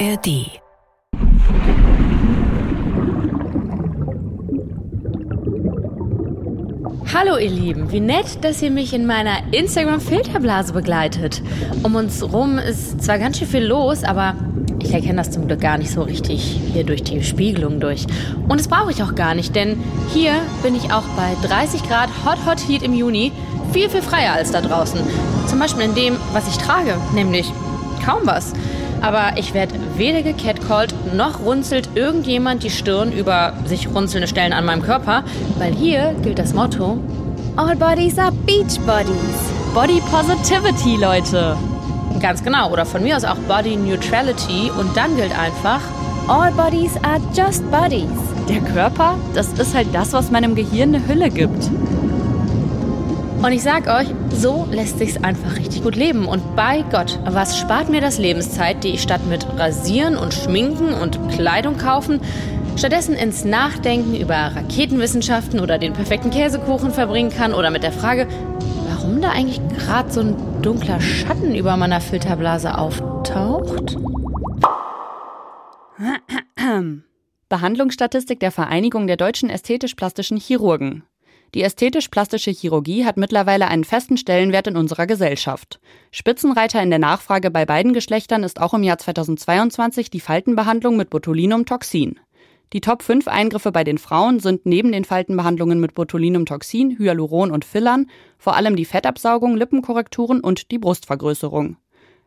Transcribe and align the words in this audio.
ARD. 0.00 0.60
Hallo 7.12 7.36
ihr 7.36 7.50
Lieben, 7.50 7.92
wie 7.92 8.00
nett, 8.00 8.42
dass 8.42 8.60
ihr 8.62 8.72
mich 8.72 8.92
in 8.92 9.06
meiner 9.06 9.52
Instagram-Filterblase 9.52 10.72
begleitet. 10.72 11.42
Um 11.84 11.94
uns 11.94 12.24
rum 12.24 12.58
ist 12.58 13.04
zwar 13.04 13.18
ganz 13.18 13.38
schön 13.38 13.46
viel 13.46 13.64
los, 13.64 14.02
aber 14.02 14.34
ich 14.80 14.92
erkenne 14.92 15.16
das 15.16 15.30
zum 15.30 15.46
Glück 15.46 15.60
gar 15.60 15.78
nicht 15.78 15.90
so 15.90 16.02
richtig 16.02 16.42
hier 16.72 16.84
durch 16.84 17.04
die 17.04 17.22
Spiegelung 17.22 17.78
durch. 17.78 18.06
Und 18.48 18.58
das 18.58 18.66
brauche 18.66 18.90
ich 18.90 19.02
auch 19.02 19.14
gar 19.14 19.34
nicht, 19.34 19.54
denn 19.54 19.78
hier 20.12 20.32
bin 20.64 20.74
ich 20.74 20.92
auch 20.92 21.04
bei 21.16 21.36
30 21.46 21.84
Grad 21.84 22.10
Hot 22.24 22.38
Hot 22.46 22.68
Heat 22.68 22.82
im 22.82 22.94
Juni 22.94 23.30
viel, 23.72 23.88
viel 23.88 24.02
freier 24.02 24.32
als 24.32 24.50
da 24.50 24.60
draußen. 24.60 24.98
Zum 25.46 25.58
Beispiel 25.60 25.84
in 25.84 25.94
dem, 25.94 26.16
was 26.32 26.48
ich 26.48 26.58
trage, 26.58 26.96
nämlich 27.14 27.46
kaum 28.04 28.22
was. 28.24 28.52
Aber 29.04 29.36
ich 29.36 29.52
werde 29.52 29.74
weder 29.98 30.22
gecatcalled, 30.22 30.94
noch 31.14 31.40
runzelt 31.40 31.90
irgendjemand 31.94 32.62
die 32.62 32.70
Stirn 32.70 33.12
über 33.12 33.52
sich 33.66 33.86
runzelnde 33.94 34.26
Stellen 34.26 34.54
an 34.54 34.64
meinem 34.64 34.80
Körper, 34.80 35.24
weil 35.58 35.74
hier 35.74 36.14
gilt 36.22 36.38
das 36.38 36.54
Motto 36.54 36.98
All 37.56 37.76
Bodies 37.76 38.18
are 38.18 38.32
Beach 38.46 38.80
Bodies. 38.86 39.36
Body 39.74 40.00
Positivity, 40.10 40.96
Leute. 40.96 41.54
Ganz 42.18 42.42
genau, 42.42 42.72
oder 42.72 42.86
von 42.86 43.02
mir 43.02 43.14
aus 43.18 43.24
auch 43.24 43.36
Body 43.46 43.76
Neutrality 43.76 44.70
und 44.80 44.96
dann 44.96 45.14
gilt 45.16 45.38
einfach 45.38 45.82
All 46.26 46.50
Bodies 46.52 46.96
are 47.02 47.20
just 47.36 47.70
Bodies. 47.70 48.08
Der 48.48 48.62
Körper, 48.72 49.18
das 49.34 49.52
ist 49.52 49.74
halt 49.74 49.88
das, 49.92 50.14
was 50.14 50.30
meinem 50.30 50.54
Gehirn 50.54 50.94
eine 50.94 51.06
Hülle 51.06 51.28
gibt. 51.28 51.70
Und 53.44 53.52
ich 53.52 53.62
sag 53.62 53.88
euch, 53.88 54.08
so 54.30 54.66
lässt 54.70 54.98
sich's 54.98 55.22
einfach 55.22 55.58
richtig 55.58 55.82
gut 55.82 55.96
leben. 55.96 56.26
Und 56.26 56.56
bei 56.56 56.82
Gott, 56.90 57.18
was 57.26 57.58
spart 57.58 57.90
mir 57.90 58.00
das 58.00 58.16
Lebenszeit, 58.16 58.82
die 58.82 58.94
ich 58.94 59.02
statt 59.02 59.20
mit 59.28 59.46
Rasieren 59.58 60.16
und 60.16 60.32
Schminken 60.32 60.94
und 60.94 61.20
Kleidung 61.28 61.76
kaufen, 61.76 62.22
stattdessen 62.76 63.14
ins 63.14 63.44
Nachdenken 63.44 64.16
über 64.16 64.34
Raketenwissenschaften 64.34 65.60
oder 65.60 65.76
den 65.76 65.92
perfekten 65.92 66.30
Käsekuchen 66.30 66.90
verbringen 66.90 67.28
kann 67.28 67.52
oder 67.52 67.68
mit 67.68 67.82
der 67.82 67.92
Frage, 67.92 68.28
warum 68.88 69.20
da 69.20 69.32
eigentlich 69.32 69.60
gerade 69.76 70.10
so 70.10 70.20
ein 70.20 70.62
dunkler 70.62 71.02
Schatten 71.02 71.54
über 71.54 71.76
meiner 71.76 72.00
Filterblase 72.00 72.78
auftaucht? 72.78 73.98
Behandlungsstatistik 77.50 78.40
der 78.40 78.52
Vereinigung 78.52 79.06
der 79.06 79.18
deutschen 79.18 79.50
ästhetisch-plastischen 79.50 80.38
Chirurgen. 80.38 81.04
Die 81.52 81.62
ästhetisch-plastische 81.62 82.50
Chirurgie 82.50 83.04
hat 83.04 83.16
mittlerweile 83.16 83.68
einen 83.68 83.84
festen 83.84 84.16
Stellenwert 84.16 84.66
in 84.66 84.76
unserer 84.76 85.06
Gesellschaft. 85.06 85.80
Spitzenreiter 86.10 86.82
in 86.82 86.90
der 86.90 86.98
Nachfrage 86.98 87.50
bei 87.50 87.66
beiden 87.66 87.92
Geschlechtern 87.92 88.42
ist 88.42 88.60
auch 88.60 88.74
im 88.74 88.82
Jahr 88.82 88.98
2022 88.98 90.10
die 90.10 90.20
Faltenbehandlung 90.20 90.96
mit 90.96 91.10
Botulinumtoxin. 91.10 92.18
Die 92.72 92.80
Top 92.80 93.02
5 93.02 93.28
Eingriffe 93.28 93.70
bei 93.70 93.84
den 93.84 93.98
Frauen 93.98 94.40
sind 94.40 94.66
neben 94.66 94.90
den 94.90 95.04
Faltenbehandlungen 95.04 95.78
mit 95.78 95.94
Botulinumtoxin, 95.94 96.98
Hyaluron 96.98 97.52
und 97.52 97.64
Fillern 97.64 98.06
vor 98.36 98.56
allem 98.56 98.74
die 98.74 98.84
Fettabsaugung, 98.84 99.56
Lippenkorrekturen 99.56 100.40
und 100.40 100.72
die 100.72 100.78
Brustvergrößerung. 100.78 101.76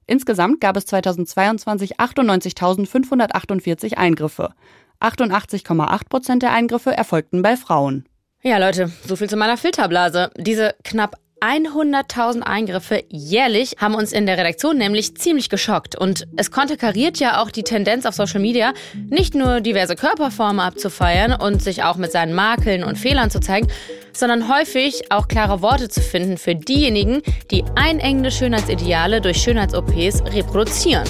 Insgesamt 0.06 0.62
gab 0.62 0.78
es 0.78 0.86
2022 0.86 2.00
98.548 2.00 3.96
Eingriffe. 3.96 4.54
88,8 5.02 6.08
Prozent 6.08 6.44
der 6.44 6.54
Eingriffe 6.54 6.96
erfolgten 6.96 7.42
bei 7.42 7.58
Frauen. 7.58 8.06
Ja, 8.44 8.60
Leute, 8.60 8.92
so 9.06 9.16
viel 9.16 9.30
zu 9.30 9.36
meiner 9.36 9.58
Filterblase. 9.58 10.30
Diese 10.38 10.76
knapp 10.84 11.18
100.000 11.42 12.42
Eingriffe 12.42 13.04
jährlich 13.10 13.76
haben 13.80 13.94
uns 13.94 14.12
in 14.12 14.26
der 14.26 14.38
Redaktion 14.38 14.78
nämlich 14.78 15.16
ziemlich 15.16 15.50
geschockt. 15.50 15.96
Und 15.96 16.28
es 16.36 16.52
konterkariert 16.52 17.20
ja 17.20 17.42
auch 17.42 17.52
die 17.52 17.64
Tendenz 17.64 18.06
auf 18.06 18.16
Social 18.16 18.40
Media, 18.40 18.74
nicht 19.10 19.36
nur 19.36 19.62
diverse 19.62 19.96
Körperformen 19.96 20.60
abzufeiern 20.60 21.34
und 21.34 21.62
sich 21.62 21.84
auch 21.84 21.98
mit 21.98 22.12
seinen 22.12 22.34
Makeln 22.34 22.84
und 22.84 22.98
Fehlern 22.98 23.30
zu 23.30 23.40
zeigen, 23.40 23.68
sondern 24.14 24.50
häufig 24.50 25.12
auch 25.12 25.28
klare 25.28 25.62
Worte 25.62 25.90
zu 25.90 26.02
finden 26.02 26.38
für 26.38 26.56
diejenigen, 26.56 27.22
die 27.52 27.64
einengende 27.76 28.32
Schönheitsideale 28.32 29.22
durch 29.22 29.38
Schönheits-OPs 29.38 30.24
reproduzieren. 30.34 31.04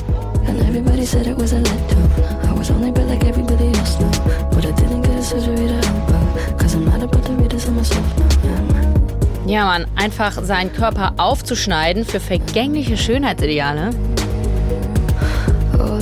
And 5.29 5.96
Ja, 9.45 9.65
man, 9.65 9.85
einfach 9.95 10.43
seinen 10.43 10.73
Körper 10.73 11.13
aufzuschneiden 11.17 12.05
für 12.05 12.19
vergängliche 12.19 12.97
Schönheitsideale. 12.97 13.91
All 15.79 16.01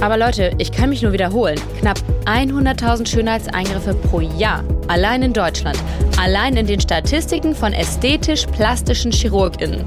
Aber 0.00 0.16
Leute, 0.16 0.52
ich 0.58 0.70
kann 0.70 0.90
mich 0.90 1.02
nur 1.02 1.12
wiederholen. 1.12 1.58
Knapp 1.80 1.98
100.000 2.24 3.08
Schönheitseingriffe 3.08 3.94
pro 3.94 4.20
Jahr. 4.20 4.62
Allein 4.86 5.22
in 5.22 5.32
Deutschland. 5.32 5.78
Allein 6.20 6.56
in 6.56 6.66
den 6.66 6.80
Statistiken 6.80 7.54
von 7.54 7.72
ästhetisch-plastischen 7.72 9.10
ChirurgInnen. 9.10 9.84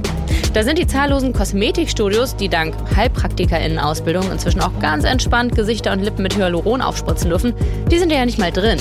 Da 0.54 0.64
sind 0.64 0.78
die 0.78 0.86
zahllosen 0.86 1.32
Kosmetikstudios, 1.32 2.36
die 2.36 2.50
dank 2.50 2.76
HeilpraktikerInnen-Ausbildung 2.94 4.30
inzwischen 4.32 4.60
auch 4.60 4.78
ganz 4.82 5.06
entspannt 5.06 5.56
Gesichter 5.56 5.94
und 5.94 6.02
Lippen 6.04 6.24
mit 6.24 6.36
Hyaluron 6.36 6.82
aufspritzen 6.82 7.30
dürfen, 7.30 7.54
die 7.90 7.98
sind 7.98 8.12
ja 8.12 8.26
nicht 8.26 8.38
mal 8.38 8.52
drin. 8.52 8.80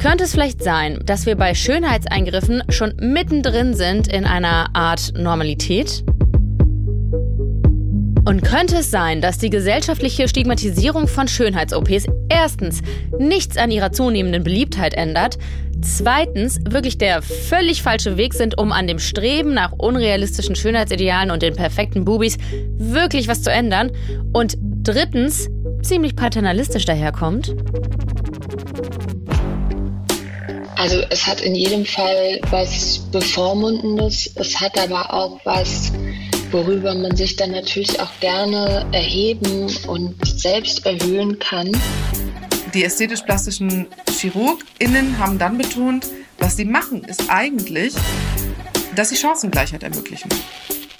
Könnte 0.00 0.24
es 0.24 0.32
vielleicht 0.32 0.62
sein, 0.62 0.98
dass 1.04 1.26
wir 1.26 1.36
bei 1.36 1.54
Schönheitseingriffen 1.54 2.64
schon 2.68 2.94
mittendrin 3.00 3.74
sind 3.74 4.08
in 4.08 4.24
einer 4.24 4.74
Art 4.74 5.12
Normalität? 5.16 6.02
Und 8.28 8.42
könnte 8.42 8.76
es 8.76 8.90
sein, 8.90 9.22
dass 9.22 9.38
die 9.38 9.48
gesellschaftliche 9.48 10.28
Stigmatisierung 10.28 11.08
von 11.08 11.28
Schönheits-OPs 11.28 12.04
erstens 12.28 12.82
nichts 13.18 13.56
an 13.56 13.70
ihrer 13.70 13.90
zunehmenden 13.90 14.44
Beliebtheit 14.44 14.92
ändert, 14.92 15.38
zweitens 15.80 16.60
wirklich 16.68 16.98
der 16.98 17.22
völlig 17.22 17.82
falsche 17.82 18.18
Weg 18.18 18.34
sind, 18.34 18.58
um 18.58 18.70
an 18.70 18.86
dem 18.86 18.98
Streben 18.98 19.54
nach 19.54 19.72
unrealistischen 19.72 20.56
Schönheitsidealen 20.56 21.30
und 21.30 21.40
den 21.40 21.56
perfekten 21.56 22.04
Bubis 22.04 22.36
wirklich 22.76 23.28
was 23.28 23.42
zu 23.42 23.50
ändern 23.50 23.92
und 24.34 24.58
drittens 24.60 25.48
ziemlich 25.80 26.14
paternalistisch 26.14 26.84
daherkommt? 26.84 27.56
Also 30.76 31.00
es 31.08 31.26
hat 31.26 31.40
in 31.40 31.54
jedem 31.54 31.86
Fall 31.86 32.40
was 32.50 32.98
Bevormundendes, 33.10 34.30
es 34.34 34.60
hat 34.60 34.78
aber 34.78 35.14
auch 35.14 35.40
was 35.44 35.92
worüber 36.52 36.94
man 36.94 37.16
sich 37.16 37.36
dann 37.36 37.52
natürlich 37.52 38.00
auch 38.00 38.10
gerne 38.20 38.86
erheben 38.92 39.68
und 39.86 40.14
selbst 40.26 40.84
erhöhen 40.86 41.38
kann. 41.38 41.72
Die 42.74 42.84
ästhetisch-plastischen 42.84 43.86
ChirurgInnen 44.10 45.18
haben 45.18 45.38
dann 45.38 45.58
betont, 45.58 46.06
was 46.38 46.56
sie 46.56 46.64
machen, 46.64 47.02
ist 47.04 47.24
eigentlich, 47.28 47.94
dass 48.94 49.08
sie 49.08 49.16
Chancengleichheit 49.16 49.82
ermöglichen. 49.82 50.28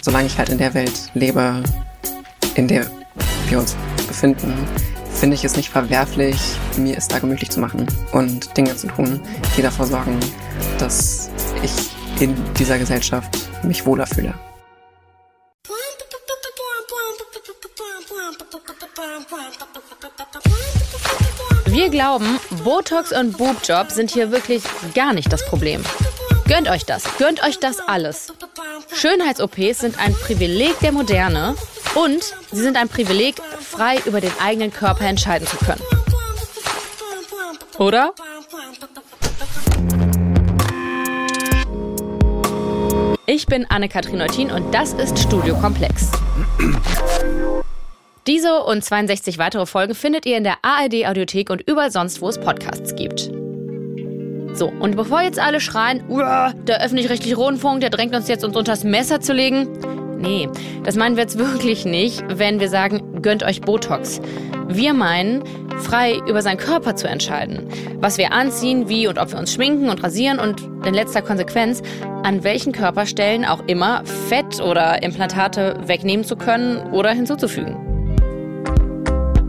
Solange 0.01 0.27
ich 0.27 0.39
halt 0.39 0.49
in 0.49 0.59
der 0.59 0.75
Welt 0.75 1.11
lebe, 1.15 1.63
in 2.55 2.69
der 2.69 2.91
wir 3.49 3.59
uns 3.59 3.77
befinden, 4.07 4.55
finde 5.13 5.35
ich 5.35 5.45
es 5.45 5.57
nicht 5.57 5.69
verwerflich, 5.69 6.37
mir 6.77 6.97
es 6.97 7.09
da 7.09 7.19
gemütlich 7.19 7.51
zu 7.51 7.61
machen 7.61 7.87
und 8.13 8.57
Dinge 8.57 8.77
zu 8.77 8.87
tun, 8.87 9.21
die 9.57 9.63
dafür 9.63 9.87
sorgen, 9.87 10.19
dass 10.79 11.31
ich 11.63 11.73
in 12.23 12.35
dieser 12.59 12.79
Gesellschaft 12.79 13.37
mich 13.63 13.85
wohler 13.85 14.07
fühle. 14.07 14.35
Wir 21.79 21.91
glauben, 21.91 22.41
Botox 22.65 23.13
und 23.13 23.39
Boobjob 23.39 23.93
sind 23.93 24.11
hier 24.11 24.33
wirklich 24.33 24.65
gar 24.97 25.13
nicht 25.13 25.33
das 25.33 25.47
Problem. 25.47 25.81
Gönnt 26.49 26.69
euch 26.69 26.85
das, 26.85 27.05
gönnt 27.19 27.41
euch 27.45 27.61
das 27.61 27.79
alles. 27.79 28.33
Schönheits-OPs 28.93 29.79
sind 29.79 29.97
ein 29.97 30.13
Privileg 30.13 30.77
der 30.81 30.91
Moderne 30.91 31.55
und 31.95 32.35
sie 32.51 32.63
sind 32.63 32.77
ein 32.77 32.89
Privileg, 32.89 33.37
frei 33.61 33.99
über 34.07 34.21
den 34.21 34.33
eigenen 34.41 34.73
Körper 34.73 35.05
entscheiden 35.05 35.47
zu 35.47 35.57
können. 35.59 35.81
Oder? 37.79 38.13
Ich 43.27 43.47
bin 43.47 43.67
Anne-Kathrin 43.71 44.21
Eutin 44.21 44.51
und 44.51 44.75
das 44.75 44.95
ist 44.95 45.17
Studio 45.17 45.55
Komplex. 45.55 46.11
Diese 48.29 48.63
und 48.63 48.85
62 48.85 49.39
weitere 49.39 49.65
Folgen 49.65 49.95
findet 49.95 50.27
ihr 50.27 50.37
in 50.37 50.45
der 50.45 50.59
ARD 50.61 51.07
Audiothek 51.07 51.49
und 51.49 51.63
überall 51.67 51.91
sonst, 51.91 52.21
wo 52.21 52.29
es 52.29 52.39
Podcasts 52.39 52.95
gibt. 52.95 53.31
So, 54.53 54.69
und 54.69 54.97
bevor 54.97 55.23
jetzt 55.23 55.39
alle 55.39 55.61
schreien, 55.61 56.05
der 56.67 56.85
öffentlich-rechtliche 56.85 57.37
Rundfunk, 57.37 57.81
der 57.81 57.89
drängt 57.89 58.15
uns 58.15 58.29
jetzt 58.29 58.45
uns 58.45 58.55
unters 58.55 58.85
Messer 58.85 59.21
zu 59.21 59.33
legen. 59.33 59.67
Nee, 60.19 60.47
das 60.85 60.97
meinen 60.97 61.17
wir 61.17 61.23
jetzt 61.23 61.39
wirklich 61.39 61.87
nicht, 61.87 62.23
wenn 62.29 62.61
wir 62.61 62.69
sagen, 62.69 63.23
gönnt 63.23 63.45
euch 63.45 63.63
Botox. 63.63 64.21
Wir 64.69 64.93
meinen, 64.93 65.43
frei 65.79 66.21
über 66.29 66.43
seinen 66.43 66.59
Körper 66.59 66.97
zu 66.97 67.09
entscheiden. 67.09 67.67
Was 67.99 68.19
wir 68.19 68.33
anziehen, 68.33 68.91
wie 68.91 69.07
und 69.07 69.19
ob 69.19 69.33
wir 69.33 69.39
uns 69.39 69.55
schminken 69.55 69.89
und 69.89 70.03
rasieren 70.05 70.39
und 70.39 70.61
in 70.85 70.93
letzter 70.93 71.23
Konsequenz, 71.23 71.81
an 72.25 72.45
welchen 72.45 72.73
Körperstellen 72.73 73.47
auch 73.47 73.67
immer 73.69 74.05
Fett 74.29 74.61
oder 74.61 75.03
Implantate 75.03 75.81
wegnehmen 75.87 76.27
zu 76.27 76.37
können 76.37 76.93
oder 76.93 77.13
hinzuzufügen. 77.13 77.88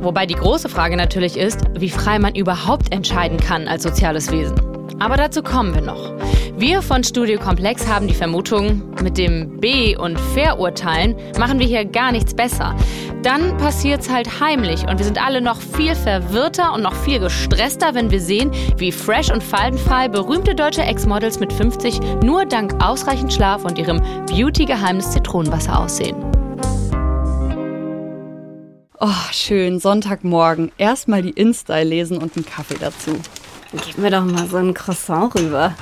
Wobei 0.01 0.25
die 0.25 0.35
große 0.35 0.69
Frage 0.69 0.95
natürlich 0.95 1.37
ist, 1.37 1.61
wie 1.77 1.89
frei 1.89 2.19
man 2.19 2.35
überhaupt 2.35 2.93
entscheiden 2.93 3.37
kann 3.37 3.67
als 3.67 3.83
soziales 3.83 4.31
Wesen. 4.31 4.55
Aber 4.99 5.17
dazu 5.17 5.41
kommen 5.41 5.73
wir 5.73 5.81
noch. 5.81 6.11
Wir 6.57 6.81
von 6.81 7.03
Studio 7.03 7.39
Komplex 7.39 7.87
haben 7.87 8.07
die 8.07 8.13
Vermutung, 8.13 8.83
mit 9.01 9.17
dem 9.17 9.59
B- 9.59 9.95
und 9.95 10.19
Verurteilen 10.19 11.15
machen 11.39 11.59
wir 11.59 11.65
hier 11.65 11.85
gar 11.85 12.11
nichts 12.11 12.33
besser. 12.33 12.75
Dann 13.23 13.57
passiert's 13.57 14.09
halt 14.09 14.41
heimlich 14.41 14.85
und 14.87 14.97
wir 14.97 15.05
sind 15.05 15.23
alle 15.23 15.41
noch 15.41 15.61
viel 15.61 15.95
verwirrter 15.95 16.73
und 16.73 16.81
noch 16.81 16.95
viel 16.95 17.19
gestresster, 17.19 17.93
wenn 17.93 18.11
wir 18.11 18.19
sehen, 18.19 18.51
wie 18.77 18.91
fresh 18.91 19.31
und 19.31 19.43
faltenfrei 19.43 20.07
berühmte 20.09 20.55
deutsche 20.55 20.83
Ex-Models 20.83 21.39
mit 21.39 21.53
50 21.53 21.99
nur 22.23 22.45
dank 22.45 22.83
ausreichend 22.83 23.33
Schlaf 23.33 23.63
und 23.63 23.77
ihrem 23.77 24.01
Beauty-Geheimnis 24.27 25.11
Zitronenwasser 25.11 25.79
aussehen. 25.79 26.15
Oh, 29.01 29.07
schön, 29.31 29.79
Sonntagmorgen. 29.79 30.73
Erstmal 30.77 31.21
die 31.21 31.29
InStyle 31.29 31.85
lesen 31.85 32.17
und 32.17 32.35
einen 32.35 32.45
Kaffee 32.45 32.75
dazu. 32.77 33.17
Gib 33.71 33.97
mir 33.97 34.11
doch 34.11 34.25
mal 34.25 34.45
so 34.45 34.57
ein 34.57 34.73
Croissant 34.73 35.33
rüber. 35.35 35.73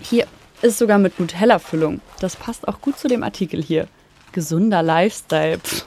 Hier 0.00 0.26
ist 0.62 0.78
sogar 0.78 0.96
mit 0.96 1.20
Nutella-Füllung. 1.20 2.00
Das 2.20 2.36
passt 2.36 2.66
auch 2.66 2.80
gut 2.80 2.98
zu 2.98 3.06
dem 3.06 3.22
Artikel 3.22 3.62
hier. 3.62 3.86
Gesunder 4.32 4.82
Lifestyle. 4.82 5.58
Pff. 5.58 5.84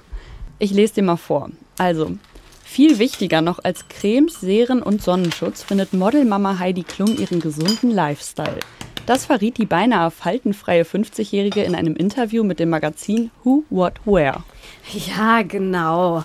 Ich 0.60 0.70
lese 0.70 0.94
dir 0.94 1.04
mal 1.04 1.18
vor. 1.18 1.50
Also, 1.80 2.16
viel 2.64 3.00
wichtiger 3.00 3.42
noch 3.42 3.58
als 3.64 3.88
Cremes, 3.88 4.40
Serien 4.40 4.84
und 4.84 5.02
Sonnenschutz 5.02 5.64
findet 5.64 5.94
Modelmama 5.94 6.60
Heidi 6.60 6.84
Klum 6.84 7.18
ihren 7.18 7.40
gesunden 7.40 7.90
Lifestyle. 7.90 8.60
Das 9.08 9.26
verriet 9.26 9.58
die 9.58 9.66
beinahe 9.66 10.12
faltenfreie 10.12 10.84
50-Jährige 10.84 11.64
in 11.64 11.74
einem 11.74 11.96
Interview 11.96 12.44
mit 12.44 12.60
dem 12.60 12.70
Magazin 12.70 13.32
Who 13.44 13.64
What 13.72 13.94
Where. 14.06 14.44
Ja, 14.94 15.42
genau. 15.42 16.24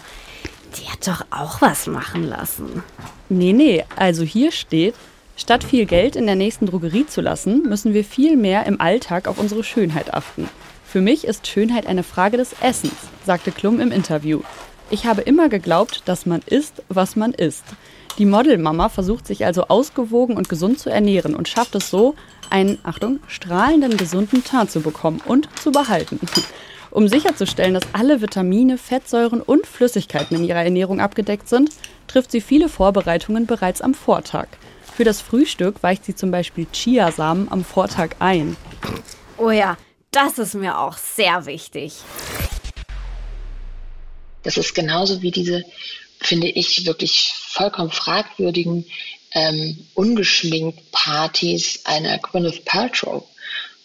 Die 0.77 0.89
hat 0.89 1.07
doch 1.07 1.27
auch 1.31 1.61
was 1.61 1.87
machen 1.87 2.25
lassen. 2.29 2.83
Nee, 3.29 3.53
nee, 3.53 3.85
also 3.97 4.23
hier 4.23 4.53
steht, 4.53 4.95
Statt 5.37 5.65
viel 5.65 5.87
Geld 5.87 6.15
in 6.15 6.27
der 6.27 6.37
nächsten 6.37 6.67
Drogerie 6.67 7.07
zu 7.07 7.21
lassen, 7.21 7.63
müssen 7.63 7.95
wir 7.95 8.05
viel 8.05 8.37
mehr 8.37 8.67
im 8.67 8.81
Alltag 8.81 9.27
auf 9.27 9.39
unsere 9.39 9.65
Schönheit 9.65 10.13
achten. 10.13 10.49
Für 10.85 11.01
mich 11.01 11.25
ist 11.25 11.47
Schönheit 11.47 11.87
eine 11.87 12.03
Frage 12.03 12.37
des 12.37 12.55
Essens, 12.61 12.93
sagte 13.25 13.51
Klum 13.51 13.81
im 13.81 13.93
Interview. 13.93 14.43
Ich 14.91 15.07
habe 15.07 15.23
immer 15.23 15.49
geglaubt, 15.49 16.03
dass 16.05 16.27
man 16.27 16.43
isst, 16.45 16.83
was 16.91 17.17
man 17.17 17.33
isst. 17.33 17.65
Die 18.19 18.27
Modelmama 18.27 18.91
versucht 18.91 19.27
sich 19.27 19.47
also 19.47 19.69
ausgewogen 19.69 20.37
und 20.37 20.51
gesund 20.51 20.79
zu 20.79 20.91
ernähren 20.91 21.35
und 21.35 21.49
schafft 21.49 21.75
es 21.75 21.89
so, 21.89 22.15
einen, 22.51 22.79
Achtung, 22.83 23.21
strahlenden, 23.27 23.97
gesunden 23.97 24.45
Teint 24.45 24.71
zu 24.71 24.81
bekommen 24.81 25.23
und 25.25 25.49
zu 25.59 25.73
behalten. 25.73 26.21
Um 26.93 27.09
sicherzustellen, 27.09 27.73
dass 27.73 27.95
alle 27.95 28.21
Vitamine, 28.21 28.77
Fettsäuren 28.77 29.41
und 29.41 29.67
Flüssigkeiten 29.67 30.37
in 30.37 30.45
ihrer 30.45 30.63
Ernährung 30.63 31.01
abgedeckt 31.01 31.49
sind, 31.49 31.71
trifft 32.07 32.31
sie 32.31 32.43
viele 32.43 32.69
Vorbereitungen 32.69 33.47
bereits 33.47 33.81
am 33.81 33.95
Vortag. 33.95 34.49
Für 34.95 35.05
das 35.05 35.23
Frühstück 35.23 35.83
weicht 35.83 36.05
sie 36.05 36.15
zum 36.15 36.31
Beispiel 36.31 36.67
Chiasamen 36.71 37.51
am 37.51 37.65
Vortag 37.65 38.11
ein. 38.19 38.59
Oh 39.39 39.51
ja, 39.51 39.79
das 40.11 40.39
ist 40.39 40.55
mir 40.55 40.79
auch 40.79 40.99
sehr 40.99 41.47
wichtig. 41.47 41.95
Das 44.43 44.59
ist 44.59 44.75
genauso 44.75 45.23
wie 45.23 45.31
diese, 45.31 45.65
finde 46.21 46.49
ich, 46.49 46.85
wirklich 46.85 47.33
vollkommen 47.35 47.91
fragwürdigen, 47.91 48.85
ähm, 49.33 49.79
ungeschminkt 49.95 50.93
Partys 50.93 51.81
einer 51.87 52.19
Gwyneth 52.19 52.67
Paltrow 52.67 53.25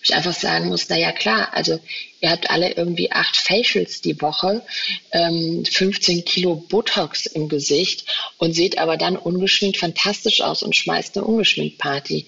ich 0.09 0.15
einfach 0.15 0.33
sagen 0.33 0.69
muss, 0.69 0.89
naja 0.89 1.11
klar, 1.11 1.49
also 1.53 1.79
ihr 2.21 2.29
habt 2.29 2.49
alle 2.49 2.71
irgendwie 2.73 3.11
acht 3.11 3.35
Facials 3.35 4.01
die 4.01 4.19
Woche, 4.21 4.65
ähm, 5.11 5.65
15 5.65 6.23
Kilo 6.23 6.55
Botox 6.55 7.25
im 7.25 7.49
Gesicht 7.49 8.05
und 8.37 8.53
seht 8.53 8.77
aber 8.77 8.97
dann 8.97 9.17
ungeschminkt 9.17 9.77
fantastisch 9.77 10.41
aus 10.41 10.63
und 10.63 10.75
schmeißt 10.75 11.17
eine 11.17 11.25
ungeschminkt 11.25 11.77
Party. 11.77 12.27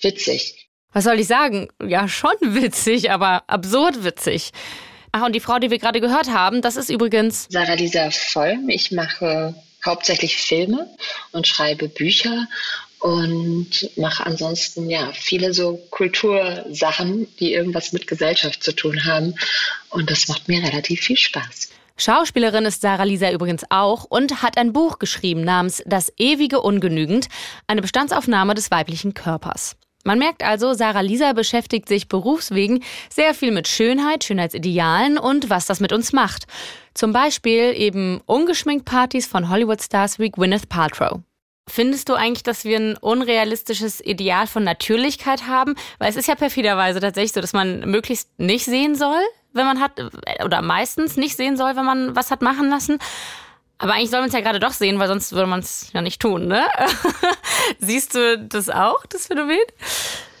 Witzig. 0.00 0.68
Was 0.92 1.04
soll 1.04 1.20
ich 1.20 1.26
sagen? 1.26 1.68
Ja, 1.86 2.08
schon 2.08 2.32
witzig, 2.40 3.10
aber 3.10 3.42
absurd 3.46 4.04
witzig. 4.04 4.50
Ach, 5.12 5.24
und 5.24 5.34
die 5.34 5.40
Frau, 5.40 5.58
die 5.58 5.70
wir 5.70 5.78
gerade 5.78 6.00
gehört 6.00 6.30
haben, 6.30 6.62
das 6.62 6.76
ist 6.76 6.90
übrigens 6.90 7.46
Sarah 7.50 7.74
Lisa 7.74 8.10
Vollm. 8.10 8.68
Ich 8.68 8.90
mache 8.90 9.54
hauptsächlich 9.84 10.36
Filme 10.36 10.88
und 11.32 11.46
schreibe 11.46 11.88
Bücher 11.88 12.46
und 13.00 13.90
mache 13.96 14.26
ansonsten 14.26 14.90
ja 14.90 15.12
viele 15.12 15.54
so 15.54 15.80
Kultursachen, 15.90 17.28
die 17.38 17.52
irgendwas 17.52 17.92
mit 17.92 18.06
Gesellschaft 18.06 18.62
zu 18.62 18.74
tun 18.74 19.04
haben. 19.04 19.34
Und 19.90 20.10
das 20.10 20.28
macht 20.28 20.48
mir 20.48 20.62
relativ 20.62 21.00
viel 21.00 21.16
Spaß. 21.16 21.70
Schauspielerin 21.96 22.64
ist 22.64 22.80
Sarah 22.80 23.02
Lisa 23.02 23.30
übrigens 23.32 23.64
auch 23.70 24.04
und 24.04 24.42
hat 24.42 24.56
ein 24.56 24.72
Buch 24.72 25.00
geschrieben 25.00 25.42
namens 25.42 25.82
Das 25.84 26.12
ewige 26.16 26.60
Ungenügend, 26.60 27.26
eine 27.66 27.82
Bestandsaufnahme 27.82 28.54
des 28.54 28.70
weiblichen 28.70 29.14
Körpers. 29.14 29.76
Man 30.04 30.20
merkt 30.20 30.44
also, 30.44 30.74
Sarah 30.74 31.00
Lisa 31.00 31.32
beschäftigt 31.32 31.88
sich 31.88 32.06
berufswegen 32.06 32.84
sehr 33.10 33.34
viel 33.34 33.50
mit 33.50 33.66
Schönheit, 33.66 34.22
Schönheitsidealen 34.22 35.18
und 35.18 35.50
was 35.50 35.66
das 35.66 35.80
mit 35.80 35.92
uns 35.92 36.12
macht. 36.12 36.46
Zum 36.94 37.12
Beispiel 37.12 37.74
eben 37.76 38.20
ungeschminkt 38.26 38.84
Partys 38.84 39.26
von 39.26 39.48
Hollywood-Stars 39.48 40.20
wie 40.20 40.30
Gwyneth 40.30 40.68
Paltrow. 40.68 41.20
Findest 41.68 42.08
du 42.08 42.14
eigentlich, 42.14 42.42
dass 42.42 42.64
wir 42.64 42.78
ein 42.78 42.96
unrealistisches 42.96 44.00
Ideal 44.00 44.46
von 44.46 44.64
Natürlichkeit 44.64 45.46
haben? 45.46 45.74
Weil 45.98 46.10
es 46.10 46.16
ist 46.16 46.28
ja 46.28 46.34
perfiderweise 46.34 47.00
tatsächlich 47.00 47.32
so, 47.32 47.40
dass 47.40 47.52
man 47.52 47.80
möglichst 47.80 48.30
nicht 48.38 48.64
sehen 48.64 48.94
soll, 48.94 49.20
wenn 49.52 49.66
man 49.66 49.80
hat, 49.80 49.92
oder 50.44 50.62
meistens 50.62 51.16
nicht 51.16 51.36
sehen 51.36 51.56
soll, 51.56 51.76
wenn 51.76 51.84
man 51.84 52.16
was 52.16 52.30
hat 52.30 52.42
machen 52.42 52.70
lassen. 52.70 52.98
Aber 53.78 53.92
eigentlich 53.92 54.10
soll 54.10 54.20
man 54.20 54.28
es 54.28 54.34
ja 54.34 54.40
gerade 54.40 54.58
doch 54.58 54.72
sehen, 54.72 54.98
weil 54.98 55.08
sonst 55.08 55.32
würde 55.32 55.46
man 55.46 55.60
es 55.60 55.90
ja 55.92 56.02
nicht 56.02 56.20
tun, 56.20 56.48
ne? 56.48 56.66
Siehst 57.78 58.14
du 58.14 58.38
das 58.38 58.68
auch, 58.68 59.06
das 59.06 59.28
Phänomen? 59.28 59.58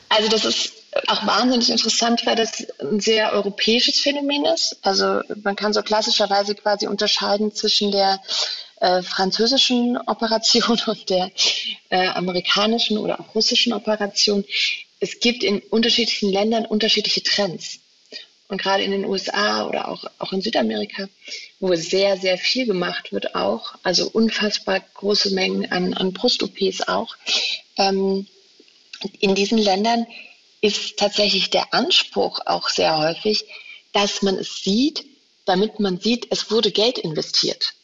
Also 0.08 0.28
das 0.28 0.44
ist 0.44 0.72
auch 1.06 1.24
wahnsinnig 1.26 1.70
interessant, 1.70 2.22
weil 2.24 2.34
das 2.34 2.66
ein 2.80 2.98
sehr 2.98 3.32
europäisches 3.32 4.00
Phänomen 4.00 4.44
ist. 4.46 4.76
Also 4.82 5.20
man 5.42 5.54
kann 5.54 5.72
so 5.72 5.82
klassischerweise 5.82 6.54
quasi 6.54 6.88
unterscheiden 6.88 7.54
zwischen 7.54 7.92
der 7.92 8.20
äh, 8.80 9.02
französischen 9.02 9.96
Operation 10.06 10.78
und 10.86 11.10
der 11.10 11.30
äh, 11.90 12.08
amerikanischen 12.08 12.98
oder 12.98 13.20
auch 13.20 13.34
russischen 13.34 13.72
Operation. 13.72 14.44
Es 15.00 15.20
gibt 15.20 15.42
in 15.44 15.60
unterschiedlichen 15.60 16.32
Ländern 16.32 16.66
unterschiedliche 16.66 17.22
Trends. 17.22 17.80
Und 18.48 18.62
gerade 18.62 18.82
in 18.82 18.92
den 18.92 19.04
USA 19.04 19.66
oder 19.66 19.88
auch, 19.88 20.04
auch 20.18 20.32
in 20.32 20.40
Südamerika, 20.40 21.08
wo 21.60 21.74
sehr, 21.74 22.16
sehr 22.16 22.38
viel 22.38 22.64
gemacht 22.64 23.12
wird 23.12 23.34
auch, 23.34 23.74
also 23.82 24.08
unfassbar 24.08 24.80
große 24.94 25.30
Mengen 25.34 25.70
an, 25.70 25.92
an 25.92 26.14
Brust-OPs 26.14 26.88
auch, 26.88 27.14
ähm, 27.76 28.26
in 29.20 29.34
diesen 29.34 29.58
Ländern 29.58 30.06
ist 30.60 30.96
tatsächlich 30.96 31.50
der 31.50 31.72
Anspruch 31.74 32.40
auch 32.46 32.68
sehr 32.70 32.98
häufig, 32.98 33.44
dass 33.92 34.22
man 34.22 34.36
es 34.36 34.62
sieht, 34.62 35.04
damit 35.44 35.78
man 35.78 36.00
sieht, 36.00 36.26
es 36.30 36.50
wurde 36.50 36.72
Geld 36.72 36.98
investiert. 36.98 37.74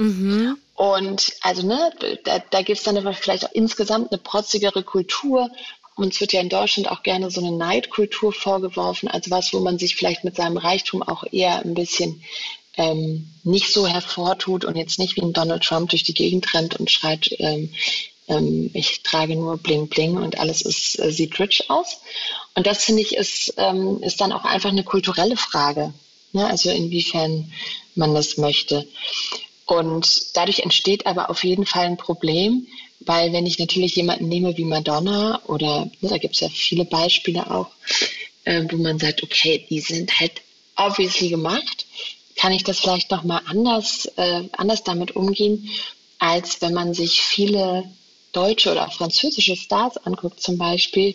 Mhm. 0.00 0.56
Und 0.76 1.34
also, 1.42 1.66
ne, 1.66 1.92
da, 2.24 2.38
da 2.38 2.62
gibt 2.62 2.78
es 2.78 2.84
dann 2.84 3.14
vielleicht 3.14 3.44
auch 3.44 3.52
insgesamt 3.52 4.10
eine 4.10 4.18
protzigere 4.18 4.82
Kultur. 4.82 5.50
Uns 5.94 6.18
wird 6.22 6.32
ja 6.32 6.40
in 6.40 6.48
Deutschland 6.48 6.90
auch 6.90 7.02
gerne 7.02 7.30
so 7.30 7.42
eine 7.42 7.52
Neidkultur 7.52 8.32
vorgeworfen, 8.32 9.10
also 9.10 9.30
was, 9.30 9.52
wo 9.52 9.60
man 9.60 9.78
sich 9.78 9.96
vielleicht 9.96 10.24
mit 10.24 10.36
seinem 10.36 10.56
Reichtum 10.56 11.02
auch 11.02 11.24
eher 11.30 11.62
ein 11.62 11.74
bisschen 11.74 12.22
ähm, 12.78 13.28
nicht 13.44 13.70
so 13.74 13.86
hervortut 13.86 14.64
und 14.64 14.76
jetzt 14.76 14.98
nicht 14.98 15.16
wie 15.16 15.20
ein 15.20 15.34
Donald 15.34 15.64
Trump 15.64 15.90
durch 15.90 16.04
die 16.04 16.14
Gegend 16.14 16.54
rennt 16.54 16.80
und 16.80 16.90
schreit, 16.90 17.28
ähm, 17.38 17.74
ähm, 18.28 18.70
ich 18.72 19.02
trage 19.02 19.36
nur 19.36 19.58
Bling 19.58 19.88
Bling 19.88 20.16
und 20.16 20.38
alles 20.38 20.62
ist, 20.62 20.98
äh, 20.98 21.12
sieht 21.12 21.38
rich 21.38 21.68
aus. 21.68 22.00
Und 22.54 22.66
das 22.66 22.84
finde 22.84 23.02
ich 23.02 23.16
ist, 23.16 23.52
ähm, 23.58 24.02
ist 24.02 24.22
dann 24.22 24.32
auch 24.32 24.44
einfach 24.44 24.70
eine 24.70 24.84
kulturelle 24.84 25.36
Frage. 25.36 25.92
Ne? 26.32 26.46
Also 26.46 26.70
inwiefern 26.70 27.52
man 27.94 28.14
das 28.14 28.38
möchte. 28.38 28.86
Und 29.70 30.36
dadurch 30.36 30.58
entsteht 30.58 31.06
aber 31.06 31.30
auf 31.30 31.44
jeden 31.44 31.64
Fall 31.64 31.86
ein 31.86 31.96
Problem, 31.96 32.66
weil 32.98 33.32
wenn 33.32 33.46
ich 33.46 33.60
natürlich 33.60 33.94
jemanden 33.94 34.26
nehme 34.26 34.56
wie 34.56 34.64
Madonna 34.64 35.40
oder 35.46 35.88
ne, 36.00 36.08
da 36.08 36.18
gibt 36.18 36.34
es 36.34 36.40
ja 36.40 36.48
viele 36.48 36.84
Beispiele 36.84 37.48
auch, 37.48 37.68
äh, 38.42 38.64
wo 38.68 38.78
man 38.78 38.98
sagt, 38.98 39.22
okay, 39.22 39.64
die 39.70 39.78
sind 39.78 40.18
halt 40.18 40.42
obviously 40.74 41.28
gemacht, 41.28 41.86
kann 42.34 42.50
ich 42.50 42.64
das 42.64 42.80
vielleicht 42.80 43.12
nochmal 43.12 43.42
anders, 43.46 44.06
äh, 44.16 44.42
anders 44.56 44.82
damit 44.82 45.14
umgehen, 45.14 45.70
als 46.18 46.60
wenn 46.62 46.74
man 46.74 46.92
sich 46.92 47.20
viele 47.20 47.84
deutsche 48.32 48.72
oder 48.72 48.90
französische 48.90 49.54
Stars 49.54 49.98
anguckt 49.98 50.42
zum 50.42 50.58
Beispiel, 50.58 51.14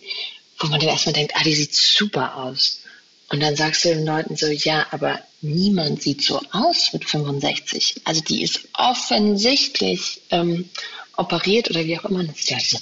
wo 0.59 0.67
man 0.67 0.79
dann 0.79 0.87
erstmal 0.87 1.11
denkt, 1.11 1.33
ah, 1.35 1.43
die 1.43 1.55
sieht 1.55 1.75
super 1.75 2.37
aus. 2.37 2.84
Und 3.29 3.41
dann 3.41 3.55
sagst 3.55 3.85
du 3.85 3.89
den 3.89 4.05
Leuten 4.05 4.35
so, 4.35 4.47
ja, 4.47 4.85
aber 4.91 5.19
niemand 5.41 6.01
sieht 6.01 6.23
so 6.23 6.41
aus 6.51 6.93
mit 6.93 7.05
65. 7.05 8.01
Also 8.03 8.21
die 8.21 8.43
ist 8.43 8.67
offensichtlich 8.73 10.21
ähm, 10.29 10.69
operiert 11.17 11.69
oder 11.69 11.85
wie 11.85 11.97
auch 11.97 12.05
immer. 12.05 12.19
Und 12.19 12.27
dann 12.27 12.59
so, 12.59 12.77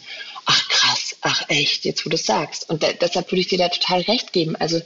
ach 0.46 0.68
krass, 0.68 1.16
ach 1.22 1.44
echt, 1.50 1.86
jetzt 1.86 2.06
wo 2.06 2.10
du 2.10 2.16
es 2.16 2.26
sagst. 2.26 2.70
Und 2.70 2.84
da, 2.84 2.92
deshalb 2.94 3.32
würde 3.32 3.42
ich 3.42 3.48
dir 3.48 3.58
da 3.58 3.70
total 3.70 4.02
recht 4.02 4.34
geben. 4.34 4.56
Also 4.56 4.82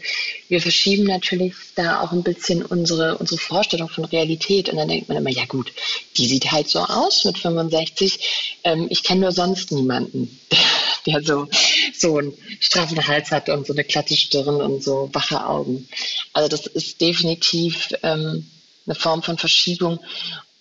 wir 0.47 0.61
verschieben 0.61 1.03
natürlich 1.05 1.53
da 1.75 2.01
auch 2.01 2.11
ein 2.11 2.23
bisschen 2.23 2.63
unsere, 2.63 3.17
unsere 3.17 3.39
Vorstellung 3.39 3.89
von 3.89 4.05
Realität. 4.05 4.69
Und 4.69 4.77
dann 4.77 4.87
denkt 4.87 5.07
man 5.07 5.17
immer, 5.17 5.29
ja 5.29 5.45
gut, 5.45 5.71
die 6.17 6.27
sieht 6.27 6.51
halt 6.51 6.69
so 6.69 6.79
aus 6.79 7.25
mit 7.25 7.37
65. 7.37 8.59
Ähm, 8.63 8.87
ich 8.89 9.03
kenne 9.03 9.21
nur 9.21 9.31
sonst 9.31 9.71
niemanden, 9.71 10.39
der 11.05 11.23
so, 11.23 11.47
so 11.93 12.17
einen 12.17 12.33
straffen 12.59 13.05
Hals 13.07 13.31
hat 13.31 13.49
und 13.49 13.65
so 13.65 13.73
eine 13.73 13.83
glatte 13.83 14.15
Stirn 14.15 14.61
und 14.61 14.83
so 14.83 15.09
wache 15.13 15.45
Augen. 15.45 15.87
Also 16.33 16.49
das 16.49 16.67
ist 16.67 17.01
definitiv 17.01 17.89
ähm, 18.03 18.49
eine 18.85 18.95
Form 18.95 19.23
von 19.23 19.37
Verschiebung. 19.37 19.99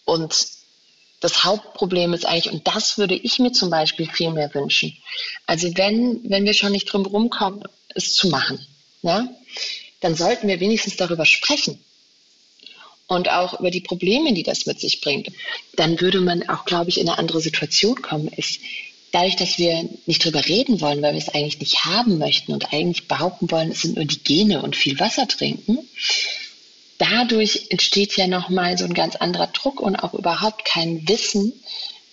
Und 0.05 0.56
das 1.21 1.45
Hauptproblem 1.45 2.13
ist 2.15 2.27
eigentlich, 2.27 2.53
und 2.53 2.67
das 2.67 2.99
würde 2.99 3.15
ich 3.15 3.39
mir 3.39 3.53
zum 3.53 3.71
Beispiel 3.71 4.09
viel 4.09 4.31
mehr 4.31 4.53
wünschen. 4.55 4.97
Also 5.47 5.69
wenn, 5.77 6.21
wenn 6.25 6.45
wir 6.45 6.55
schon 6.55 6.73
nicht 6.73 6.93
drum 6.93 7.07
rumkommen, 7.07 7.63
es 7.95 8.15
zu 8.15 8.29
machen, 8.29 8.65
ja, 9.03 9.29
dann 10.01 10.15
sollten 10.15 10.49
wir 10.49 10.61
wenigstens 10.61 10.97
darüber 10.97 11.25
sprechen. 11.25 11.79
Und 13.09 13.31
auch 13.31 13.61
über 13.61 13.71
die 13.71 13.81
Probleme, 13.81 14.35
die 14.35 14.43
das 14.43 14.67
mit 14.67 14.81
sich 14.81 15.01
bringt. 15.01 15.29
Dann 15.77 16.01
würde 16.01 16.21
man 16.21 16.49
auch, 16.49 16.65
glaube 16.65 16.91
ich, 16.91 16.99
in 16.99 17.09
eine 17.09 17.19
andere 17.19 17.41
Situation 17.41 18.03
kommen. 18.03 18.31
Ich, 18.37 18.61
dadurch, 19.13 19.37
dass 19.37 19.59
wir 19.59 19.89
nicht 20.07 20.25
drüber 20.25 20.45
reden 20.45 20.81
wollen, 20.81 21.03
weil 21.03 21.13
wir 21.13 21.21
es 21.21 21.29
eigentlich 21.29 21.61
nicht 21.61 21.85
haben 21.85 22.19
möchten 22.19 22.53
und 22.53 22.73
eigentlich 22.73 23.07
behaupten 23.07 23.49
wollen, 23.51 23.71
es 23.71 23.83
sind 23.83 23.95
nur 23.95 24.07
die 24.07 24.19
Gene 24.19 24.61
und 24.61 24.75
viel 24.75 24.99
Wasser 24.99 25.29
trinken, 25.29 25.89
dadurch 26.99 27.67
entsteht 27.71 28.17
ja 28.17 28.27
nochmal 28.27 28.79
so 28.79 28.85
ein 28.85 28.95
ganz 28.95 29.17
anderer 29.17 29.49
Druck 29.49 29.81
und 29.81 29.97
auch 29.97 30.15
überhaupt 30.15 30.65
kein 30.65 31.09
Wissen 31.09 31.53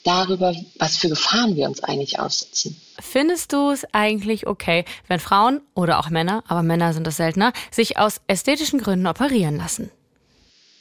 darüber, 0.03 0.53
was 0.77 0.97
für 0.97 1.09
Gefahren 1.09 1.55
wir 1.55 1.65
uns 1.65 1.81
eigentlich 1.83 2.19
aussetzen. 2.19 2.79
Findest 2.99 3.53
du 3.53 3.71
es 3.71 3.85
eigentlich 3.93 4.47
okay, 4.47 4.85
wenn 5.07 5.19
Frauen 5.19 5.61
oder 5.75 5.99
auch 5.99 6.09
Männer, 6.09 6.43
aber 6.47 6.61
Männer 6.61 6.93
sind 6.93 7.07
das 7.07 7.17
seltener, 7.17 7.53
sich 7.71 7.97
aus 7.97 8.21
ästhetischen 8.27 8.79
Gründen 8.79 9.07
operieren 9.07 9.57
lassen? 9.57 9.89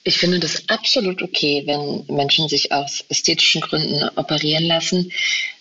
Ich 0.04 0.18
finde 0.18 0.40
das 0.40 0.68
absolut 0.68 1.22
okay, 1.22 1.62
wenn 1.66 2.04
Menschen 2.14 2.48
sich 2.48 2.72
aus 2.72 3.04
ästhetischen 3.08 3.60
Gründen 3.60 4.08
operieren 4.16 4.64
lassen, 4.64 5.12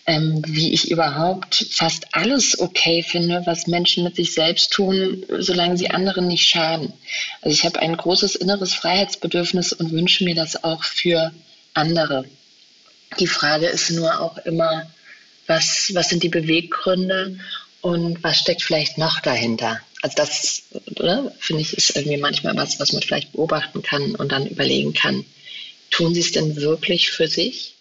ähm, 0.06 0.42
wie 0.46 0.72
ich 0.72 0.90
überhaupt 0.90 1.66
fast 1.70 2.06
alles 2.12 2.58
okay 2.58 3.02
finde, 3.02 3.42
was 3.44 3.66
Menschen 3.68 4.04
mit 4.04 4.16
sich 4.16 4.34
selbst 4.34 4.72
tun, 4.72 5.24
solange 5.38 5.76
sie 5.76 5.90
anderen 5.90 6.26
nicht 6.26 6.48
schaden. 6.48 6.92
Also 7.40 7.54
ich 7.54 7.64
habe 7.64 7.80
ein 7.80 7.96
großes 7.96 8.34
inneres 8.34 8.74
Freiheitsbedürfnis 8.74 9.72
und 9.72 9.92
wünsche 9.92 10.24
mir 10.24 10.34
das 10.34 10.64
auch 10.64 10.82
für 10.82 11.32
andere. 11.74 12.24
Die 13.20 13.26
Frage 13.26 13.66
ist 13.66 13.90
nur 13.90 14.20
auch 14.20 14.38
immer, 14.38 14.86
was, 15.46 15.90
was 15.94 16.08
sind 16.08 16.22
die 16.22 16.28
Beweggründe 16.28 17.38
und 17.80 18.22
was 18.24 18.38
steckt 18.38 18.62
vielleicht 18.62 18.98
noch 18.98 19.20
dahinter? 19.20 19.80
Also 20.02 20.16
das, 20.16 20.62
finde 21.38 21.62
ich, 21.62 21.74
ist 21.74 21.94
irgendwie 21.94 22.16
manchmal 22.16 22.56
was, 22.56 22.80
was 22.80 22.92
man 22.92 23.02
vielleicht 23.02 23.32
beobachten 23.32 23.82
kann 23.82 24.16
und 24.16 24.32
dann 24.32 24.46
überlegen 24.46 24.94
kann, 24.94 25.24
tun 25.90 26.14
sie 26.14 26.20
es 26.20 26.32
denn 26.32 26.56
wirklich 26.56 27.10
für 27.10 27.28
sich? 27.28 27.74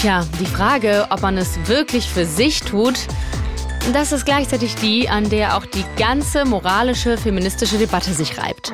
Tja, 0.00 0.24
die 0.38 0.46
Frage, 0.46 1.08
ob 1.10 1.22
man 1.22 1.36
es 1.36 1.58
wirklich 1.66 2.08
für 2.08 2.24
sich 2.24 2.60
tut, 2.60 2.94
das 3.92 4.12
ist 4.12 4.24
gleichzeitig 4.24 4.76
die, 4.76 5.08
an 5.08 5.28
der 5.28 5.56
auch 5.56 5.66
die 5.66 5.84
ganze 5.96 6.44
moralische 6.44 7.18
feministische 7.18 7.78
Debatte 7.78 8.12
sich 8.12 8.38
reibt. 8.38 8.72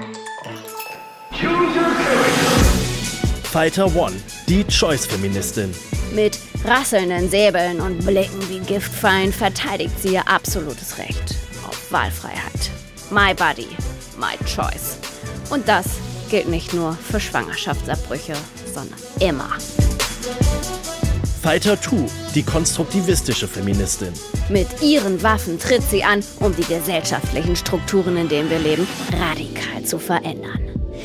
Fighter 3.44 3.86
One, 3.96 4.14
die 4.48 4.64
Choice-Feministin. 4.64 5.74
Mit 6.14 6.38
rasselnden 6.62 7.30
Säbeln 7.30 7.80
und 7.80 8.04
Blicken 8.04 8.46
wie 8.50 8.58
Giftfallen 8.58 9.32
verteidigt 9.32 9.98
sie 10.02 10.12
ihr 10.12 10.28
absolutes 10.28 10.98
Recht 10.98 11.36
auf 11.66 11.90
Wahlfreiheit. 11.90 12.70
My 13.10 13.32
body, 13.32 13.68
my 14.18 14.36
choice. 14.44 14.98
Und 15.48 15.66
das 15.68 15.86
gilt 16.28 16.48
nicht 16.48 16.74
nur 16.74 16.92
für 16.92 17.18
Schwangerschaftsabbrüche, 17.18 18.34
sondern 18.74 18.98
immer. 19.20 19.48
Fighter 21.44 21.78
2, 21.78 22.06
die 22.34 22.42
konstruktivistische 22.42 23.46
Feministin. 23.46 24.14
Mit 24.48 24.80
ihren 24.80 25.22
Waffen 25.22 25.58
tritt 25.58 25.82
sie 25.82 26.02
an, 26.02 26.24
um 26.40 26.56
die 26.56 26.64
gesellschaftlichen 26.64 27.54
Strukturen, 27.54 28.16
in 28.16 28.30
denen 28.30 28.48
wir 28.48 28.58
leben, 28.58 28.88
radikal 29.12 29.84
zu 29.84 29.98
verändern. 29.98 30.58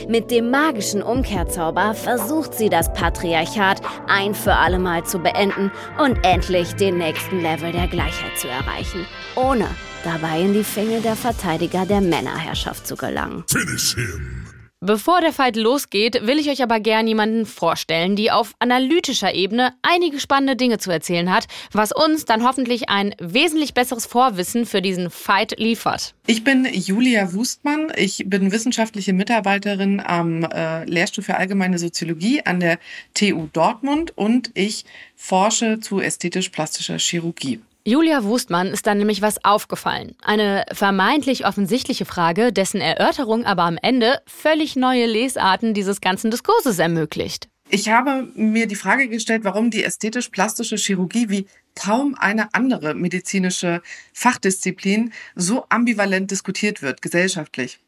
Mit 0.08 0.32
dem 0.32 0.50
magischen 0.50 1.04
Umkehrzauber 1.04 1.94
versucht 1.94 2.54
sie 2.54 2.70
das 2.70 2.94
Patriarchat 2.94 3.82
ein 4.08 4.34
für 4.34 4.54
alle 4.54 4.80
Mal 4.80 5.04
zu 5.04 5.20
beenden 5.20 5.72
und 6.02 6.18
endlich 6.24 6.72
den 6.72 7.00
nächsten 7.00 7.42
Level 7.42 7.74
der 7.74 7.90
Gleichheit 7.90 8.38
zu 8.38 8.48
erreichen, 8.48 9.06
ohne 9.36 9.68
dabei 10.06 10.40
in 10.40 10.54
die 10.54 10.64
Fänge 10.64 11.02
der 11.02 11.18
Verteidiger 11.18 11.86
der 11.86 12.00
Männerherrschaft 12.00 12.88
zu 12.88 12.96
gelangen. 12.96 13.44
Finish 13.50 13.94
him. 13.96 14.39
Bevor 14.82 15.20
der 15.20 15.34
Fight 15.34 15.58
losgeht, 15.58 16.26
will 16.26 16.40
ich 16.40 16.50
euch 16.50 16.64
aber 16.64 16.80
gern 16.80 17.06
jemanden 17.06 17.46
vorstellen, 17.46 18.16
die 18.16 18.32
auf 18.32 18.54
analytischer 18.60 19.36
Ebene 19.36 19.74
einige 19.82 20.22
spannende 20.22 20.56
Dinge 20.56 20.78
zu 20.78 20.90
erzählen 20.90 21.34
hat, 21.34 21.48
was 21.74 21.92
uns 21.92 22.24
dann 22.24 22.48
hoffentlich 22.48 22.88
ein 22.88 23.14
wesentlich 23.20 23.74
besseres 23.74 24.06
Vorwissen 24.06 24.66
für 24.66 24.82
diesen 24.82 25.10
Fight 25.10 25.60
liefert. 25.60 26.16
Ich 26.28 26.46
bin 26.46 26.66
Julia 26.72 27.34
Wustmann. 27.34 27.92
Ich 27.98 28.24
bin 28.28 28.54
wissenschaftliche 28.54 29.12
Mitarbeiterin 29.12 30.00
am 30.00 30.46
äh, 30.46 30.86
Lehrstuhl 30.86 31.26
für 31.26 31.36
allgemeine 31.36 31.78
Soziologie 31.78 32.44
an 32.46 32.62
der 32.62 32.80
TU 33.14 33.50
Dortmund 33.52 34.18
und 34.18 34.52
ich 34.54 34.86
forsche 35.14 35.82
zu 35.82 36.00
ästhetisch-plastischer 36.00 37.00
Chirurgie. 37.00 37.60
Julia 37.90 38.24
Wustmann 38.24 38.68
ist 38.68 38.86
dann 38.86 39.00
nämlich 39.00 39.24
was 39.24 39.44
aufgefallen. 39.44 40.16
Eine 40.22 40.64
vermeintlich 40.72 41.48
offensichtliche 41.48 42.06
Frage, 42.06 42.54
dessen 42.54 42.82
Erörterung 42.82 43.46
aber 43.46 43.64
am 43.64 43.80
Ende 43.82 44.20
völlig 44.28 44.76
neue 44.76 45.08
Lesarten 45.08 45.74
dieses 45.74 46.00
ganzen 46.00 46.30
Diskurses 46.30 46.78
ermöglicht. 46.78 47.50
Ich 47.68 47.90
habe 47.90 48.28
mir 48.36 48.68
die 48.68 48.76
Frage 48.76 49.08
gestellt, 49.08 49.44
warum 49.44 49.72
die 49.72 49.84
ästhetisch-plastische 49.84 50.76
Chirurgie 50.76 51.30
wie 51.30 51.48
kaum 51.74 52.14
eine 52.14 52.54
andere 52.54 52.94
medizinische 52.94 53.82
Fachdisziplin 54.14 55.12
so 55.34 55.66
ambivalent 55.70 56.30
diskutiert 56.30 56.84
wird, 56.84 57.02
gesellschaftlich 57.02 57.80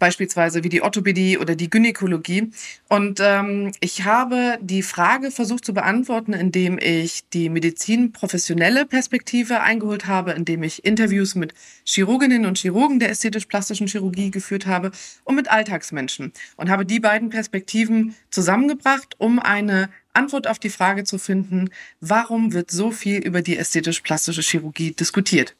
beispielsweise 0.00 0.64
wie 0.64 0.68
die 0.68 0.82
Orthopädie 0.82 1.38
oder 1.38 1.54
die 1.54 1.70
Gynäkologie. 1.70 2.50
Und 2.88 3.20
ähm, 3.22 3.70
ich 3.78 4.04
habe 4.04 4.58
die 4.60 4.82
Frage 4.82 5.30
versucht 5.30 5.64
zu 5.64 5.72
beantworten, 5.72 6.32
indem 6.32 6.78
ich 6.78 7.28
die 7.32 7.48
medizinprofessionelle 7.48 8.86
Perspektive 8.86 9.60
eingeholt 9.60 10.08
habe, 10.08 10.32
indem 10.32 10.64
ich 10.64 10.84
Interviews 10.84 11.36
mit 11.36 11.54
Chirurginnen 11.84 12.46
und 12.46 12.58
Chirurgen 12.58 12.98
der 12.98 13.10
ästhetisch-plastischen 13.10 13.86
Chirurgie 13.86 14.32
geführt 14.32 14.66
habe 14.66 14.90
und 15.22 15.36
mit 15.36 15.48
Alltagsmenschen 15.48 16.32
und 16.56 16.70
habe 16.70 16.84
die 16.84 16.98
beiden 16.98 17.28
Perspektiven 17.28 18.16
zusammengebracht, 18.30 19.14
um 19.18 19.38
eine 19.38 19.90
Antwort 20.12 20.48
auf 20.48 20.58
die 20.58 20.70
Frage 20.70 21.04
zu 21.04 21.18
finden, 21.18 21.70
warum 22.00 22.52
wird 22.52 22.70
so 22.72 22.90
viel 22.90 23.18
über 23.18 23.42
die 23.42 23.56
ästhetisch-plastische 23.56 24.42
Chirurgie 24.42 24.90
diskutiert. 24.92 25.54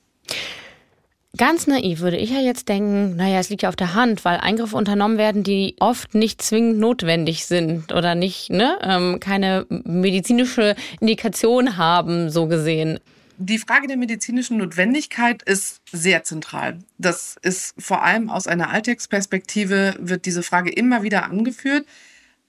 Ganz 1.36 1.68
naiv 1.68 2.00
würde 2.00 2.16
ich 2.16 2.30
ja 2.30 2.40
jetzt 2.40 2.68
denken, 2.68 3.14
naja, 3.14 3.38
es 3.38 3.50
liegt 3.50 3.62
ja 3.62 3.68
auf 3.68 3.76
der 3.76 3.94
Hand, 3.94 4.24
weil 4.24 4.38
Eingriffe 4.38 4.76
unternommen 4.76 5.16
werden, 5.16 5.44
die 5.44 5.76
oft 5.78 6.14
nicht 6.14 6.42
zwingend 6.42 6.80
notwendig 6.80 7.46
sind 7.46 7.92
oder 7.92 8.16
nicht, 8.16 8.50
ne, 8.50 8.76
ähm, 8.82 9.20
keine 9.20 9.64
medizinische 9.68 10.74
Indikation 10.98 11.76
haben, 11.76 12.30
so 12.30 12.48
gesehen. 12.48 12.98
Die 13.38 13.58
Frage 13.58 13.86
der 13.86 13.96
medizinischen 13.96 14.58
Notwendigkeit 14.58 15.42
ist 15.44 15.80
sehr 15.90 16.24
zentral. 16.24 16.80
Das 16.98 17.36
ist 17.40 17.74
vor 17.78 18.02
allem 18.02 18.28
aus 18.28 18.48
einer 18.48 18.70
Alltagsperspektive 18.70 19.94
wird 20.00 20.26
diese 20.26 20.42
Frage 20.42 20.70
immer 20.70 21.04
wieder 21.04 21.24
angeführt. 21.24 21.86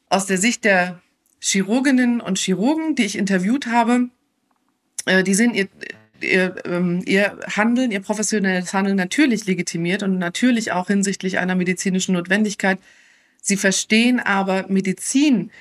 Aus 0.09 0.25
der 0.25 0.37
Sicht 0.37 0.65
der 0.65 0.99
Chirurginnen 1.39 2.19
und 2.19 2.39
Chirurgen, 2.39 2.95
die 2.95 3.05
ich 3.05 3.17
interviewt 3.17 3.67
habe, 3.67 4.09
äh, 5.05 5.23
die 5.23 5.35
sehen 5.35 5.53
ihr 5.53 5.69
ihr, 6.23 6.55
ähm, 6.65 7.01
ihr 7.05 7.37
Handeln, 7.55 7.91
ihr 7.91 8.01
professionelles 8.01 8.73
Handeln 8.73 8.97
natürlich 8.97 9.45
legitimiert 9.45 10.03
und 10.03 10.17
natürlich 10.17 10.71
auch 10.71 10.87
hinsichtlich 10.87 11.39
einer 11.39 11.55
medizinischen 11.55 12.13
Notwendigkeit. 12.13 12.79
Sie 13.41 13.57
verstehen 13.57 14.19
aber 14.19 14.65
Medizin 14.67 15.51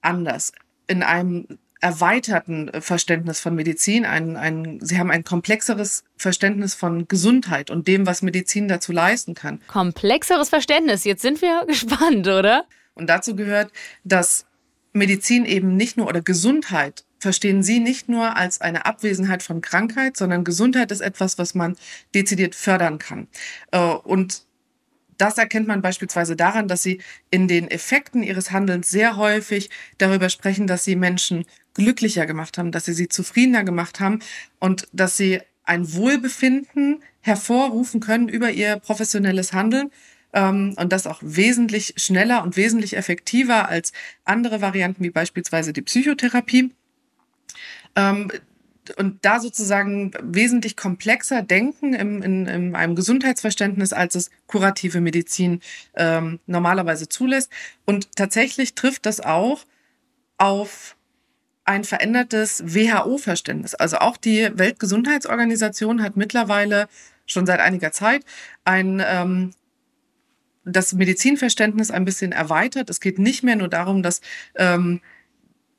anders 0.00 0.52
in 0.86 1.02
einem 1.02 1.46
erweiterten 1.80 2.70
Verständnis 2.80 3.40
von 3.40 3.54
Medizin. 3.54 4.04
Ein, 4.04 4.36
ein, 4.36 4.80
sie 4.80 4.98
haben 4.98 5.10
ein 5.10 5.24
komplexeres 5.24 6.04
Verständnis 6.16 6.74
von 6.74 7.06
Gesundheit 7.06 7.70
und 7.70 7.86
dem, 7.86 8.06
was 8.06 8.22
Medizin 8.22 8.68
dazu 8.68 8.92
leisten 8.92 9.34
kann. 9.34 9.60
Komplexeres 9.68 10.48
Verständnis. 10.48 11.04
Jetzt 11.04 11.22
sind 11.22 11.40
wir 11.40 11.64
gespannt, 11.68 12.26
oder? 12.26 12.64
Und 12.94 13.08
dazu 13.08 13.36
gehört, 13.36 13.70
dass 14.02 14.46
Medizin 14.92 15.44
eben 15.44 15.76
nicht 15.76 15.96
nur 15.96 16.08
oder 16.08 16.20
Gesundheit 16.20 17.04
verstehen 17.18 17.62
Sie 17.62 17.80
nicht 17.80 18.08
nur 18.08 18.36
als 18.36 18.60
eine 18.60 18.86
Abwesenheit 18.86 19.42
von 19.42 19.60
Krankheit, 19.60 20.16
sondern 20.16 20.44
Gesundheit 20.44 20.92
ist 20.92 21.00
etwas, 21.00 21.38
was 21.38 21.54
man 21.54 21.76
dezidiert 22.14 22.54
fördern 22.54 22.98
kann. 22.98 23.28
Äh, 23.72 23.80
und 23.80 24.42
das 25.18 25.36
erkennt 25.36 25.66
man 25.66 25.82
beispielsweise 25.82 26.36
daran, 26.36 26.68
dass 26.68 26.82
sie 26.82 27.00
in 27.30 27.48
den 27.48 27.68
Effekten 27.70 28.22
ihres 28.22 28.52
Handelns 28.52 28.88
sehr 28.88 29.16
häufig 29.16 29.68
darüber 29.98 30.28
sprechen, 30.28 30.68
dass 30.68 30.84
sie 30.84 30.94
Menschen 30.96 31.44
glücklicher 31.74 32.24
gemacht 32.24 32.56
haben, 32.56 32.72
dass 32.72 32.84
sie 32.84 32.94
sie 32.94 33.08
zufriedener 33.08 33.64
gemacht 33.64 34.00
haben 34.00 34.20
und 34.60 34.86
dass 34.92 35.16
sie 35.16 35.40
ein 35.64 35.92
Wohlbefinden 35.92 37.02
hervorrufen 37.20 38.00
können 38.00 38.28
über 38.28 38.50
ihr 38.50 38.76
professionelles 38.76 39.52
Handeln 39.52 39.90
ähm, 40.32 40.74
und 40.76 40.92
das 40.92 41.06
auch 41.06 41.18
wesentlich 41.22 41.94
schneller 41.96 42.42
und 42.42 42.56
wesentlich 42.56 42.96
effektiver 42.96 43.68
als 43.68 43.92
andere 44.24 44.60
Varianten 44.60 45.02
wie 45.04 45.10
beispielsweise 45.10 45.72
die 45.72 45.82
Psychotherapie. 45.82 46.72
Ähm, 47.98 48.30
und 48.96 49.18
da 49.22 49.38
sozusagen 49.40 50.12
wesentlich 50.22 50.76
komplexer 50.76 51.42
denken 51.42 51.92
im, 51.92 52.22
in, 52.22 52.46
in 52.46 52.74
einem 52.74 52.94
Gesundheitsverständnis, 52.94 53.92
als 53.92 54.14
es 54.14 54.30
kurative 54.46 55.02
Medizin 55.02 55.60
ähm, 55.94 56.40
normalerweise 56.46 57.08
zulässt. 57.08 57.50
Und 57.84 58.16
tatsächlich 58.16 58.74
trifft 58.74 59.04
das 59.04 59.20
auch 59.20 59.64
auf 60.38 60.96
ein 61.64 61.84
verändertes 61.84 62.62
WHO-Verständnis. 62.64 63.74
Also 63.74 63.98
auch 63.98 64.16
die 64.16 64.48
Weltgesundheitsorganisation 64.54 66.02
hat 66.02 66.16
mittlerweile 66.16 66.88
schon 67.26 67.44
seit 67.44 67.60
einiger 67.60 67.92
Zeit 67.92 68.24
ein 68.64 69.02
ähm, 69.04 69.50
das 70.64 70.92
Medizinverständnis 70.92 71.90
ein 71.90 72.04
bisschen 72.04 72.32
erweitert. 72.32 72.90
Es 72.90 73.00
geht 73.00 73.18
nicht 73.18 73.42
mehr 73.42 73.56
nur 73.56 73.68
darum, 73.68 74.02
dass 74.02 74.20
ähm, 74.54 75.00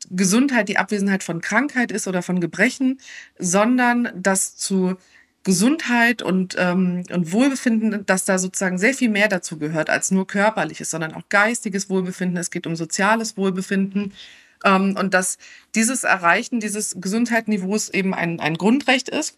Gesundheit 0.09 0.69
die 0.69 0.77
Abwesenheit 0.77 1.23
von 1.23 1.41
Krankheit 1.41 1.91
ist 1.91 2.07
oder 2.07 2.21
von 2.21 2.39
Gebrechen, 2.39 2.99
sondern 3.37 4.09
dass 4.15 4.55
zu 4.55 4.97
Gesundheit 5.43 6.21
und, 6.21 6.55
ähm, 6.59 7.03
und 7.11 7.31
Wohlbefinden, 7.31 8.05
dass 8.05 8.25
da 8.25 8.37
sozusagen 8.37 8.77
sehr 8.77 8.93
viel 8.93 9.09
mehr 9.09 9.29
dazu 9.29 9.57
gehört 9.57 9.89
als 9.89 10.11
nur 10.11 10.27
körperliches, 10.27 10.91
sondern 10.91 11.13
auch 11.13 11.23
geistiges 11.29 11.89
Wohlbefinden. 11.89 12.37
Es 12.37 12.51
geht 12.51 12.67
um 12.67 12.75
soziales 12.75 13.37
Wohlbefinden. 13.37 14.13
Ähm, 14.65 14.95
und 14.99 15.13
dass 15.13 15.37
dieses 15.75 16.03
Erreichen 16.03 16.59
dieses 16.59 16.97
Gesundheitsniveaus 16.99 17.89
eben 17.89 18.13
ein, 18.13 18.39
ein 18.39 18.55
Grundrecht 18.55 19.07
ist 19.07 19.37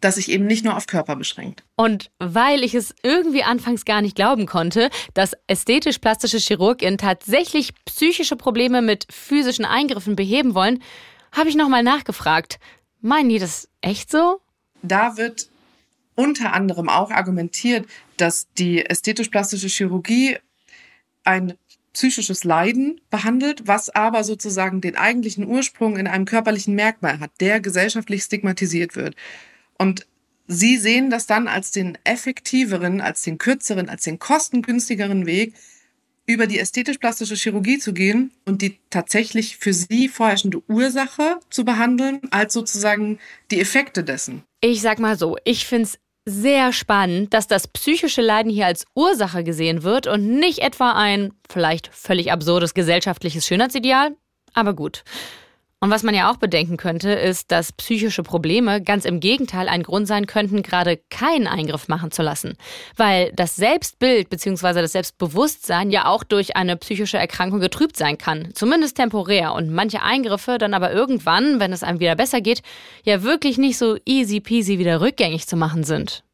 das 0.00 0.16
sich 0.16 0.30
eben 0.30 0.46
nicht 0.46 0.64
nur 0.64 0.76
auf 0.76 0.86
Körper 0.86 1.16
beschränkt. 1.16 1.62
Und 1.76 2.10
weil 2.18 2.62
ich 2.62 2.74
es 2.74 2.94
irgendwie 3.02 3.42
anfangs 3.42 3.84
gar 3.84 4.02
nicht 4.02 4.16
glauben 4.16 4.46
konnte, 4.46 4.90
dass 5.14 5.32
ästhetisch-plastische 5.46 6.38
Chirurgen 6.38 6.98
tatsächlich 6.98 7.72
psychische 7.84 8.36
Probleme 8.36 8.82
mit 8.82 9.06
physischen 9.10 9.64
Eingriffen 9.64 10.16
beheben 10.16 10.54
wollen, 10.54 10.82
habe 11.32 11.48
ich 11.48 11.56
nochmal 11.56 11.82
nachgefragt. 11.82 12.58
Meinen 13.00 13.28
die 13.28 13.38
das 13.38 13.68
echt 13.80 14.10
so? 14.10 14.40
Da 14.82 15.16
wird 15.16 15.48
unter 16.14 16.52
anderem 16.52 16.88
auch 16.88 17.10
argumentiert, 17.10 17.86
dass 18.16 18.46
die 18.54 18.84
ästhetisch-plastische 18.84 19.68
Chirurgie 19.68 20.38
ein 21.24 21.54
psychisches 21.92 22.44
Leiden 22.44 23.00
behandelt, 23.08 23.66
was 23.66 23.88
aber 23.88 24.24
sozusagen 24.24 24.80
den 24.80 24.96
eigentlichen 24.96 25.46
Ursprung 25.46 25.96
in 25.96 26.06
einem 26.06 26.24
körperlichen 26.24 26.74
Merkmal 26.74 27.20
hat, 27.20 27.30
der 27.40 27.60
gesellschaftlich 27.60 28.24
stigmatisiert 28.24 28.96
wird. 28.96 29.14
Und 29.84 30.06
sie 30.46 30.78
sehen 30.78 31.10
das 31.10 31.26
dann 31.26 31.46
als 31.46 31.70
den 31.70 31.98
effektiveren, 32.04 33.02
als 33.02 33.20
den 33.20 33.36
kürzeren, 33.36 33.90
als 33.90 34.04
den 34.04 34.18
kostengünstigeren 34.18 35.26
Weg, 35.26 35.54
über 36.26 36.46
die 36.46 36.58
ästhetisch-plastische 36.58 37.34
Chirurgie 37.34 37.78
zu 37.78 37.92
gehen 37.92 38.32
und 38.46 38.62
die 38.62 38.78
tatsächlich 38.88 39.58
für 39.58 39.74
sie 39.74 40.08
vorherrschende 40.08 40.62
Ursache 40.68 41.38
zu 41.50 41.66
behandeln, 41.66 42.20
als 42.30 42.54
sozusagen 42.54 43.18
die 43.50 43.60
Effekte 43.60 44.04
dessen. 44.04 44.42
Ich 44.62 44.80
sag 44.80 44.98
mal 44.98 45.18
so, 45.18 45.36
ich 45.44 45.66
find's 45.66 45.98
sehr 46.24 46.72
spannend, 46.72 47.34
dass 47.34 47.46
das 47.46 47.68
psychische 47.68 48.22
Leiden 48.22 48.50
hier 48.50 48.64
als 48.64 48.86
Ursache 48.94 49.44
gesehen 49.44 49.82
wird 49.82 50.06
und 50.06 50.26
nicht 50.38 50.60
etwa 50.60 50.92
ein 50.92 51.34
vielleicht 51.50 51.90
völlig 51.92 52.32
absurdes 52.32 52.72
gesellschaftliches 52.72 53.46
Schönheitsideal. 53.46 54.16
Aber 54.54 54.72
gut. 54.72 55.04
Und 55.84 55.90
was 55.90 56.02
man 56.02 56.14
ja 56.14 56.30
auch 56.30 56.38
bedenken 56.38 56.78
könnte, 56.78 57.10
ist, 57.10 57.52
dass 57.52 57.72
psychische 57.72 58.22
Probleme 58.22 58.80
ganz 58.80 59.04
im 59.04 59.20
Gegenteil 59.20 59.68
ein 59.68 59.82
Grund 59.82 60.08
sein 60.08 60.26
könnten, 60.26 60.62
gerade 60.62 60.98
keinen 61.10 61.46
Eingriff 61.46 61.88
machen 61.88 62.10
zu 62.10 62.22
lassen. 62.22 62.56
Weil 62.96 63.30
das 63.34 63.56
Selbstbild 63.56 64.30
bzw. 64.30 64.80
das 64.80 64.92
Selbstbewusstsein 64.92 65.90
ja 65.90 66.06
auch 66.06 66.24
durch 66.24 66.56
eine 66.56 66.78
psychische 66.78 67.18
Erkrankung 67.18 67.60
getrübt 67.60 67.98
sein 67.98 68.16
kann. 68.16 68.48
Zumindest 68.54 68.96
temporär. 68.96 69.52
Und 69.52 69.74
manche 69.74 70.00
Eingriffe 70.00 70.56
dann 70.56 70.72
aber 70.72 70.90
irgendwann, 70.90 71.60
wenn 71.60 71.74
es 71.74 71.82
einem 71.82 72.00
wieder 72.00 72.16
besser 72.16 72.40
geht, 72.40 72.62
ja 73.02 73.22
wirklich 73.22 73.58
nicht 73.58 73.76
so 73.76 73.98
easy 74.06 74.40
peasy 74.40 74.78
wieder 74.78 75.02
rückgängig 75.02 75.46
zu 75.46 75.56
machen 75.56 75.84
sind. 75.84 76.24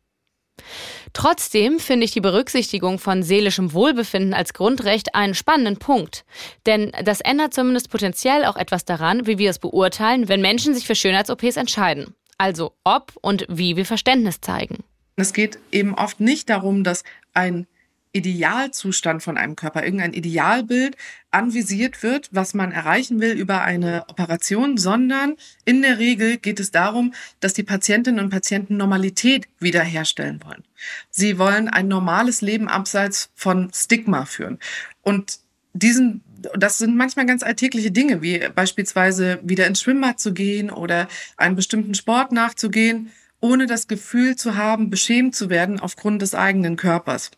Trotzdem 1.13 1.79
finde 1.79 2.05
ich 2.05 2.13
die 2.13 2.21
Berücksichtigung 2.21 2.99
von 2.99 3.23
seelischem 3.23 3.73
Wohlbefinden 3.73 4.35
als 4.35 4.55
Grundrecht 4.55 5.15
einen 5.15 5.35
spannenden 5.35 5.79
Punkt. 5.79 6.25
Denn 6.67 6.93
das 7.05 7.21
ändert 7.21 7.55
zumindest 7.55 7.91
potenziell 7.91 8.45
auch 8.45 8.57
etwas 8.57 8.85
daran, 8.85 9.27
wie 9.27 9.39
wir 9.39 9.51
es 9.51 9.59
beurteilen, 9.59 10.29
wenn 10.29 10.41
Menschen 10.41 10.75
sich 10.75 10.87
für 10.87 10.95
Schönheits-OPs 10.95 11.57
entscheiden. 11.57 12.15
Also 12.39 12.73
ob 12.85 13.13
und 13.21 13.47
wie 13.49 13.77
wir 13.77 13.85
Verständnis 13.85 14.41
zeigen. 14.41 14.85
Es 15.17 15.33
geht 15.33 15.59
eben 15.73 15.95
oft 15.95 16.21
nicht 16.21 16.49
darum, 16.49 16.85
dass 16.85 17.05
ein 17.35 17.67
Idealzustand 18.13 19.23
von 19.23 19.37
einem 19.37 19.57
Körper, 19.57 19.85
irgendein 19.85 20.13
Idealbild 20.13 20.97
anvisiert 21.31 22.03
wird, 22.03 22.29
was 22.33 22.55
man 22.55 22.73
erreichen 22.73 23.21
will 23.21 23.33
über 23.33 23.63
eine 23.63 24.05
Operation, 24.09 24.77
sondern 24.77 25.37
in 25.65 25.83
der 25.83 25.99
Regel 25.99 26.37
geht 26.37 26.59
es 26.59 26.71
darum, 26.73 27.15
dass 27.39 27.55
die 27.55 27.63
Patientinnen 27.63 28.25
und 28.25 28.31
Patienten 28.31 28.77
Normalität 28.77 29.47
wiederherstellen 29.61 30.41
wollen. 30.45 30.65
Sie 31.11 31.39
wollen 31.39 31.69
ein 31.69 31.87
normales 31.87 32.41
Leben 32.41 32.69
abseits 32.69 33.31
von 33.35 33.71
Stigma 33.73 34.25
führen. 34.25 34.59
Und 35.03 35.39
diesen 35.73 36.23
das 36.57 36.79
sind 36.79 36.97
manchmal 36.97 37.27
ganz 37.27 37.43
alltägliche 37.43 37.91
Dinge, 37.91 38.23
wie 38.23 38.39
beispielsweise 38.55 39.41
wieder 39.43 39.67
ins 39.67 39.83
Schwimmbad 39.83 40.19
zu 40.21 40.33
gehen 40.33 40.71
oder 40.71 41.09
einen 41.37 41.57
bestimmten 41.57 41.95
Sport 41.95 42.33
nachzugehen, 42.33 43.11
ohne 43.41 43.67
das 43.67 43.89
Gefühl 43.89 44.37
zu 44.37 44.57
haben, 44.57 44.91
beschämt 44.91 45.35
zu 45.35 45.51
werden 45.51 45.81
aufgrund 45.81 46.23
des 46.23 46.35
eigenen 46.35 46.77
Körpers. 46.77 47.31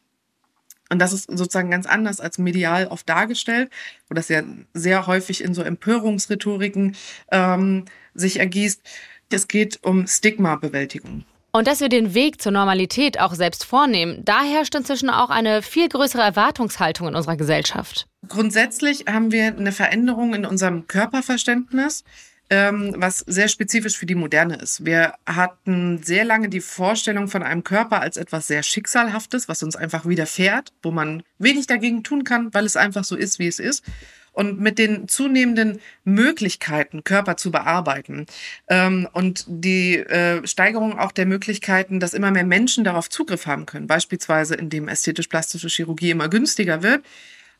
Und 0.92 0.98
das 0.98 1.14
ist 1.14 1.24
sozusagen 1.30 1.70
ganz 1.70 1.86
anders 1.86 2.20
als 2.20 2.36
medial 2.36 2.86
oft 2.86 3.08
dargestellt, 3.08 3.70
wo 4.10 4.14
das 4.14 4.28
ja 4.28 4.42
sehr 4.74 5.06
häufig 5.06 5.42
in 5.42 5.54
so 5.54 5.62
Empörungsrhetoriken 5.62 6.96
ähm, 7.30 7.86
sich 8.12 8.38
ergießt. 8.38 8.82
Es 9.30 9.48
geht 9.48 9.78
um 9.82 10.06
Stigma-Bewältigung. 10.06 11.24
Und 11.50 11.66
dass 11.66 11.80
wir 11.80 11.88
den 11.88 12.12
Weg 12.12 12.42
zur 12.42 12.52
Normalität 12.52 13.18
auch 13.18 13.32
selbst 13.32 13.64
vornehmen, 13.64 14.22
da 14.26 14.42
herrscht 14.42 14.74
inzwischen 14.74 15.08
auch 15.08 15.30
eine 15.30 15.62
viel 15.62 15.88
größere 15.88 16.20
Erwartungshaltung 16.20 17.08
in 17.08 17.14
unserer 17.14 17.38
Gesellschaft. 17.38 18.06
Grundsätzlich 18.28 19.06
haben 19.06 19.32
wir 19.32 19.46
eine 19.46 19.72
Veränderung 19.72 20.34
in 20.34 20.44
unserem 20.44 20.86
Körperverständnis 20.88 22.04
was 22.52 23.20
sehr 23.20 23.48
spezifisch 23.48 23.96
für 23.96 24.06
die 24.06 24.14
Moderne 24.14 24.56
ist. 24.56 24.84
Wir 24.84 25.14
hatten 25.26 26.02
sehr 26.02 26.24
lange 26.24 26.48
die 26.48 26.60
Vorstellung 26.60 27.28
von 27.28 27.42
einem 27.42 27.64
Körper 27.64 28.00
als 28.00 28.16
etwas 28.16 28.46
sehr 28.46 28.62
Schicksalhaftes, 28.62 29.48
was 29.48 29.62
uns 29.62 29.74
einfach 29.76 30.06
widerfährt, 30.06 30.72
wo 30.82 30.90
man 30.90 31.22
wenig 31.38 31.66
dagegen 31.66 32.02
tun 32.02 32.24
kann, 32.24 32.52
weil 32.52 32.66
es 32.66 32.76
einfach 32.76 33.04
so 33.04 33.16
ist, 33.16 33.38
wie 33.38 33.46
es 33.46 33.58
ist. 33.58 33.84
Und 34.34 34.60
mit 34.60 34.78
den 34.78 35.08
zunehmenden 35.08 35.80
Möglichkeiten, 36.04 37.04
Körper 37.04 37.36
zu 37.36 37.50
bearbeiten 37.50 38.26
ähm, 38.68 39.06
und 39.12 39.44
die 39.46 39.96
äh, 39.96 40.46
Steigerung 40.46 40.98
auch 40.98 41.12
der 41.12 41.26
Möglichkeiten, 41.26 42.00
dass 42.00 42.14
immer 42.14 42.30
mehr 42.30 42.44
Menschen 42.44 42.82
darauf 42.82 43.10
Zugriff 43.10 43.46
haben 43.46 43.66
können, 43.66 43.86
beispielsweise 43.86 44.54
indem 44.54 44.88
ästhetisch-plastische 44.88 45.68
Chirurgie 45.68 46.10
immer 46.10 46.30
günstiger 46.30 46.82
wird, 46.82 47.04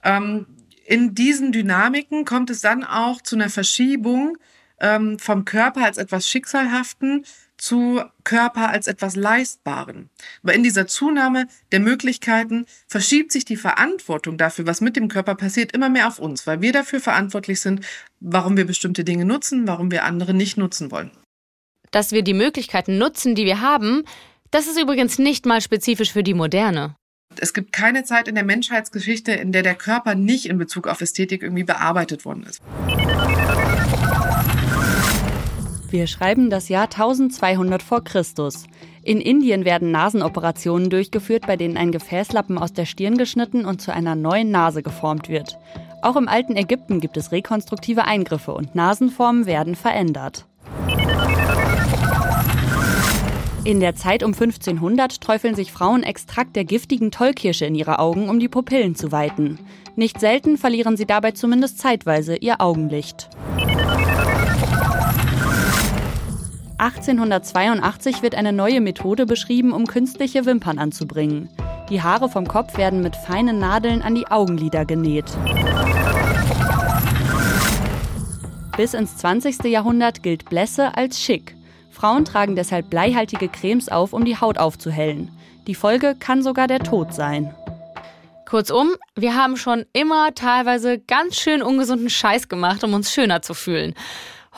ähm, 0.02 0.46
in 0.86 1.14
diesen 1.14 1.52
Dynamiken 1.52 2.24
kommt 2.24 2.50
es 2.50 2.60
dann 2.60 2.84
auch 2.84 3.20
zu 3.20 3.36
einer 3.36 3.50
Verschiebung 3.50 4.38
ähm, 4.82 5.18
vom 5.18 5.46
Körper 5.46 5.84
als 5.84 5.96
etwas 5.96 6.28
Schicksalhaften 6.28 7.24
zu 7.56 8.02
Körper 8.24 8.70
als 8.70 8.88
etwas 8.88 9.14
Leistbaren. 9.14 10.10
Aber 10.42 10.52
in 10.52 10.64
dieser 10.64 10.88
Zunahme 10.88 11.46
der 11.70 11.78
Möglichkeiten 11.78 12.66
verschiebt 12.88 13.30
sich 13.30 13.44
die 13.44 13.56
Verantwortung 13.56 14.36
dafür, 14.36 14.66
was 14.66 14.80
mit 14.80 14.96
dem 14.96 15.06
Körper 15.08 15.36
passiert, 15.36 15.72
immer 15.72 15.88
mehr 15.88 16.08
auf 16.08 16.18
uns, 16.18 16.46
weil 16.46 16.60
wir 16.60 16.72
dafür 16.72 17.00
verantwortlich 17.00 17.60
sind, 17.60 17.86
warum 18.18 18.56
wir 18.56 18.66
bestimmte 18.66 19.04
Dinge 19.04 19.24
nutzen, 19.24 19.68
warum 19.68 19.92
wir 19.92 20.04
andere 20.04 20.34
nicht 20.34 20.56
nutzen 20.56 20.90
wollen. 20.90 21.12
Dass 21.92 22.10
wir 22.10 22.22
die 22.22 22.34
Möglichkeiten 22.34 22.98
nutzen, 22.98 23.36
die 23.36 23.44
wir 23.44 23.60
haben, 23.60 24.02
das 24.50 24.66
ist 24.66 24.80
übrigens 24.80 25.18
nicht 25.18 25.46
mal 25.46 25.60
spezifisch 25.60 26.12
für 26.12 26.24
die 26.24 26.34
Moderne. 26.34 26.96
Es 27.38 27.54
gibt 27.54 27.72
keine 27.72 28.04
Zeit 28.04 28.28
in 28.28 28.34
der 28.34 28.44
Menschheitsgeschichte, 28.44 29.32
in 29.32 29.52
der 29.52 29.62
der 29.62 29.74
Körper 29.74 30.14
nicht 30.14 30.46
in 30.46 30.58
Bezug 30.58 30.88
auf 30.88 31.00
Ästhetik 31.00 31.42
irgendwie 31.42 31.64
bearbeitet 31.64 32.24
worden 32.24 32.42
ist. 32.42 32.60
Wir 35.92 36.06
schreiben 36.06 36.48
das 36.48 36.70
Jahr 36.70 36.84
1200 36.84 37.82
vor 37.82 38.02
Christus. 38.02 38.64
In 39.02 39.20
Indien 39.20 39.66
werden 39.66 39.90
Nasenoperationen 39.90 40.88
durchgeführt, 40.88 41.46
bei 41.46 41.58
denen 41.58 41.76
ein 41.76 41.92
Gefäßlappen 41.92 42.56
aus 42.56 42.72
der 42.72 42.86
Stirn 42.86 43.18
geschnitten 43.18 43.66
und 43.66 43.82
zu 43.82 43.92
einer 43.92 44.14
neuen 44.14 44.50
Nase 44.50 44.82
geformt 44.82 45.28
wird. 45.28 45.58
Auch 46.00 46.16
im 46.16 46.28
alten 46.28 46.56
Ägypten 46.56 46.98
gibt 46.98 47.18
es 47.18 47.30
rekonstruktive 47.30 48.04
Eingriffe 48.06 48.54
und 48.54 48.74
Nasenformen 48.74 49.44
werden 49.44 49.74
verändert. 49.74 50.46
In 53.64 53.80
der 53.80 53.94
Zeit 53.94 54.22
um 54.22 54.32
1500 54.32 55.20
träufeln 55.20 55.54
sich 55.54 55.72
Frauen 55.72 56.04
Extrakt 56.04 56.56
der 56.56 56.64
giftigen 56.64 57.10
Tollkirsche 57.10 57.66
in 57.66 57.74
ihre 57.74 57.98
Augen, 57.98 58.30
um 58.30 58.40
die 58.40 58.48
Pupillen 58.48 58.94
zu 58.94 59.12
weiten. 59.12 59.58
Nicht 59.94 60.20
selten 60.20 60.56
verlieren 60.56 60.96
sie 60.96 61.06
dabei 61.06 61.32
zumindest 61.32 61.78
zeitweise 61.78 62.36
ihr 62.36 62.62
Augenlicht. 62.62 63.28
1882 66.82 68.22
wird 68.22 68.34
eine 68.34 68.52
neue 68.52 68.80
Methode 68.80 69.24
beschrieben, 69.24 69.72
um 69.72 69.86
künstliche 69.86 70.46
Wimpern 70.46 70.80
anzubringen. 70.80 71.48
Die 71.88 72.02
Haare 72.02 72.28
vom 72.28 72.48
Kopf 72.48 72.76
werden 72.76 73.02
mit 73.02 73.14
feinen 73.14 73.60
Nadeln 73.60 74.02
an 74.02 74.16
die 74.16 74.26
Augenlider 74.26 74.84
genäht. 74.84 75.26
Bis 78.76 78.94
ins 78.94 79.16
20. 79.18 79.62
Jahrhundert 79.66 80.24
gilt 80.24 80.46
Blässe 80.46 80.96
als 80.96 81.20
schick. 81.20 81.54
Frauen 81.92 82.24
tragen 82.24 82.56
deshalb 82.56 82.90
bleihaltige 82.90 83.48
Cremes 83.48 83.88
auf, 83.88 84.12
um 84.12 84.24
die 84.24 84.40
Haut 84.40 84.58
aufzuhellen. 84.58 85.30
Die 85.68 85.76
Folge 85.76 86.16
kann 86.18 86.42
sogar 86.42 86.66
der 86.66 86.80
Tod 86.80 87.14
sein. 87.14 87.54
Kurzum, 88.44 88.90
wir 89.14 89.36
haben 89.36 89.56
schon 89.56 89.86
immer 89.92 90.34
teilweise 90.34 90.98
ganz 90.98 91.36
schön 91.36 91.62
ungesunden 91.62 92.10
Scheiß 92.10 92.48
gemacht, 92.48 92.82
um 92.82 92.92
uns 92.92 93.12
schöner 93.12 93.40
zu 93.40 93.54
fühlen. 93.54 93.94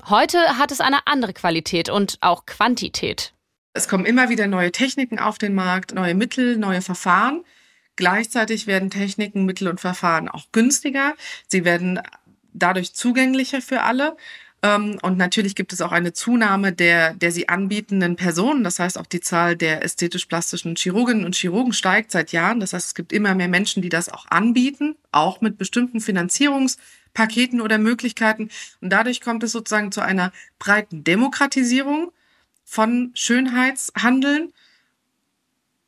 Heute 0.08 0.58
hat 0.58 0.70
es 0.72 0.80
eine 0.80 1.06
andere 1.06 1.32
Qualität 1.32 1.88
und 1.88 2.18
auch 2.20 2.46
Quantität. 2.46 3.32
Es 3.72 3.88
kommen 3.88 4.04
immer 4.04 4.28
wieder 4.28 4.46
neue 4.46 4.70
Techniken 4.70 5.18
auf 5.18 5.38
den 5.38 5.54
Markt, 5.54 5.94
neue 5.94 6.14
Mittel, 6.14 6.56
neue 6.56 6.82
Verfahren. 6.82 7.44
Gleichzeitig 7.96 8.66
werden 8.66 8.90
Techniken, 8.90 9.44
Mittel 9.44 9.68
und 9.68 9.80
Verfahren 9.80 10.28
auch 10.28 10.46
günstiger. 10.52 11.14
Sie 11.48 11.64
werden 11.64 12.00
dadurch 12.52 12.94
zugänglicher 12.94 13.60
für 13.60 13.82
alle. 13.82 14.16
Ähm, 14.62 14.98
und 15.02 15.18
natürlich 15.18 15.54
gibt 15.54 15.72
es 15.72 15.80
auch 15.80 15.92
eine 15.92 16.12
Zunahme 16.12 16.72
der, 16.72 17.14
der 17.14 17.30
sie 17.30 17.48
anbietenden 17.48 18.16
Personen. 18.16 18.64
Das 18.64 18.78
heißt, 18.78 18.98
auch 18.98 19.06
die 19.06 19.20
Zahl 19.20 19.56
der 19.56 19.84
ästhetisch-plastischen 19.84 20.76
Chirurginnen 20.76 21.24
und 21.24 21.34
Chirurgen 21.34 21.72
steigt 21.72 22.10
seit 22.10 22.32
Jahren. 22.32 22.60
Das 22.60 22.72
heißt, 22.72 22.86
es 22.86 22.94
gibt 22.94 23.12
immer 23.12 23.34
mehr 23.34 23.48
Menschen, 23.48 23.82
die 23.82 23.90
das 23.90 24.08
auch 24.08 24.26
anbieten, 24.30 24.96
auch 25.12 25.40
mit 25.40 25.58
bestimmten 25.58 26.00
Finanzierungspaketen 27.14 27.60
oder 27.60 27.78
Möglichkeiten. 27.78 28.50
Und 28.80 28.90
dadurch 28.90 29.20
kommt 29.20 29.42
es 29.42 29.52
sozusagen 29.52 29.92
zu 29.92 30.00
einer 30.00 30.32
breiten 30.58 31.04
Demokratisierung 31.04 32.12
von 32.64 33.10
Schönheitshandeln 33.14 34.52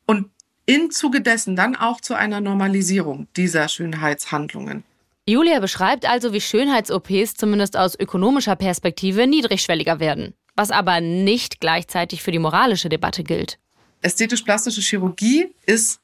und 0.05 0.29
im 0.65 0.91
Zuge 0.91 1.21
dessen 1.21 1.55
dann 1.55 1.75
auch 1.75 2.01
zu 2.01 2.13
einer 2.13 2.41
Normalisierung 2.41 3.27
dieser 3.35 3.67
Schönheitshandlungen. 3.67 4.83
Julia 5.25 5.59
beschreibt 5.59 6.07
also, 6.07 6.31
wie 6.31 6.41
Schönheits-OPs 6.41 7.35
zumindest 7.35 7.75
aus 7.75 7.99
ökonomischer 7.99 8.55
Perspektive 8.55 9.27
niedrigschwelliger 9.27 9.99
werden, 9.99 10.33
was 10.55 10.71
aber 10.71 11.01
nicht 11.01 11.59
gleichzeitig 11.59 12.21
für 12.23 12.31
die 12.31 12.39
moralische 12.39 12.87
Debatte 12.87 13.23
gilt. 13.23 13.59
Ästhetisch-plastische 14.01 14.81
Chirurgie 14.81 15.53
ist 15.65 15.99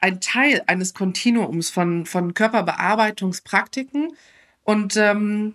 ein 0.00 0.20
Teil 0.20 0.62
eines 0.66 0.94
Kontinuums 0.94 1.70
von, 1.70 2.06
von 2.06 2.34
Körperbearbeitungspraktiken 2.34 4.12
und 4.62 4.96
ähm, 4.96 5.54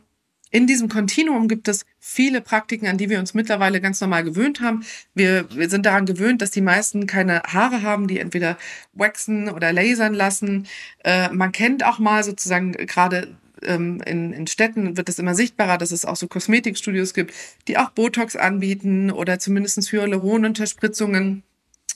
in 0.54 0.68
diesem 0.68 0.90
Kontinuum 0.90 1.48
gibt 1.48 1.70
es 1.70 1.86
viele 1.98 2.42
Praktiken, 2.42 2.88
an 2.88 2.98
die 2.98 3.10
wir 3.10 3.20
uns 3.20 3.34
mittlerweile 3.34 3.80
ganz 3.80 4.02
normal 4.02 4.26
gewöhnt 4.26 4.60
haben. 4.60 4.84
Wir, 5.16 5.50
wir 5.56 5.70
sind 5.70 5.86
daran 5.86 6.06
gewöhnt, 6.06 6.42
dass 6.42 6.52
die 6.52 6.62
meisten 6.62 7.08
keine 7.08 7.42
Haare 7.44 7.84
haben, 7.84 8.08
die 8.08 8.20
entweder 8.20 8.58
waxen 8.92 9.50
oder 9.50 9.72
lasern 9.72 10.14
lassen. 10.14 10.68
Äh, 11.06 11.30
man 11.30 11.54
kennt 11.54 11.86
auch 11.86 12.00
mal 12.00 12.24
sozusagen 12.26 12.74
gerade 12.74 13.30
ähm, 13.64 14.02
in, 14.06 14.34
in 14.34 14.48
Städten 14.48 14.98
wird 14.98 15.08
es 15.08 15.20
immer 15.20 15.36
sichtbarer, 15.36 15.78
dass 15.78 15.92
es 15.92 16.04
auch 16.04 16.16
so 16.16 16.28
Kosmetikstudios 16.28 17.14
gibt, 17.14 17.34
die 17.68 17.78
auch 17.78 17.92
Botox 17.92 18.36
anbieten 18.36 19.12
oder 19.12 19.40
zumindest 19.40 19.92
Hyaluronunterspritzungen. 19.92 21.44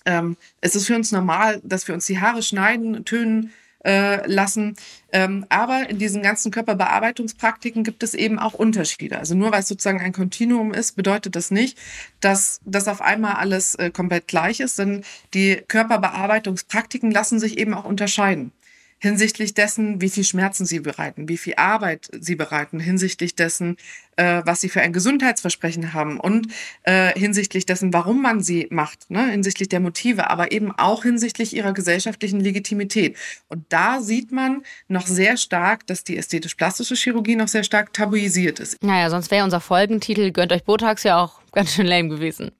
Ähm, 0.05 0.37
es 0.61 0.75
ist 0.75 0.87
für 0.87 0.95
uns 0.95 1.11
normal, 1.11 1.61
dass 1.63 1.87
wir 1.87 1.95
uns 1.95 2.05
die 2.05 2.19
Haare 2.19 2.43
schneiden, 2.43 3.05
tönen, 3.05 3.51
äh, 3.85 4.25
lassen. 4.27 4.75
Ähm, 5.11 5.45
aber 5.49 5.89
in 5.89 5.99
diesen 5.99 6.23
ganzen 6.23 6.51
Körperbearbeitungspraktiken 6.51 7.83
gibt 7.83 8.03
es 8.03 8.13
eben 8.15 8.39
auch 8.39 8.53
Unterschiede. 8.53 9.19
Also 9.19 9.35
nur 9.35 9.51
weil 9.51 9.61
es 9.61 9.67
sozusagen 9.67 10.01
ein 10.01 10.11
Kontinuum 10.11 10.73
ist, 10.73 10.95
bedeutet 10.95 11.35
das 11.35 11.51
nicht, 11.51 11.77
dass 12.19 12.61
das 12.65 12.87
auf 12.87 13.01
einmal 13.01 13.33
alles 13.33 13.75
äh, 13.75 13.91
komplett 13.91 14.27
gleich 14.27 14.59
ist, 14.59 14.79
denn 14.79 15.03
die 15.33 15.61
Körperbearbeitungspraktiken 15.67 17.11
lassen 17.11 17.39
sich 17.39 17.57
eben 17.59 17.73
auch 17.73 17.85
unterscheiden 17.85 18.51
hinsichtlich 18.99 19.53
dessen, 19.53 20.01
wie 20.01 20.09
viel 20.09 20.23
Schmerzen 20.23 20.65
sie 20.65 20.79
bereiten, 20.79 21.27
wie 21.27 21.37
viel 21.37 21.55
Arbeit 21.57 22.09
sie 22.19 22.35
bereiten, 22.35 22.79
hinsichtlich 22.79 23.35
dessen, 23.35 23.77
äh, 24.15 24.41
was 24.45 24.61
sie 24.61 24.69
für 24.69 24.81
ein 24.81 24.93
Gesundheitsversprechen 24.93 25.93
haben 25.93 26.19
und 26.19 26.47
äh, 26.83 27.17
hinsichtlich 27.17 27.65
dessen, 27.65 27.93
warum 27.93 28.21
man 28.21 28.41
sie 28.41 28.67
macht, 28.69 29.09
ne? 29.09 29.29
hinsichtlich 29.29 29.69
der 29.69 29.79
Motive, 29.79 30.29
aber 30.29 30.51
eben 30.51 30.71
auch 30.71 31.03
hinsichtlich 31.03 31.55
ihrer 31.55 31.73
gesellschaftlichen 31.73 32.39
Legitimität. 32.39 33.17
Und 33.47 33.65
da 33.69 34.01
sieht 34.01 34.31
man 34.31 34.63
noch 34.87 35.07
sehr 35.07 35.37
stark, 35.37 35.85
dass 35.87 36.03
die 36.03 36.17
ästhetisch-plastische 36.17 36.95
Chirurgie 36.95 37.35
noch 37.35 37.49
sehr 37.49 37.63
stark 37.63 37.93
tabuisiert 37.93 38.59
ist. 38.59 38.81
Naja, 38.81 39.09
sonst 39.09 39.29
wäre 39.31 39.43
unser 39.43 39.59
Folgentitel 39.59 40.31
Gönnt 40.31 40.51
euch 40.51 40.63
Botox 40.63 41.03
ja 41.03 41.21
auch 41.21 41.41
ganz 41.51 41.73
schön 41.73 41.85
lame 41.85 42.09
gewesen. 42.09 42.51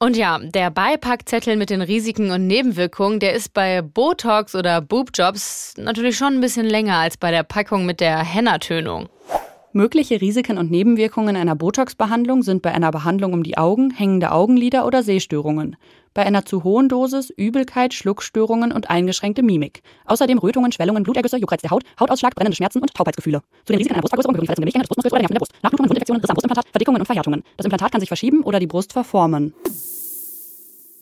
Und 0.00 0.16
ja, 0.16 0.38
der 0.38 0.70
Beipackzettel 0.70 1.56
mit 1.56 1.70
den 1.70 1.82
Risiken 1.82 2.30
und 2.30 2.46
Nebenwirkungen, 2.46 3.18
der 3.18 3.32
ist 3.32 3.52
bei 3.52 3.82
Botox 3.82 4.54
oder 4.54 4.80
Boobjobs 4.80 5.74
natürlich 5.76 6.16
schon 6.16 6.34
ein 6.34 6.40
bisschen 6.40 6.66
länger 6.66 6.98
als 6.98 7.16
bei 7.16 7.32
der 7.32 7.42
Packung 7.42 7.84
mit 7.84 7.98
der 7.98 8.18
Henna-Tönung. 8.18 9.08
Mögliche 9.72 10.20
Risiken 10.20 10.56
und 10.56 10.70
Nebenwirkungen 10.70 11.34
einer 11.34 11.56
Botox-Behandlung 11.56 12.42
sind 12.42 12.62
bei 12.62 12.72
einer 12.72 12.92
Behandlung 12.92 13.32
um 13.32 13.42
die 13.42 13.58
Augen, 13.58 13.90
hängende 13.90 14.30
Augenlider 14.30 14.86
oder 14.86 15.02
Sehstörungen. 15.02 15.76
Bei 16.18 16.26
einer 16.26 16.44
zu 16.44 16.64
hohen 16.64 16.88
Dosis 16.88 17.30
Übelkeit, 17.30 17.94
Schluckstörungen 17.94 18.72
und 18.72 18.90
eingeschränkte 18.90 19.44
Mimik. 19.44 19.82
Außerdem 20.04 20.38
Rötungen, 20.38 20.72
Schwellungen, 20.72 21.04
Blutergüsse, 21.04 21.36
Juckreiz 21.36 21.60
der 21.60 21.70
Haut, 21.70 21.84
Hautausschlag, 22.00 22.34
brennende 22.34 22.56
Schmerzen 22.56 22.80
und 22.80 22.92
Taubheitsgefühle. 22.92 23.40
Zu 23.64 23.72
den 23.72 23.76
Risiken 23.76 23.94
einer 23.94 24.00
Brustvergrößerung 24.00 24.34
gehören 24.34 24.46
verletzende 24.46 24.64
Milchgänge 24.64 24.84
des 24.84 25.12
oder 25.12 25.20
Nerven 25.20 25.34
der 25.34 25.38
Brust, 25.38 25.52
Nachblutungen, 25.62 25.90
Wundinfektionen, 25.90 26.20
Risse 26.20 26.30
am 26.30 26.34
Brustimplantat, 26.34 26.70
Verdickungen 26.72 27.00
und 27.00 27.06
Verhärtungen. 27.06 27.44
Das 27.56 27.66
Implantat 27.66 27.92
kann 27.92 28.00
sich 28.00 28.08
verschieben 28.08 28.42
oder 28.42 28.58
die 28.58 28.66
Brust 28.66 28.92
verformen. 28.92 29.54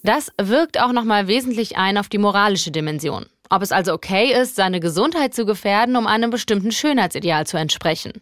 Das 0.03 0.31
wirkt 0.37 0.79
auch 0.79 0.93
nochmal 0.93 1.29
wesentlich 1.29 1.79
ein 1.79 1.97
auf 1.97 2.11
die 2.11 2.19
moralische 2.19 2.71
Dimension. 2.71 3.25
Ob 3.49 3.63
es 3.63 3.73
also 3.73 3.95
okay 3.95 4.39
ist, 4.39 4.55
seine 4.55 4.81
Gesundheit 4.81 5.33
zu 5.33 5.47
gefährden, 5.47 5.97
um 5.97 6.07
einem 6.07 6.29
bestimmten 6.29 6.73
Schönheitsideal 6.73 7.47
zu 7.47 7.57
entsprechen. 7.57 8.21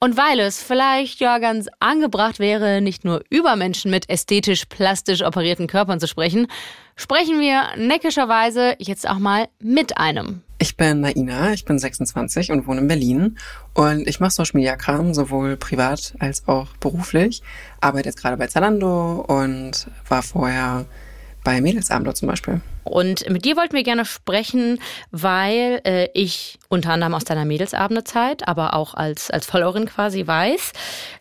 Und 0.00 0.16
weil 0.16 0.40
es 0.40 0.62
vielleicht 0.62 1.20
ja 1.20 1.38
ganz 1.38 1.68
angebracht 1.80 2.38
wäre, 2.38 2.80
nicht 2.80 3.04
nur 3.04 3.22
über 3.30 3.56
Menschen 3.56 3.90
mit 3.90 4.08
ästhetisch-plastisch 4.10 5.22
operierten 5.22 5.66
Körpern 5.66 6.00
zu 6.00 6.06
sprechen, 6.06 6.46
sprechen 6.96 7.40
wir 7.40 7.62
neckischerweise 7.76 8.76
jetzt 8.78 9.08
auch 9.08 9.18
mal 9.18 9.48
mit 9.60 9.96
einem. 9.96 10.42
Ich 10.58 10.76
bin 10.76 11.00
Naina, 11.00 11.52
ich 11.52 11.64
bin 11.64 11.78
26 11.78 12.52
und 12.52 12.66
wohne 12.66 12.80
in 12.80 12.88
Berlin. 12.88 13.38
Und 13.74 14.06
ich 14.06 14.20
mache 14.20 14.30
Social 14.30 14.58
Media 14.58 14.76
Kram, 14.76 15.12
sowohl 15.12 15.56
privat 15.56 16.14
als 16.18 16.46
auch 16.48 16.68
beruflich. 16.78 17.42
Arbeite 17.80 18.08
jetzt 18.08 18.20
gerade 18.20 18.36
bei 18.36 18.46
Zalando 18.46 19.24
und 19.26 19.88
war 20.08 20.22
vorher 20.22 20.86
bei 21.44 21.60
Mädelsabend 21.60 22.16
zum 22.16 22.28
Beispiel. 22.28 22.60
Und 22.84 23.28
mit 23.30 23.44
dir 23.44 23.56
wollten 23.56 23.74
wir 23.74 23.82
gerne 23.82 24.04
sprechen, 24.04 24.80
weil 25.10 25.80
äh, 25.84 26.08
ich 26.14 26.58
unter 26.68 26.90
anderem 26.90 27.14
aus 27.14 27.24
deiner 27.24 27.44
Mädelsabendezeit, 27.44 28.48
aber 28.48 28.74
auch 28.74 28.94
als, 28.94 29.30
als 29.30 29.46
Followerin 29.46 29.86
quasi 29.86 30.26
weiß, 30.26 30.72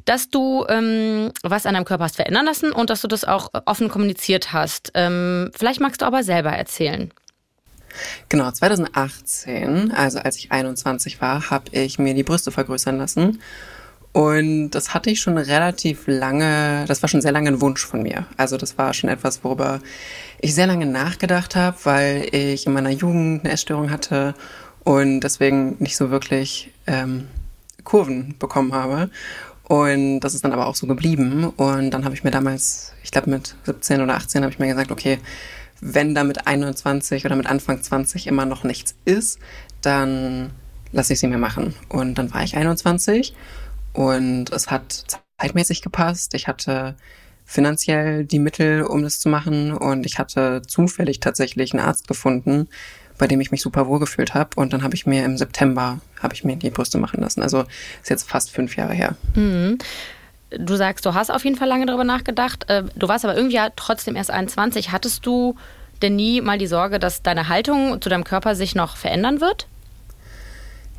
dass 0.06 0.30
du 0.30 0.66
ähm, 0.68 1.32
was 1.44 1.66
an 1.66 1.76
deinem 1.76 1.86
Körper 1.86 2.06
hast 2.06 2.16
verändern 2.16 2.46
lassen 2.46 2.72
und 2.72 2.90
dass 2.90 3.02
du 3.02 3.08
das 3.08 3.24
auch 3.24 3.52
offen 3.66 3.90
kommuniziert 3.90 4.52
hast. 4.52 4.92
Ähm, 4.96 5.52
vielleicht 5.56 5.80
magst 5.80 6.02
du 6.02 6.06
aber 6.06 6.24
selber 6.24 6.52
erzählen. 6.52 7.12
Genau, 8.30 8.50
2018, 8.50 9.92
also 9.92 10.20
als 10.20 10.38
ich 10.38 10.52
21 10.52 11.22
war, 11.22 11.52
habe 11.52 11.66
ich 11.72 12.00
mir 12.00 12.14
die 12.14 12.24
Brüste 12.24 12.52
vergrößern 12.52 12.98
lassen 12.98 13.40
und 14.14 14.70
das 14.70 14.94
hatte 14.94 15.10
ich 15.10 15.22
schon 15.22 15.40
relativ 15.40 16.04
lange, 16.06 16.86
das 16.88 17.02
war 17.02 17.10
schon 17.10 17.22
sehr 17.22 17.32
lange 17.32 17.50
ein 17.50 17.62
Wunsch 17.62 17.84
von 17.84 18.04
mir. 18.04 18.28
Also 18.38 18.58
das 18.58 18.78
war 18.78 18.94
schon 18.94 19.10
etwas, 19.10 19.44
worüber 19.44 19.82
ich 20.40 20.54
sehr 20.54 20.68
lange 20.68 20.86
nachgedacht 20.86 21.56
habe, 21.56 21.78
weil 21.84 22.28
ich 22.32 22.68
in 22.68 22.74
meiner 22.74 22.92
Jugend 22.92 23.44
eine 23.44 23.54
Essstörung 23.54 23.90
hatte 23.90 24.36
und 24.84 25.22
deswegen 25.22 25.78
nicht 25.80 25.98
so 25.98 26.12
wirklich 26.12 26.72
ähm, 26.86 27.28
Kurven 27.84 28.36
bekommen 28.38 28.74
habe. 28.74 29.10
Und 29.64 30.20
das 30.20 30.36
ist 30.36 30.44
dann 30.44 30.54
aber 30.54 30.68
auch 30.68 30.76
so 30.76 30.86
geblieben. 30.86 31.46
Und 31.46 31.90
dann 31.90 32.06
habe 32.06 32.14
ich 32.14 32.24
mir 32.24 32.32
damals, 32.32 32.94
ich 33.02 33.10
glaube 33.10 33.32
mit 33.32 33.56
17 33.64 34.00
oder 34.00 34.14
18, 34.14 34.44
habe 34.44 34.54
ich 34.54 34.60
mir 34.60 34.68
gesagt, 34.68 34.92
okay, 34.92 35.18
wenn 35.82 36.14
da 36.14 36.24
mit 36.24 36.46
21 36.46 37.26
oder 37.26 37.36
mit 37.36 37.48
Anfang 37.48 37.82
20 37.82 38.28
immer 38.28 38.46
noch 38.46 38.64
nichts 38.64 38.94
ist, 39.06 39.40
dann 39.82 40.52
lasse 40.92 41.14
ich 41.14 41.20
sie 41.20 41.28
mir 41.28 41.40
machen. 41.40 41.74
Und 41.90 42.20
dann 42.20 42.32
war 42.32 42.44
ich 42.44 42.56
21 42.56 43.34
und 43.94 44.52
es 44.52 44.70
hat 44.70 45.20
zeitmäßig 45.38 45.82
gepasst. 45.82 46.34
Ich 46.34 46.48
hatte 46.48 46.96
finanziell 47.46 48.26
die 48.26 48.40
Mittel, 48.40 48.84
um 48.84 49.04
das 49.04 49.20
zu 49.20 49.30
machen. 49.30 49.72
Und 49.74 50.06
ich 50.06 50.20
hatte 50.20 50.62
zufällig 50.68 51.20
tatsächlich 51.20 51.74
einen 51.74 51.86
Arzt 51.86 52.08
gefunden, 52.08 52.68
bei 53.18 53.28
dem 53.28 53.42
ich 53.42 53.52
mich 53.52 53.62
super 53.62 53.88
wohl 53.88 54.00
gefühlt 54.00 54.34
habe. 54.34 54.50
Und 54.56 54.74
dann 54.74 54.84
habe 54.84 54.96
ich 54.96 55.06
mir 55.06 55.24
im 55.26 55.38
September, 55.38 56.00
habe 56.22 56.34
ich 56.34 56.44
mir 56.44 56.56
die 56.56 56.70
Brüste 56.70 56.98
machen 56.98 57.22
lassen. 57.22 57.42
Also 57.42 57.64
ist 58.02 58.10
jetzt 58.10 58.30
fast 58.30 58.52
fünf 58.52 58.76
Jahre 58.76 58.94
her. 58.94 59.16
Mhm. 59.36 59.78
Du 60.50 60.76
sagst, 60.76 61.06
du 61.06 61.14
hast 61.14 61.32
auf 61.32 61.44
jeden 61.44 61.56
Fall 61.56 61.68
lange 61.68 61.86
darüber 61.86 62.04
nachgedacht. 62.04 62.70
Äh, 62.70 62.84
du 62.96 63.08
warst 63.08 63.26
aber 63.26 63.36
irgendwie 63.36 63.56
ja 63.56 63.70
trotzdem 63.76 64.16
erst 64.16 64.32
21. 64.32 64.92
Hattest 64.92 65.26
du 65.26 65.56
denn 66.02 66.16
nie 66.16 66.42
mal 66.42 66.58
die 66.58 66.68
Sorge, 66.68 67.00
dass 67.00 67.24
deine 67.24 67.50
Haltung 67.50 68.02
zu 68.02 68.10
deinem 68.10 68.24
Körper 68.24 68.56
sich 68.56 68.76
noch 68.76 68.98
verändern 68.98 69.42
wird? 69.42 69.68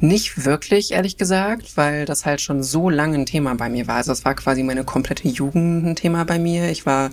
Nicht 0.04 0.44
wirklich, 0.44 0.92
ehrlich 0.92 1.16
gesagt, 1.16 1.78
weil 1.78 2.04
das 2.04 2.26
halt 2.26 2.42
schon 2.42 2.62
so 2.62 2.90
lange 2.90 3.16
ein 3.16 3.24
Thema 3.24 3.54
bei 3.54 3.70
mir 3.70 3.86
war. 3.86 3.96
Also 3.96 4.12
es 4.12 4.22
war 4.26 4.34
quasi 4.34 4.62
meine 4.62 4.84
komplette 4.84 5.26
Jugend 5.28 5.86
ein 5.86 5.96
Thema 5.96 6.26
bei 6.26 6.38
mir. 6.38 6.68
Ich 6.68 6.84
war 6.84 7.10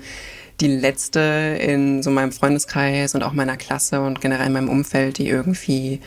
die 0.59 0.67
letzte 0.67 1.57
in 1.61 2.03
so 2.03 2.11
meinem 2.11 2.33
Freundeskreis 2.33 3.15
und 3.15 3.23
auch 3.23 3.31
meiner 3.31 3.55
Klasse 3.55 4.01
und 4.01 4.19
generell 4.19 4.47
in 4.47 4.51
meinem 4.51 4.67
Umfeld, 4.67 5.19
die 5.19 5.29
irgendwie 5.29 6.01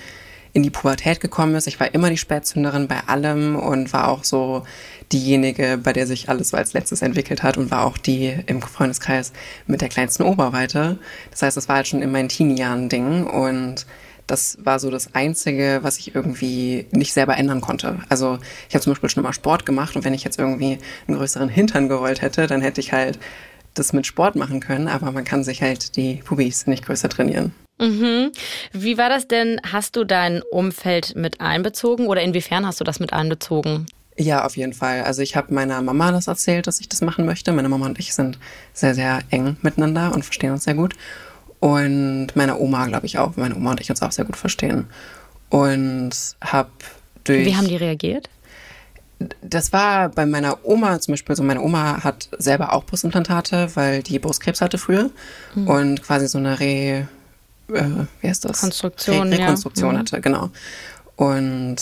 in 0.53 0.62
die 0.62 0.68
Pubertät 0.68 1.23
gekommen 1.23 1.55
ist. 1.55 1.66
Ich 1.68 1.81
war 1.81 1.94
immer 1.94 2.11
die 2.11 2.18
Spätzünderin 2.18 2.87
bei 2.87 3.01
allem 3.07 3.57
und 3.57 3.94
war 3.94 4.09
auch 4.09 4.23
so 4.23 4.64
diejenige, 5.11 5.79
bei 5.83 5.94
der 5.94 6.07
sich 6.07 6.29
alles 6.29 6.51
so 6.51 6.59
als 6.59 6.75
letztes 6.75 7.01
entwickelt 7.01 7.42
hat 7.42 7.57
und 7.57 7.70
war 7.70 7.87
auch 7.87 7.97
die 7.97 8.37
im 8.44 8.61
Freundeskreis 8.61 9.33
mit 9.66 9.81
der 9.81 9.88
kleinsten 9.88 10.23
Oberweite. 10.23 10.99
Das 11.31 11.40
heißt, 11.40 11.57
es 11.57 11.66
war 11.66 11.77
halt 11.77 11.88
schon 11.88 12.03
in 12.03 12.12
meinen 12.12 12.29
Teenie-Jahren 12.29 12.90
Ding 12.90 13.27
und 13.27 13.87
das 14.27 14.59
war 14.63 14.79
so 14.79 14.91
das 14.91 15.15
Einzige, 15.15 15.81
was 15.83 15.99
ich 15.99 16.15
irgendwie 16.15 16.87
nicht 16.91 17.13
selber 17.13 17.37
ändern 17.37 17.61
konnte. 17.61 17.99
Also 18.09 18.39
ich 18.69 18.75
habe 18.75 18.83
zum 18.83 18.93
Beispiel 18.93 19.11
schon 19.11 19.23
immer 19.23 19.33
Sport 19.33 19.67
gemacht 19.67 19.97
und 19.97 20.05
wenn 20.05 20.15
ich 20.15 20.25
jetzt 20.25 20.39
irgendwie 20.39 20.79
einen 21.07 21.17
größeren 21.17 21.49
Hintern 21.49 21.89
gerollt 21.89 22.23
hätte, 22.23 22.47
dann 22.47 22.63
hätte 22.63 22.81
ich 22.81 22.93
halt 22.93 23.19
das 23.75 23.93
mit 23.93 24.07
Sport 24.07 24.37
machen 24.37 24.61
können, 24.61 24.89
aber 24.89 25.11
man 25.13 25.25
kann 25.25 25.45
sich 25.45 25.63
halt 25.63 25.97
die 25.97 26.23
Pubis 26.25 26.67
nicht 26.67 26.87
größer 26.87 27.09
trainieren. 27.09 27.53
Mhm. 27.79 28.31
Wie 28.73 28.99
war 28.99 29.09
das 29.09 29.27
denn? 29.27 29.61
Hast 29.71 29.97
du 29.97 30.05
dein 30.05 30.43
Umfeld 30.43 31.17
mit 31.17 31.41
einbezogen 31.41 32.07
oder 32.07 32.23
inwiefern 32.23 32.67
hast 32.67 32.81
du 32.81 32.85
das 32.85 33.01
mit 33.01 33.13
einbezogen? 33.13 33.87
Ja, 34.17 34.45
auf 34.45 34.57
jeden 34.57 34.73
Fall. 34.73 35.03
Also 35.03 35.23
ich 35.23 35.35
habe 35.35 35.53
meiner 35.53 35.83
Mama 35.83 36.13
das 36.13 36.29
erzählt, 36.29 36.69
dass 36.69 36.79
ich 36.79 36.89
das 36.89 37.01
machen 37.01 37.27
möchte. 37.27 37.53
Meine 37.53 37.69
Mama 37.69 37.87
und 37.87 37.99
ich 37.99 38.15
sind 38.15 38.39
sehr, 38.73 38.95
sehr 38.95 39.21
eng 39.31 39.57
miteinander 39.63 40.13
und 40.15 40.25
verstehen 40.25 40.53
uns 40.53 40.65
sehr 40.65 40.75
gut. 40.75 40.95
Und 41.64 42.27
meine 42.35 42.59
Oma, 42.59 42.85
glaube 42.85 43.07
ich, 43.07 43.16
auch. 43.16 43.37
Meine 43.37 43.57
Oma 43.57 43.70
und 43.70 43.81
ich 43.81 43.88
uns 43.88 44.03
auch 44.03 44.12
sehr 44.12 44.27
gut 44.27 44.37
verstehen. 44.37 44.85
Und 45.48 46.11
habe 46.42 46.68
durch. 47.24 47.46
Wie 47.46 47.57
haben 47.57 47.66
die 47.66 47.77
reagiert? 47.77 48.29
Das 49.40 49.72
war 49.72 50.11
bei 50.11 50.27
meiner 50.27 50.59
Oma 50.66 51.00
zum 51.00 51.12
Beispiel 51.12 51.35
so, 51.35 51.42
meine 51.42 51.62
Oma 51.62 52.05
hat 52.05 52.29
selber 52.37 52.74
auch 52.74 52.85
Brustimplantate, 52.85 53.70
weil 53.77 54.03
die 54.03 54.18
Brustkrebs 54.18 54.61
hatte 54.61 54.77
früher 54.77 55.09
mhm. 55.55 55.66
und 55.66 56.03
quasi 56.03 56.29
so 56.29 56.37
eine 56.37 56.61
Re, 56.61 56.66
äh, 56.66 57.85
wie 58.20 58.29
heißt 58.29 58.44
das? 58.44 58.61
Konstruktion, 58.61 59.33
Re 59.33 59.38
Rekonstruktion 59.38 59.92
ja. 59.92 59.94
Mhm. 59.94 59.98
hatte, 60.00 60.20
genau. 60.20 60.50
Und 61.16 61.77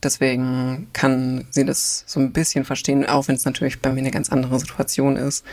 deswegen 0.00 0.86
kann 0.92 1.48
sie 1.50 1.64
das 1.64 2.04
so 2.06 2.20
ein 2.20 2.32
bisschen 2.32 2.64
verstehen, 2.64 3.04
auch 3.04 3.26
wenn 3.26 3.34
es 3.34 3.44
natürlich 3.44 3.80
bei 3.80 3.90
mir 3.90 4.00
eine 4.00 4.12
ganz 4.12 4.30
andere 4.30 4.60
Situation 4.60 5.16
ist. 5.16 5.44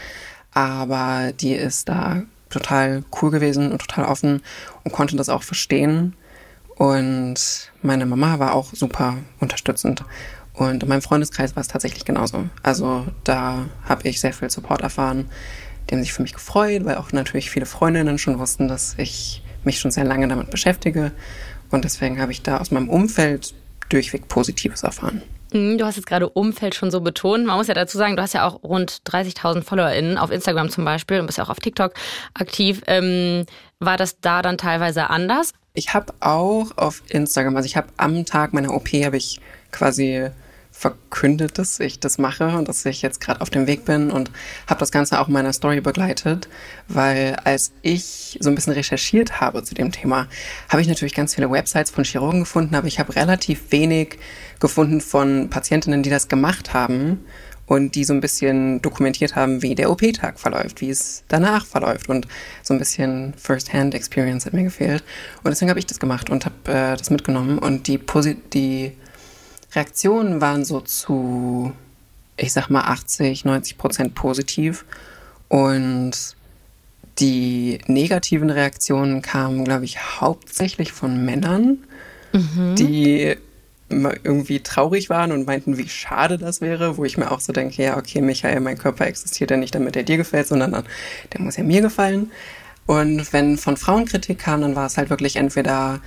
Aber 0.53 1.31
die 1.39 1.53
ist 1.53 1.89
da 1.89 2.21
total 2.51 3.03
cool 3.21 3.31
gewesen 3.31 3.71
und 3.71 3.79
total 3.79 4.05
offen 4.05 4.41
und 4.83 4.91
konnte 4.91 5.15
das 5.15 5.29
auch 5.29 5.43
verstehen. 5.43 6.15
Und 6.75 7.71
meine 7.81 8.05
Mama 8.05 8.39
war 8.39 8.53
auch 8.53 8.73
super 8.73 9.17
unterstützend. 9.39 10.03
Und 10.53 10.83
in 10.83 10.89
meinem 10.89 11.01
Freundeskreis 11.01 11.55
war 11.55 11.61
es 11.61 11.67
tatsächlich 11.67 12.05
genauso. 12.05 12.49
Also 12.63 13.05
da 13.23 13.65
habe 13.85 14.07
ich 14.07 14.19
sehr 14.19 14.33
viel 14.33 14.49
Support 14.49 14.81
erfahren. 14.81 15.29
Die 15.89 15.95
haben 15.95 16.01
sich 16.01 16.13
für 16.13 16.21
mich 16.21 16.33
gefreut, 16.33 16.85
weil 16.85 16.97
auch 16.97 17.11
natürlich 17.11 17.49
viele 17.49 17.65
Freundinnen 17.65 18.17
schon 18.17 18.39
wussten, 18.39 18.67
dass 18.67 18.95
ich 18.97 19.43
mich 19.63 19.79
schon 19.79 19.91
sehr 19.91 20.03
lange 20.03 20.27
damit 20.27 20.49
beschäftige. 20.49 21.11
Und 21.69 21.85
deswegen 21.85 22.19
habe 22.19 22.31
ich 22.31 22.41
da 22.41 22.57
aus 22.57 22.71
meinem 22.71 22.89
Umfeld 22.89 23.53
durchweg 23.89 24.27
Positives 24.27 24.83
erfahren. 24.83 25.21
Mhm, 25.53 25.77
du 25.77 25.85
hast 25.85 25.97
jetzt 25.97 26.05
gerade 26.05 26.29
Umfeld 26.29 26.75
schon 26.75 26.91
so 26.91 27.01
betont. 27.01 27.45
Man 27.45 27.57
muss 27.57 27.67
ja 27.67 27.73
dazu 27.73 27.97
sagen, 27.97 28.15
du 28.15 28.21
hast 28.21 28.33
ja 28.33 28.47
auch 28.47 28.63
rund 28.63 29.01
30.000 29.05 29.63
FollowerInnen 29.63 30.17
auf 30.17 30.31
Instagram 30.31 30.69
zum 30.69 30.85
Beispiel 30.85 31.19
und 31.19 31.25
bist 31.25 31.37
ja 31.37 31.43
auch 31.43 31.49
auf 31.49 31.59
TikTok 31.59 31.93
aktiv. 32.33 32.81
Ähm, 32.87 33.45
war 33.79 33.97
das 33.97 34.19
da 34.19 34.41
dann 34.41 34.57
teilweise 34.57 35.09
anders? 35.09 35.53
Ich 35.73 35.93
habe 35.93 36.13
auch 36.19 36.77
auf 36.77 37.01
Instagram, 37.09 37.55
also 37.55 37.65
ich 37.65 37.77
habe 37.77 37.87
am 37.97 38.25
Tag 38.25 38.53
meiner 38.53 38.73
OP, 38.73 38.89
habe 38.89 39.17
ich 39.17 39.39
quasi 39.71 40.29
verkündet, 40.71 41.59
dass 41.59 41.79
ich 41.79 41.99
das 41.99 42.17
mache 42.17 42.47
und 42.57 42.67
dass 42.67 42.85
ich 42.85 43.01
jetzt 43.01 43.21
gerade 43.21 43.41
auf 43.41 43.49
dem 43.49 43.67
Weg 43.67 43.85
bin 43.85 44.09
und 44.09 44.31
habe 44.67 44.79
das 44.79 44.91
Ganze 44.91 45.19
auch 45.19 45.27
in 45.27 45.33
meiner 45.33 45.53
Story 45.53 45.81
begleitet, 45.81 46.47
weil 46.87 47.35
als 47.43 47.71
ich 47.81 48.37
so 48.39 48.49
ein 48.49 48.55
bisschen 48.55 48.73
recherchiert 48.73 49.41
habe 49.41 49.63
zu 49.63 49.75
dem 49.75 49.91
Thema, 49.91 50.27
habe 50.69 50.81
ich 50.81 50.87
natürlich 50.87 51.13
ganz 51.13 51.35
viele 51.35 51.51
Websites 51.51 51.91
von 51.91 52.03
Chirurgen 52.03 52.39
gefunden, 52.41 52.73
aber 52.73 52.87
ich 52.87 52.99
habe 52.99 53.15
relativ 53.15 53.71
wenig 53.71 54.17
gefunden 54.59 55.01
von 55.01 55.49
Patientinnen, 55.49 56.03
die 56.03 56.09
das 56.09 56.29
gemacht 56.29 56.73
haben 56.73 57.25
und 57.71 57.95
die 57.95 58.03
so 58.03 58.13
ein 58.13 58.19
bisschen 58.19 58.81
dokumentiert 58.81 59.35
haben, 59.35 59.61
wie 59.61 59.75
der 59.75 59.91
OP-Tag 59.91 60.39
verläuft, 60.39 60.81
wie 60.81 60.89
es 60.89 61.23
danach 61.27 61.65
verläuft 61.65 62.09
und 62.09 62.27
so 62.63 62.73
ein 62.73 62.79
bisschen 62.79 63.33
First-Hand-Experience 63.37 64.45
hat 64.45 64.53
mir 64.53 64.63
gefehlt. 64.63 65.03
Und 65.43 65.51
deswegen 65.51 65.69
habe 65.69 65.79
ich 65.79 65.85
das 65.85 65.99
gemacht 65.99 66.29
und 66.29 66.45
habe 66.45 66.55
äh, 66.65 66.97
das 66.97 67.09
mitgenommen 67.09 67.59
und 67.59 67.87
die, 67.87 67.97
Posi 67.97 68.35
die 68.53 68.91
Reaktionen 69.73 70.41
waren 70.41 70.65
so 70.65 70.81
zu, 70.81 71.73
ich 72.37 72.53
sag 72.53 72.69
mal, 72.69 72.81
80, 72.81 73.45
90 73.45 73.77
Prozent 73.77 74.15
positiv. 74.15 74.85
Und 75.47 76.35
die 77.19 77.79
negativen 77.87 78.49
Reaktionen 78.49 79.21
kamen, 79.21 79.65
glaube 79.65 79.85
ich, 79.85 80.21
hauptsächlich 80.21 80.91
von 80.91 81.25
Männern, 81.25 81.79
mhm. 82.33 82.75
die 82.75 83.35
irgendwie 83.89 84.61
traurig 84.61 85.09
waren 85.09 85.33
und 85.33 85.45
meinten, 85.45 85.77
wie 85.77 85.89
schade 85.89 86.37
das 86.37 86.61
wäre, 86.61 86.95
wo 86.97 87.03
ich 87.03 87.17
mir 87.17 87.29
auch 87.29 87.41
so 87.41 87.51
denke, 87.51 87.83
ja, 87.83 87.97
okay, 87.97 88.21
Michael, 88.21 88.61
mein 88.61 88.77
Körper 88.77 89.05
existiert 89.05 89.51
ja 89.51 89.57
nicht, 89.57 89.75
damit 89.75 89.97
er 89.97 90.03
dir 90.03 90.15
gefällt, 90.15 90.47
sondern 90.47 90.71
der 91.33 91.41
muss 91.41 91.57
ja 91.57 91.63
mir 91.63 91.81
gefallen. 91.81 92.31
Und 92.85 93.31
wenn 93.33 93.57
von 93.57 93.77
Frauen 93.77 94.05
Kritik 94.05 94.39
kam, 94.39 94.61
dann 94.61 94.75
war 94.75 94.85
es 94.85 94.97
halt 94.97 95.09
wirklich 95.09 95.35
entweder 95.35 95.99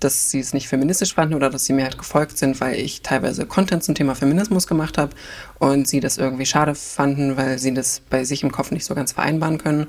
dass 0.00 0.30
sie 0.30 0.40
es 0.40 0.52
nicht 0.52 0.68
feministisch 0.68 1.14
fanden 1.14 1.34
oder 1.34 1.50
dass 1.50 1.64
sie 1.64 1.72
mir 1.72 1.84
halt 1.84 1.98
gefolgt 1.98 2.38
sind, 2.38 2.60
weil 2.60 2.76
ich 2.76 3.02
teilweise 3.02 3.46
Content 3.46 3.82
zum 3.82 3.94
Thema 3.94 4.14
Feminismus 4.14 4.66
gemacht 4.66 4.98
habe 4.98 5.12
und 5.58 5.88
sie 5.88 6.00
das 6.00 6.18
irgendwie 6.18 6.46
schade 6.46 6.74
fanden, 6.74 7.36
weil 7.36 7.58
sie 7.58 7.74
das 7.74 8.00
bei 8.08 8.24
sich 8.24 8.42
im 8.42 8.52
Kopf 8.52 8.70
nicht 8.70 8.84
so 8.84 8.94
ganz 8.94 9.12
vereinbaren 9.12 9.58
können. 9.58 9.88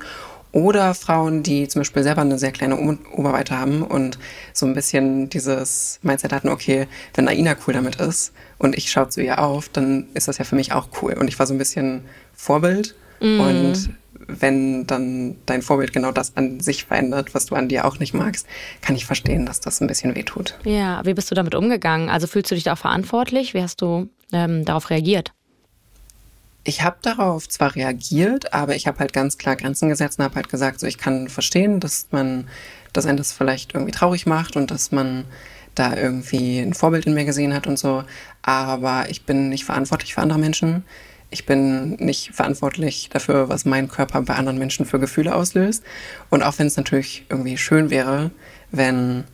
Oder 0.52 0.94
Frauen, 0.94 1.44
die 1.44 1.68
zum 1.68 1.80
Beispiel 1.80 2.02
selber 2.02 2.22
eine 2.22 2.36
sehr 2.36 2.50
kleine 2.50 2.76
Oberweite 2.76 3.56
haben 3.56 3.82
und 3.82 4.18
so 4.52 4.66
ein 4.66 4.74
bisschen 4.74 5.28
dieses 5.28 6.00
Mindset 6.02 6.32
hatten, 6.32 6.48
okay, 6.48 6.88
wenn 7.14 7.28
Aina 7.28 7.54
cool 7.66 7.74
damit 7.74 7.96
ist 7.96 8.32
und 8.58 8.76
ich 8.76 8.90
schaue 8.90 9.08
zu 9.08 9.22
ihr 9.22 9.38
auf, 9.38 9.68
dann 9.68 10.08
ist 10.14 10.26
das 10.26 10.38
ja 10.38 10.44
für 10.44 10.56
mich 10.56 10.72
auch 10.72 10.88
cool. 11.02 11.12
Und 11.12 11.28
ich 11.28 11.38
war 11.38 11.46
so 11.46 11.54
ein 11.54 11.58
bisschen 11.58 12.02
Vorbild 12.34 12.96
mm. 13.20 13.40
und 13.40 13.90
wenn 14.38 14.86
dann 14.86 15.36
dein 15.46 15.62
Vorbild 15.62 15.92
genau 15.92 16.12
das 16.12 16.36
an 16.36 16.60
sich 16.60 16.84
verändert, 16.84 17.34
was 17.34 17.46
du 17.46 17.54
an 17.54 17.68
dir 17.68 17.84
auch 17.84 17.98
nicht 17.98 18.14
magst, 18.14 18.46
kann 18.82 18.96
ich 18.96 19.06
verstehen, 19.06 19.46
dass 19.46 19.60
das 19.60 19.80
ein 19.80 19.86
bisschen 19.86 20.14
wehtut. 20.14 20.58
Ja, 20.64 21.04
wie 21.04 21.14
bist 21.14 21.30
du 21.30 21.34
damit 21.34 21.54
umgegangen? 21.54 22.08
Also 22.08 22.26
fühlst 22.26 22.50
du 22.50 22.54
dich 22.54 22.64
da 22.64 22.74
auch 22.74 22.78
verantwortlich? 22.78 23.54
Wie 23.54 23.62
hast 23.62 23.80
du 23.80 24.08
ähm, 24.32 24.64
darauf 24.64 24.90
reagiert? 24.90 25.32
Ich 26.62 26.82
habe 26.82 26.98
darauf 27.00 27.48
zwar 27.48 27.74
reagiert, 27.74 28.52
aber 28.52 28.76
ich 28.76 28.86
habe 28.86 28.98
halt 28.98 29.12
ganz 29.12 29.38
klar 29.38 29.56
Grenzen 29.56 29.88
gesetzt 29.88 30.18
und 30.18 30.24
habe 30.24 30.34
halt 30.34 30.50
gesagt, 30.50 30.80
so 30.80 30.86
ich 30.86 30.98
kann 30.98 31.28
verstehen, 31.28 31.80
dass 31.80 32.08
man, 32.10 32.48
dass 32.92 33.06
einen 33.06 33.16
das 33.16 33.32
vielleicht 33.32 33.74
irgendwie 33.74 33.92
traurig 33.92 34.26
macht 34.26 34.56
und 34.56 34.70
dass 34.70 34.92
man 34.92 35.24
da 35.74 35.96
irgendwie 35.96 36.58
ein 36.58 36.74
Vorbild 36.74 37.06
in 37.06 37.14
mir 37.14 37.24
gesehen 37.24 37.54
hat 37.54 37.66
und 37.66 37.78
so, 37.78 38.04
aber 38.42 39.08
ich 39.08 39.24
bin 39.24 39.48
nicht 39.48 39.64
verantwortlich 39.64 40.14
für 40.14 40.20
andere 40.20 40.38
Menschen 40.38 40.84
ich 41.30 41.46
bin 41.46 41.92
nicht 41.96 42.30
verantwortlich 42.34 43.08
dafür, 43.12 43.48
was 43.48 43.64
mein 43.64 43.88
Körper 43.88 44.20
bei 44.22 44.34
anderen 44.34 44.58
Menschen 44.58 44.84
für 44.84 44.98
Gefühle 44.98 45.34
auslöst. 45.34 45.84
Und 46.28 46.42
auch 46.42 46.58
wenn 46.58 46.66
es 46.66 46.76
natürlich 46.76 47.24
irgendwie 47.28 47.56
schön 47.56 47.90
wäre, 47.90 48.30
wenn 48.72 49.24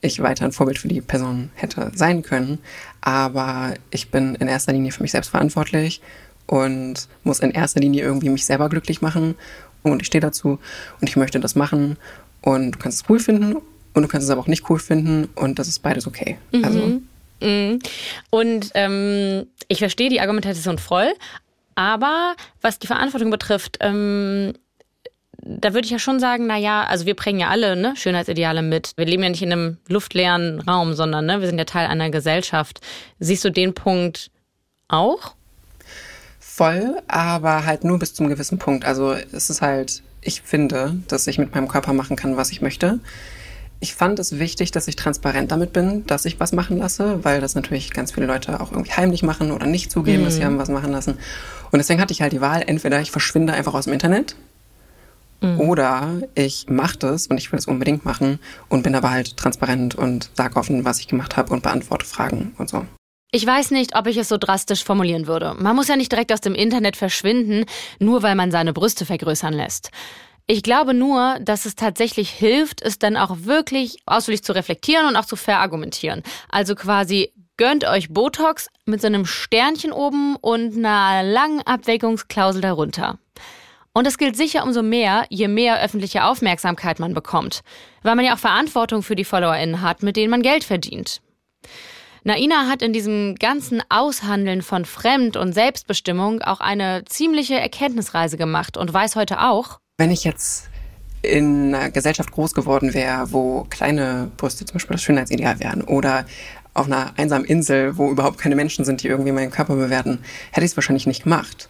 ich 0.00 0.20
weiter 0.20 0.44
ein 0.44 0.52
Vorbild 0.52 0.78
für 0.78 0.88
die 0.88 1.00
Person 1.00 1.50
hätte 1.54 1.92
sein 1.94 2.22
können, 2.22 2.58
aber 3.00 3.74
ich 3.90 4.10
bin 4.10 4.34
in 4.34 4.48
erster 4.48 4.72
Linie 4.72 4.92
für 4.92 5.02
mich 5.02 5.12
selbst 5.12 5.30
verantwortlich 5.30 6.00
und 6.46 7.08
muss 7.22 7.40
in 7.40 7.52
erster 7.52 7.80
Linie 7.80 8.02
irgendwie 8.02 8.28
mich 8.28 8.44
selber 8.44 8.68
glücklich 8.68 9.00
machen 9.00 9.36
und 9.82 10.02
ich 10.02 10.06
stehe 10.06 10.20
dazu 10.20 10.58
und 11.00 11.08
ich 11.08 11.16
möchte 11.16 11.38
das 11.38 11.54
machen 11.54 11.96
und 12.40 12.72
du 12.72 12.78
kannst 12.78 13.02
es 13.02 13.10
cool 13.10 13.20
finden 13.20 13.56
und 13.94 14.02
du 14.02 14.08
kannst 14.08 14.24
es 14.24 14.30
aber 14.30 14.40
auch 14.40 14.48
nicht 14.48 14.68
cool 14.68 14.80
finden 14.80 15.28
und 15.36 15.58
das 15.58 15.68
ist 15.68 15.80
beides 15.80 16.06
okay. 16.06 16.36
Mhm. 16.52 16.64
Also 16.64 17.00
mhm. 17.40 17.78
und 18.30 18.70
ähm, 18.74 19.46
ich 19.68 19.78
verstehe 19.78 20.10
die 20.10 20.20
Argumentation 20.20 20.78
voll, 20.78 21.12
aber 21.74 22.34
was 22.60 22.78
die 22.78 22.86
Verantwortung 22.86 23.30
betrifft, 23.30 23.78
ähm, 23.80 24.54
da 25.44 25.74
würde 25.74 25.84
ich 25.84 25.90
ja 25.90 25.98
schon 25.98 26.20
sagen, 26.20 26.46
na 26.46 26.56
ja, 26.56 26.84
also 26.84 27.04
wir 27.04 27.16
bringen 27.16 27.40
ja 27.40 27.48
alle 27.48 27.74
ne, 27.74 27.94
Schönheitsideale 27.96 28.62
mit. 28.62 28.92
Wir 28.96 29.06
leben 29.06 29.24
ja 29.24 29.28
nicht 29.28 29.42
in 29.42 29.52
einem 29.52 29.76
luftleeren 29.88 30.60
Raum, 30.60 30.94
sondern 30.94 31.26
ne, 31.26 31.40
wir 31.40 31.48
sind 31.48 31.58
ja 31.58 31.64
Teil 31.64 31.86
einer 31.86 32.10
Gesellschaft. 32.10 32.80
Siehst 33.18 33.44
du 33.44 33.50
den 33.50 33.74
Punkt 33.74 34.30
auch? 34.88 35.34
Voll, 36.38 36.96
aber 37.08 37.64
halt 37.64 37.82
nur 37.82 37.98
bis 37.98 38.14
zum 38.14 38.28
gewissen 38.28 38.58
Punkt. 38.58 38.84
Also 38.84 39.14
es 39.32 39.50
ist 39.50 39.62
halt, 39.62 40.02
ich 40.20 40.42
finde, 40.42 40.96
dass 41.08 41.26
ich 41.26 41.38
mit 41.38 41.54
meinem 41.54 41.66
Körper 41.66 41.92
machen 41.92 42.16
kann, 42.16 42.36
was 42.36 42.52
ich 42.52 42.60
möchte. 42.60 43.00
Ich 43.82 43.94
fand 43.96 44.20
es 44.20 44.38
wichtig, 44.38 44.70
dass 44.70 44.86
ich 44.86 44.94
transparent 44.94 45.50
damit 45.50 45.72
bin, 45.72 46.06
dass 46.06 46.24
ich 46.24 46.38
was 46.38 46.52
machen 46.52 46.78
lasse, 46.78 47.24
weil 47.24 47.40
das 47.40 47.56
natürlich 47.56 47.90
ganz 47.90 48.12
viele 48.12 48.26
Leute 48.26 48.60
auch 48.60 48.70
irgendwie 48.70 48.92
heimlich 48.92 49.24
machen 49.24 49.50
oder 49.50 49.66
nicht 49.66 49.90
zugeben, 49.90 50.20
mhm. 50.20 50.26
dass 50.26 50.36
sie 50.36 50.44
haben 50.44 50.56
was 50.56 50.68
machen 50.68 50.92
lassen. 50.92 51.18
Und 51.72 51.78
deswegen 51.78 52.00
hatte 52.00 52.12
ich 52.12 52.22
halt 52.22 52.32
die 52.32 52.40
Wahl, 52.40 52.62
entweder 52.64 53.00
ich 53.00 53.10
verschwinde 53.10 53.54
einfach 53.54 53.74
aus 53.74 53.86
dem 53.86 53.92
Internet 53.92 54.36
mhm. 55.40 55.58
oder 55.58 56.22
ich 56.36 56.68
mache 56.68 56.96
das 56.96 57.26
und 57.26 57.38
ich 57.38 57.50
will 57.50 57.58
es 57.58 57.66
unbedingt 57.66 58.04
machen 58.04 58.38
und 58.68 58.84
bin 58.84 58.94
aber 58.94 59.10
halt 59.10 59.36
transparent 59.36 59.96
und 59.96 60.30
sage 60.34 60.54
offen, 60.54 60.84
was 60.84 61.00
ich 61.00 61.08
gemacht 61.08 61.36
habe 61.36 61.52
und 61.52 61.64
beantworte 61.64 62.06
Fragen 62.06 62.54
und 62.58 62.68
so. 62.68 62.86
Ich 63.32 63.44
weiß 63.44 63.72
nicht, 63.72 63.96
ob 63.96 64.06
ich 64.06 64.16
es 64.16 64.28
so 64.28 64.38
drastisch 64.38 64.84
formulieren 64.84 65.26
würde. 65.26 65.56
Man 65.58 65.74
muss 65.74 65.88
ja 65.88 65.96
nicht 65.96 66.12
direkt 66.12 66.32
aus 66.32 66.40
dem 66.40 66.54
Internet 66.54 66.96
verschwinden, 66.96 67.64
nur 67.98 68.22
weil 68.22 68.36
man 68.36 68.52
seine 68.52 68.72
Brüste 68.72 69.06
vergrößern 69.06 69.54
lässt. 69.54 69.90
Ich 70.46 70.62
glaube 70.62 70.92
nur, 70.92 71.38
dass 71.40 71.66
es 71.66 71.76
tatsächlich 71.76 72.30
hilft, 72.30 72.82
es 72.82 72.98
dann 72.98 73.16
auch 73.16 73.36
wirklich 73.44 73.98
ausführlich 74.06 74.42
zu 74.42 74.54
reflektieren 74.54 75.06
und 75.06 75.16
auch 75.16 75.24
zu 75.24 75.36
verargumentieren. 75.36 76.22
Also 76.48 76.74
quasi 76.74 77.32
gönnt 77.56 77.84
euch 77.84 78.08
Botox 78.12 78.68
mit 78.84 79.00
so 79.00 79.06
einem 79.06 79.24
Sternchen 79.24 79.92
oben 79.92 80.36
und 80.36 80.76
einer 80.76 81.22
langen 81.22 81.62
Abwägungsklausel 81.62 82.60
darunter. 82.60 83.18
Und 83.94 84.06
das 84.06 84.18
gilt 84.18 84.36
sicher 84.36 84.64
umso 84.64 84.82
mehr, 84.82 85.26
je 85.28 85.48
mehr 85.48 85.82
öffentliche 85.82 86.24
Aufmerksamkeit 86.24 86.98
man 86.98 87.14
bekommt, 87.14 87.60
weil 88.02 88.16
man 88.16 88.24
ja 88.24 88.34
auch 88.34 88.38
Verantwortung 88.38 89.02
für 89.02 89.16
die 89.16 89.24
FollowerInnen 89.24 89.82
hat, 89.82 90.02
mit 90.02 90.16
denen 90.16 90.30
man 90.30 90.42
Geld 90.42 90.64
verdient. 90.64 91.20
Naina 92.24 92.68
hat 92.68 92.82
in 92.82 92.92
diesem 92.92 93.34
ganzen 93.34 93.82
Aushandeln 93.90 94.62
von 94.62 94.84
Fremd- 94.84 95.36
und 95.36 95.52
Selbstbestimmung 95.52 96.40
auch 96.40 96.60
eine 96.60 97.04
ziemliche 97.04 97.58
Erkenntnisreise 97.58 98.36
gemacht 98.36 98.76
und 98.76 98.92
weiß 98.92 99.16
heute 99.16 99.40
auch, 99.42 99.80
wenn 99.98 100.10
ich 100.10 100.24
jetzt 100.24 100.68
in 101.22 101.74
einer 101.74 101.90
Gesellschaft 101.90 102.32
groß 102.32 102.54
geworden 102.54 102.94
wäre, 102.94 103.32
wo 103.32 103.64
kleine 103.70 104.30
Brüste 104.36 104.64
zum 104.64 104.74
Beispiel 104.74 104.94
das 104.94 105.02
Schönheitsideal 105.02 105.60
wären 105.60 105.82
oder 105.82 106.26
auf 106.74 106.86
einer 106.86 107.12
einsamen 107.16 107.44
Insel, 107.44 107.96
wo 107.96 108.10
überhaupt 108.10 108.38
keine 108.38 108.56
Menschen 108.56 108.84
sind, 108.84 109.02
die 109.02 109.08
irgendwie 109.08 109.32
meinen 109.32 109.50
Körper 109.50 109.76
bewerten, 109.76 110.18
hätte 110.50 110.64
ich 110.64 110.72
es 110.72 110.76
wahrscheinlich 110.76 111.06
nicht 111.06 111.24
gemacht. 111.24 111.68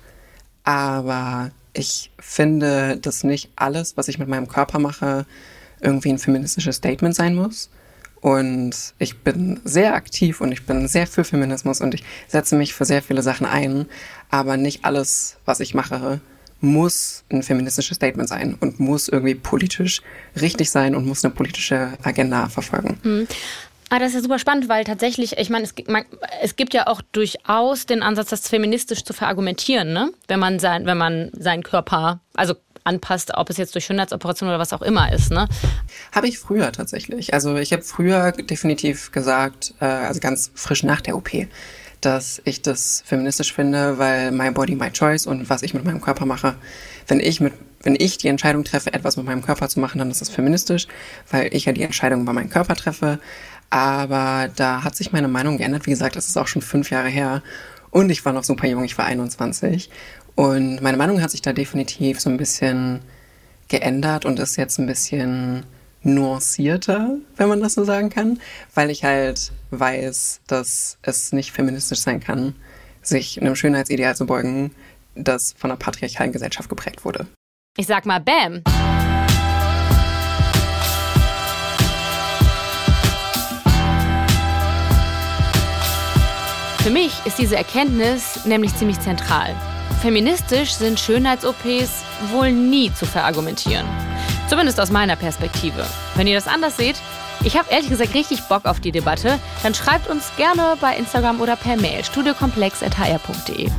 Aber 0.64 1.50
ich 1.72 2.10
finde, 2.18 2.96
dass 2.98 3.24
nicht 3.24 3.50
alles, 3.56 3.96
was 3.96 4.08
ich 4.08 4.18
mit 4.18 4.28
meinem 4.28 4.48
Körper 4.48 4.78
mache, 4.78 5.26
irgendwie 5.80 6.10
ein 6.10 6.18
feministisches 6.18 6.76
Statement 6.76 7.14
sein 7.14 7.34
muss. 7.34 7.68
Und 8.20 8.94
ich 8.98 9.18
bin 9.18 9.60
sehr 9.64 9.94
aktiv 9.94 10.40
und 10.40 10.52
ich 10.52 10.64
bin 10.64 10.86
sehr 10.86 11.08
für 11.08 11.24
Feminismus 11.24 11.80
und 11.80 11.92
ich 11.92 12.04
setze 12.28 12.54
mich 12.54 12.72
für 12.72 12.84
sehr 12.84 13.02
viele 13.02 13.22
Sachen 13.22 13.46
ein. 13.46 13.86
Aber 14.30 14.56
nicht 14.56 14.84
alles, 14.84 15.38
was 15.44 15.58
ich 15.58 15.74
mache, 15.74 16.20
muss 16.62 17.24
ein 17.30 17.42
feministisches 17.42 17.96
Statement 17.96 18.28
sein 18.28 18.56
und 18.60 18.80
muss 18.80 19.08
irgendwie 19.08 19.34
politisch 19.34 20.00
richtig 20.40 20.70
sein 20.70 20.94
und 20.94 21.06
muss 21.06 21.24
eine 21.24 21.34
politische 21.34 21.92
Agenda 22.02 22.48
verfolgen. 22.48 22.98
Mhm. 23.02 23.28
Ah, 23.90 23.98
das 23.98 24.08
ist 24.08 24.14
ja 24.14 24.20
super 24.22 24.38
spannend, 24.38 24.70
weil 24.70 24.84
tatsächlich, 24.84 25.36
ich 25.36 25.50
meine, 25.50 25.64
es, 25.64 25.74
man, 25.86 26.04
es, 26.40 26.56
gibt 26.56 26.72
ja 26.72 26.86
auch 26.86 27.02
durchaus 27.12 27.84
den 27.84 28.02
Ansatz, 28.02 28.30
das 28.30 28.48
feministisch 28.48 29.04
zu 29.04 29.12
verargumentieren, 29.12 29.92
ne? 29.92 30.10
wenn 30.28 30.40
man 30.40 30.58
sein, 30.60 30.86
wenn 30.86 30.96
man 30.96 31.30
seinen 31.34 31.62
Körper, 31.62 32.20
also 32.32 32.54
anpasst, 32.84 33.32
ob 33.34 33.50
es 33.50 33.58
jetzt 33.58 33.74
durch 33.74 33.84
Schönheitsoperation 33.84 34.48
oder 34.48 34.58
was 34.58 34.72
auch 34.72 34.80
immer 34.80 35.12
ist, 35.12 35.30
ne? 35.30 35.46
Habe 36.10 36.26
ich 36.26 36.38
früher 36.38 36.72
tatsächlich. 36.72 37.34
Also 37.34 37.56
ich 37.56 37.72
habe 37.72 37.82
früher 37.82 38.32
definitiv 38.32 39.12
gesagt, 39.12 39.74
äh, 39.80 39.84
also 39.84 40.20
ganz 40.20 40.50
frisch 40.54 40.82
nach 40.82 41.00
der 41.00 41.16
OP, 41.16 41.30
dass 42.04 42.42
ich 42.44 42.62
das 42.62 43.02
feministisch 43.06 43.52
finde, 43.52 43.98
weil 43.98 44.32
my 44.32 44.50
body, 44.50 44.74
my 44.74 44.90
choice 44.90 45.26
und 45.26 45.48
was 45.48 45.62
ich 45.62 45.74
mit 45.74 45.84
meinem 45.84 46.00
Körper 46.00 46.26
mache. 46.26 46.54
Wenn 47.06 47.20
ich 47.20 47.40
mit, 47.40 47.54
wenn 47.82 47.96
ich 47.98 48.18
die 48.18 48.28
Entscheidung 48.28 48.64
treffe, 48.64 48.92
etwas 48.92 49.16
mit 49.16 49.26
meinem 49.26 49.42
Körper 49.42 49.68
zu 49.68 49.80
machen, 49.80 49.98
dann 49.98 50.10
ist 50.10 50.20
das 50.20 50.28
feministisch, 50.28 50.86
weil 51.30 51.54
ich 51.54 51.64
ja 51.64 51.72
die 51.72 51.82
Entscheidung 51.82 52.22
über 52.22 52.32
meinen 52.32 52.50
Körper 52.50 52.74
treffe. 52.74 53.18
Aber 53.70 54.50
da 54.54 54.84
hat 54.84 54.96
sich 54.96 55.12
meine 55.12 55.28
Meinung 55.28 55.56
geändert. 55.58 55.86
Wie 55.86 55.90
gesagt, 55.90 56.16
das 56.16 56.28
ist 56.28 56.36
auch 56.36 56.46
schon 56.46 56.60
fünf 56.60 56.90
Jahre 56.90 57.08
her. 57.08 57.42
Und 57.90 58.10
ich 58.10 58.24
war 58.24 58.32
noch 58.32 58.44
super 58.44 58.66
jung, 58.66 58.84
ich 58.84 58.98
war 58.98 59.06
21. 59.06 59.88
Und 60.34 60.82
meine 60.82 60.96
Meinung 60.96 61.22
hat 61.22 61.30
sich 61.30 61.42
da 61.42 61.52
definitiv 61.52 62.20
so 62.20 62.30
ein 62.30 62.36
bisschen 62.36 63.00
geändert 63.68 64.24
und 64.24 64.38
ist 64.38 64.56
jetzt 64.56 64.78
ein 64.78 64.86
bisschen 64.86 65.64
nuancierter, 66.02 67.16
wenn 67.36 67.48
man 67.48 67.60
das 67.60 67.74
so 67.74 67.84
sagen 67.84 68.10
kann, 68.10 68.40
weil 68.74 68.90
ich 68.90 69.04
halt 69.04 69.52
weiß, 69.70 70.40
dass 70.46 70.98
es 71.02 71.32
nicht 71.32 71.52
feministisch 71.52 72.00
sein 72.00 72.20
kann, 72.20 72.54
sich 73.02 73.40
einem 73.40 73.56
Schönheitsideal 73.56 74.16
zu 74.16 74.26
beugen, 74.26 74.72
das 75.14 75.54
von 75.56 75.70
einer 75.70 75.78
patriarchalen 75.78 76.32
Gesellschaft 76.32 76.68
geprägt 76.68 77.04
wurde. 77.04 77.26
Ich 77.76 77.86
sag 77.86 78.06
mal 78.06 78.20
Bam. 78.20 78.62
Für 86.82 86.90
mich 86.90 87.12
ist 87.24 87.38
diese 87.38 87.56
Erkenntnis 87.56 88.44
nämlich 88.44 88.74
ziemlich 88.74 88.98
zentral. 88.98 89.54
Feministisch 90.00 90.72
sind 90.72 90.98
Schönheits-OPs 90.98 92.02
wohl 92.32 92.50
nie 92.50 92.92
zu 92.92 93.06
verargumentieren. 93.06 93.86
Zumindest 94.52 94.80
aus 94.80 94.90
meiner 94.90 95.16
Perspektive. 95.16 95.82
Wenn 96.14 96.26
ihr 96.26 96.34
das 96.34 96.46
anders 96.46 96.76
seht, 96.76 96.96
ich 97.42 97.56
habe 97.56 97.70
ehrlich 97.70 97.88
gesagt 97.88 98.12
richtig 98.12 98.42
Bock 98.50 98.66
auf 98.66 98.80
die 98.80 98.92
Debatte, 98.92 99.40
dann 99.62 99.74
schreibt 99.74 100.10
uns 100.10 100.30
gerne 100.36 100.76
bei 100.78 100.94
Instagram 100.94 101.40
oder 101.40 101.56
per 101.56 101.78
Mail 101.78 102.04
studiokomplex.hr.de. 102.04 103.70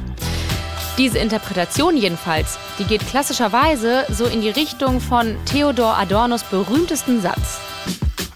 Diese 0.97 1.19
Interpretation 1.19 1.95
jedenfalls, 1.95 2.57
die 2.79 2.85
geht 2.85 3.05
klassischerweise 3.05 4.07
so 4.09 4.25
in 4.25 4.41
die 4.41 4.49
Richtung 4.49 4.99
von 4.99 5.37
Theodor 5.45 5.95
Adornos 5.95 6.41
berühmtesten 6.41 7.21
Satz. 7.21 7.59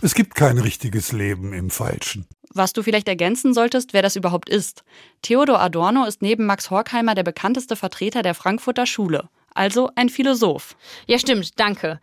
Es 0.03 0.13
gibt 0.13 0.35
kein 0.35 0.59
richtiges 0.59 1.11
Leben 1.13 1.53
im 1.53 1.71
Falschen. 1.71 2.27
Was 2.53 2.71
du 2.71 2.83
vielleicht 2.83 3.07
ergänzen 3.07 3.55
solltest, 3.55 3.93
wer 3.93 4.03
das 4.03 4.15
überhaupt 4.15 4.47
ist. 4.47 4.83
Theodor 5.23 5.59
Adorno 5.59 6.05
ist 6.05 6.21
neben 6.21 6.45
Max 6.45 6.69
Horkheimer 6.69 7.15
der 7.15 7.23
bekannteste 7.23 7.75
Vertreter 7.75 8.21
der 8.21 8.35
Frankfurter 8.35 8.85
Schule 8.85 9.27
also 9.57 9.89
ein 9.95 10.09
Philosoph. 10.09 10.75
Ja, 11.07 11.19
stimmt, 11.19 11.59
danke. 11.59 11.99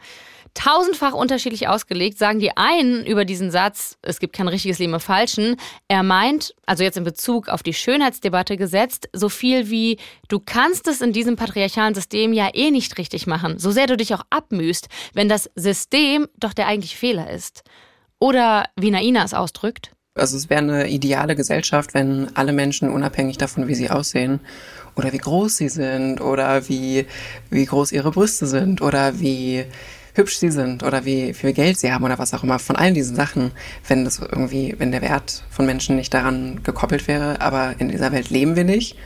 Tausendfach 0.54 1.14
unterschiedlich 1.14 1.66
ausgelegt 1.66 2.16
sagen 2.16 2.38
die 2.38 2.56
einen 2.56 3.04
über 3.04 3.24
diesen 3.24 3.50
Satz, 3.50 3.98
es 4.02 4.20
gibt 4.20 4.36
kein 4.36 4.46
richtiges 4.46 4.78
Leben 4.78 4.94
im 4.94 5.00
Falschen. 5.00 5.56
Er 5.88 6.04
meint, 6.04 6.54
also 6.64 6.84
jetzt 6.84 6.96
in 6.96 7.02
Bezug 7.02 7.48
auf 7.48 7.64
die 7.64 7.74
Schönheitsdebatte 7.74 8.56
gesetzt, 8.56 9.08
so 9.12 9.28
viel 9.28 9.68
wie, 9.68 9.98
du 10.28 10.38
kannst 10.38 10.86
es 10.86 11.00
in 11.00 11.12
diesem 11.12 11.34
patriarchalen 11.34 11.94
System 11.94 12.32
ja 12.32 12.50
eh 12.54 12.70
nicht 12.70 12.96
richtig 12.98 13.26
machen, 13.26 13.58
so 13.58 13.72
sehr 13.72 13.88
du 13.88 13.96
dich 13.96 14.14
auch 14.14 14.22
abmühst, 14.30 14.88
wenn 15.12 15.28
das 15.28 15.50
System 15.56 16.28
doch 16.38 16.52
der 16.52 16.68
eigentliche 16.68 16.96
Fehler 16.96 17.30
ist. 17.30 17.64
Oder 18.20 18.66
wie 18.76 18.92
Naina 18.92 19.24
es 19.24 19.34
ausdrückt. 19.34 19.90
Also 20.14 20.36
es 20.36 20.48
wäre 20.48 20.62
eine 20.62 20.88
ideale 20.88 21.34
Gesellschaft, 21.34 21.94
wenn 21.94 22.30
alle 22.36 22.52
Menschen 22.52 22.88
unabhängig 22.88 23.38
davon, 23.38 23.66
wie 23.66 23.74
sie 23.74 23.90
aussehen 23.90 24.38
oder 24.96 25.12
wie 25.12 25.18
groß 25.18 25.56
sie 25.56 25.68
sind 25.68 26.20
oder 26.20 26.68
wie, 26.68 27.06
wie 27.50 27.64
groß 27.64 27.92
ihre 27.92 28.10
Brüste 28.10 28.46
sind 28.46 28.82
oder 28.82 29.18
wie 29.20 29.64
hübsch 30.14 30.38
sie 30.38 30.50
sind 30.50 30.82
oder 30.82 31.04
wie 31.04 31.34
viel 31.34 31.52
Geld 31.52 31.78
sie 31.78 31.92
haben 31.92 32.04
oder 32.04 32.18
was 32.18 32.34
auch 32.34 32.44
immer. 32.44 32.58
Von 32.58 32.76
all 32.76 32.92
diesen 32.92 33.16
Sachen, 33.16 33.50
wenn 33.88 34.04
das 34.04 34.20
irgendwie, 34.20 34.74
wenn 34.78 34.92
der 34.92 35.02
Wert 35.02 35.44
von 35.50 35.66
Menschen 35.66 35.96
nicht 35.96 36.14
daran 36.14 36.62
gekoppelt 36.62 37.08
wäre, 37.08 37.40
aber 37.40 37.74
in 37.78 37.88
dieser 37.88 38.12
Welt 38.12 38.30
leben 38.30 38.56
wir 38.56 38.64
nicht. 38.64 38.96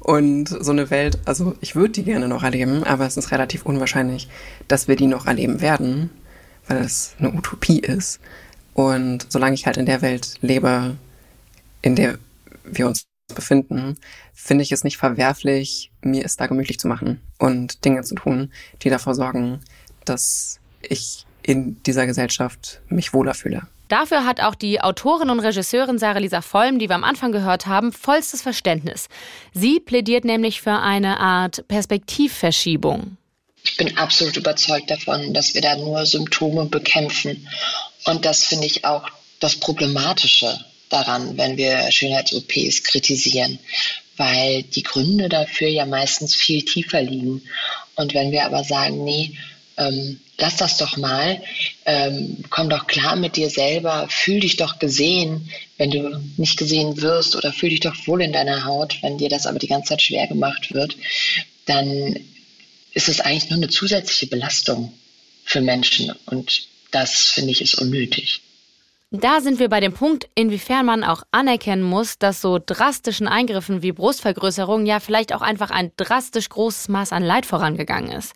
Und 0.00 0.48
so 0.48 0.72
eine 0.72 0.90
Welt, 0.90 1.20
also 1.26 1.54
ich 1.60 1.76
würde 1.76 1.92
die 1.92 2.02
gerne 2.02 2.26
noch 2.26 2.42
erleben, 2.42 2.82
aber 2.82 3.06
es 3.06 3.16
ist 3.16 3.30
relativ 3.30 3.64
unwahrscheinlich, 3.64 4.28
dass 4.66 4.88
wir 4.88 4.96
die 4.96 5.06
noch 5.06 5.26
erleben 5.26 5.60
werden, 5.60 6.10
weil 6.66 6.78
es 6.78 7.14
eine 7.20 7.32
Utopie 7.32 7.78
ist. 7.78 8.18
Und 8.74 9.26
solange 9.28 9.54
ich 9.54 9.66
halt 9.66 9.76
in 9.76 9.86
der 9.86 10.02
Welt 10.02 10.38
lebe, 10.40 10.96
in 11.82 11.94
der 11.94 12.18
wir 12.64 12.88
uns 12.88 13.04
befinden, 13.34 13.98
finde 14.32 14.62
ich 14.62 14.72
es 14.72 14.84
nicht 14.84 14.96
verwerflich, 14.96 15.90
mir 16.02 16.24
es 16.24 16.36
da 16.36 16.46
gemütlich 16.46 16.78
zu 16.78 16.88
machen 16.88 17.20
und 17.38 17.84
Dinge 17.84 18.02
zu 18.02 18.14
tun, 18.14 18.52
die 18.82 18.90
dafür 18.90 19.14
sorgen, 19.14 19.60
dass 20.04 20.60
ich 20.80 21.26
in 21.42 21.82
dieser 21.82 22.06
Gesellschaft 22.06 22.80
mich 22.88 23.12
wohler 23.12 23.34
fühle. 23.34 23.62
Dafür 23.88 24.24
hat 24.24 24.40
auch 24.40 24.54
die 24.54 24.80
Autorin 24.80 25.28
und 25.28 25.40
Regisseurin 25.40 25.98
Sarah 25.98 26.18
Lisa 26.18 26.40
Vollm, 26.40 26.78
die 26.78 26.88
wir 26.88 26.94
am 26.94 27.04
Anfang 27.04 27.30
gehört 27.30 27.66
haben, 27.66 27.92
vollstes 27.92 28.40
Verständnis. 28.40 29.08
Sie 29.52 29.80
plädiert 29.80 30.24
nämlich 30.24 30.62
für 30.62 30.72
eine 30.72 31.20
Art 31.20 31.68
Perspektivverschiebung. 31.68 33.18
Ich 33.64 33.76
bin 33.76 33.96
absolut 33.98 34.36
überzeugt 34.36 34.90
davon, 34.90 35.34
dass 35.34 35.54
wir 35.54 35.60
da 35.60 35.76
nur 35.76 36.06
Symptome 36.06 36.66
bekämpfen. 36.66 37.46
Und 38.06 38.24
das 38.24 38.44
finde 38.44 38.66
ich 38.66 38.84
auch 38.84 39.08
das 39.40 39.56
Problematische 39.56 40.58
daran, 40.92 41.36
wenn 41.36 41.56
wir 41.56 41.90
Schönheits-OPs 41.90 42.84
kritisieren, 42.84 43.58
weil 44.16 44.62
die 44.62 44.82
Gründe 44.82 45.28
dafür 45.28 45.68
ja 45.68 45.86
meistens 45.86 46.34
viel 46.34 46.64
tiefer 46.64 47.02
liegen. 47.02 47.42
Und 47.96 48.14
wenn 48.14 48.30
wir 48.30 48.44
aber 48.44 48.64
sagen, 48.64 49.04
nee, 49.04 49.36
ähm, 49.78 50.20
lass 50.38 50.56
das 50.56 50.76
doch 50.76 50.96
mal, 50.96 51.40
ähm, 51.86 52.38
komm 52.50 52.68
doch 52.68 52.86
klar 52.86 53.16
mit 53.16 53.36
dir 53.36 53.48
selber, 53.48 54.06
fühl 54.10 54.40
dich 54.40 54.56
doch 54.56 54.78
gesehen, 54.78 55.50
wenn 55.78 55.90
du 55.90 56.20
nicht 56.36 56.58
gesehen 56.58 57.00
wirst 57.00 57.36
oder 57.36 57.52
fühl 57.52 57.70
dich 57.70 57.80
doch 57.80 57.94
wohl 58.06 58.22
in 58.22 58.32
deiner 58.32 58.64
Haut, 58.64 58.98
wenn 59.02 59.18
dir 59.18 59.28
das 59.28 59.46
aber 59.46 59.58
die 59.58 59.68
ganze 59.68 59.90
Zeit 59.90 60.02
schwer 60.02 60.26
gemacht 60.26 60.74
wird, 60.74 60.96
dann 61.66 62.16
ist 62.92 63.08
es 63.08 63.20
eigentlich 63.20 63.50
nur 63.50 63.58
eine 63.58 63.68
zusätzliche 63.68 64.26
Belastung 64.26 64.92
für 65.44 65.60
Menschen. 65.60 66.12
Und 66.26 66.68
das 66.90 67.30
finde 67.30 67.52
ich 67.52 67.62
ist 67.62 67.74
unnötig. 67.74 68.42
Da 69.14 69.42
sind 69.42 69.58
wir 69.58 69.68
bei 69.68 69.80
dem 69.80 69.92
Punkt, 69.92 70.30
inwiefern 70.34 70.86
man 70.86 71.04
auch 71.04 71.22
anerkennen 71.32 71.82
muss, 71.82 72.18
dass 72.18 72.40
so 72.40 72.58
drastischen 72.64 73.28
Eingriffen 73.28 73.82
wie 73.82 73.92
Brustvergrößerung 73.92 74.86
ja 74.86 75.00
vielleicht 75.00 75.34
auch 75.34 75.42
einfach 75.42 75.70
ein 75.70 75.92
drastisch 75.98 76.48
großes 76.48 76.88
Maß 76.88 77.12
an 77.12 77.22
Leid 77.22 77.44
vorangegangen 77.44 78.10
ist. 78.10 78.32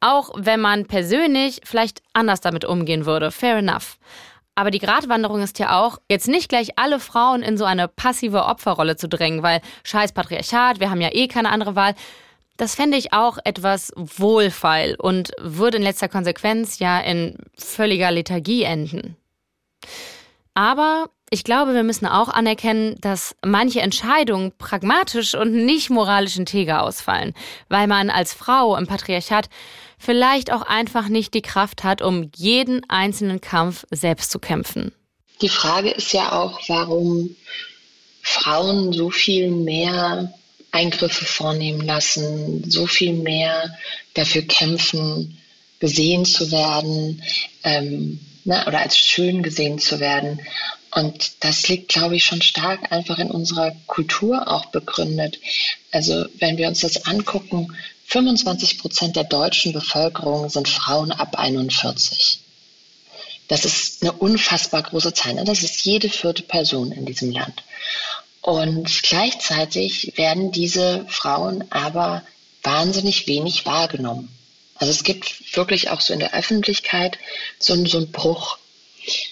Auch 0.00 0.30
wenn 0.34 0.60
man 0.60 0.86
persönlich 0.86 1.60
vielleicht 1.62 2.02
anders 2.14 2.40
damit 2.40 2.64
umgehen 2.64 3.06
würde. 3.06 3.30
Fair 3.30 3.58
enough. 3.58 3.98
Aber 4.56 4.72
die 4.72 4.80
Gratwanderung 4.80 5.40
ist 5.40 5.60
ja 5.60 5.80
auch, 5.80 5.98
jetzt 6.10 6.26
nicht 6.26 6.48
gleich 6.48 6.80
alle 6.80 6.98
Frauen 6.98 7.42
in 7.44 7.56
so 7.56 7.64
eine 7.64 7.86
passive 7.86 8.46
Opferrolle 8.46 8.96
zu 8.96 9.08
drängen, 9.08 9.44
weil 9.44 9.60
scheiß 9.84 10.10
Patriarchat, 10.10 10.80
wir 10.80 10.90
haben 10.90 11.00
ja 11.00 11.10
eh 11.12 11.28
keine 11.28 11.50
andere 11.50 11.76
Wahl. 11.76 11.94
Das 12.56 12.74
fände 12.74 12.96
ich 12.96 13.12
auch 13.12 13.38
etwas 13.44 13.92
wohlfeil 13.94 14.96
und 14.96 15.30
würde 15.38 15.76
in 15.76 15.84
letzter 15.84 16.08
Konsequenz 16.08 16.80
ja 16.80 16.98
in 16.98 17.36
völliger 17.56 18.10
Lethargie 18.10 18.64
enden. 18.64 19.16
Aber 20.54 21.08
ich 21.30 21.44
glaube, 21.44 21.72
wir 21.72 21.82
müssen 21.82 22.06
auch 22.06 22.28
anerkennen, 22.28 22.96
dass 23.00 23.34
manche 23.44 23.80
Entscheidungen 23.80 24.52
pragmatisch 24.58 25.34
und 25.34 25.52
nicht 25.52 25.88
moralisch 25.88 26.36
integer 26.36 26.82
ausfallen, 26.82 27.32
weil 27.70 27.86
man 27.86 28.10
als 28.10 28.34
Frau 28.34 28.76
im 28.76 28.86
Patriarchat 28.86 29.48
vielleicht 29.98 30.52
auch 30.52 30.62
einfach 30.62 31.08
nicht 31.08 31.32
die 31.32 31.40
Kraft 31.40 31.84
hat, 31.84 32.02
um 32.02 32.30
jeden 32.36 32.82
einzelnen 32.90 33.40
Kampf 33.40 33.86
selbst 33.90 34.30
zu 34.30 34.38
kämpfen. 34.38 34.92
Die 35.40 35.48
Frage 35.48 35.90
ist 35.90 36.12
ja 36.12 36.32
auch, 36.32 36.60
warum 36.68 37.34
Frauen 38.20 38.92
so 38.92 39.08
viel 39.10 39.50
mehr 39.50 40.32
Eingriffe 40.70 41.24
vornehmen 41.24 41.80
lassen, 41.80 42.70
so 42.70 42.86
viel 42.86 43.14
mehr 43.14 43.74
dafür 44.14 44.42
kämpfen, 44.42 45.38
gesehen 45.80 46.24
zu 46.24 46.50
werden 46.52 47.22
ähm, 47.64 48.20
ne, 48.44 48.64
oder 48.66 48.80
als 48.80 48.98
schön 48.98 49.42
gesehen 49.42 49.78
zu 49.78 50.00
werden. 50.00 50.40
Und 50.94 51.44
das 51.44 51.68
liegt, 51.68 51.88
glaube 51.88 52.16
ich, 52.16 52.24
schon 52.24 52.42
stark 52.42 52.92
einfach 52.92 53.18
in 53.18 53.30
unserer 53.30 53.72
Kultur 53.86 54.48
auch 54.48 54.66
begründet. 54.66 55.38
Also 55.90 56.26
wenn 56.38 56.58
wir 56.58 56.68
uns 56.68 56.80
das 56.80 57.06
angucken, 57.06 57.74
25 58.06 58.78
Prozent 58.78 59.16
der 59.16 59.24
deutschen 59.24 59.72
Bevölkerung 59.72 60.50
sind 60.50 60.68
Frauen 60.68 61.12
ab 61.12 61.38
41. 61.38 62.40
Das 63.48 63.64
ist 63.64 64.02
eine 64.02 64.12
unfassbar 64.12 64.82
große 64.82 65.14
Zahl. 65.14 65.34
Ne? 65.34 65.44
Das 65.44 65.62
ist 65.62 65.84
jede 65.84 66.10
vierte 66.10 66.42
Person 66.42 66.92
in 66.92 67.06
diesem 67.06 67.30
Land. 67.30 67.62
Und 68.42 69.02
gleichzeitig 69.02 70.12
werden 70.16 70.52
diese 70.52 71.06
Frauen 71.08 71.64
aber 71.70 72.22
wahnsinnig 72.62 73.26
wenig 73.26 73.64
wahrgenommen. 73.64 74.28
Also 74.82 74.90
es 74.90 75.04
gibt 75.04 75.56
wirklich 75.56 75.90
auch 75.90 76.00
so 76.00 76.12
in 76.12 76.18
der 76.18 76.34
Öffentlichkeit 76.34 77.16
so, 77.60 77.86
so 77.86 77.98
einen 77.98 78.10
Bruch. 78.10 78.58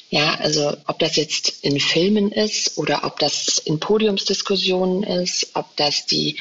Ja, 0.09 0.37
also 0.37 0.77
ob 0.87 1.01
das 1.01 1.17
jetzt 1.17 1.65
in 1.65 1.81
Filmen 1.81 2.31
ist 2.31 2.79
oder 2.79 3.03
ob 3.03 3.19
das 3.19 3.59
in 3.59 3.81
Podiumsdiskussionen 3.81 5.03
ist, 5.03 5.49
ob 5.55 5.77
das 5.77 6.07
die, 6.07 6.37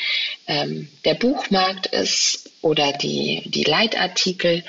ähm, 0.46 0.90
der 1.06 1.16
Buchmarkt 1.16 1.88
ist 1.88 2.52
oder 2.62 2.94
die, 2.94 3.42
die 3.46 3.64
Leitartikel, 3.64 4.64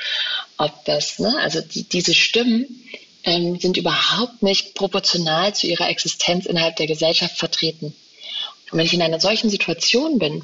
ob 0.57 0.86
das, 0.86 1.18
ne, 1.18 1.36
also 1.43 1.61
die, 1.61 1.82
diese 1.82 2.14
Stimmen 2.14 2.88
ähm, 3.24 3.61
sind 3.61 3.76
überhaupt 3.76 4.43
nicht 4.43 4.74
proportional 4.74 5.55
zu 5.55 5.66
ihrer 5.66 5.91
Existenz 5.91 6.47
innerhalb 6.47 6.76
der 6.76 6.86
Gesellschaft 6.86 7.36
vertreten. 7.36 7.95
Und 8.70 8.78
wenn 8.78 8.86
ich 8.86 8.95
in 8.95 9.03
einer 9.03 9.20
solchen 9.20 9.51
Situation 9.51 10.18
bin, 10.18 10.43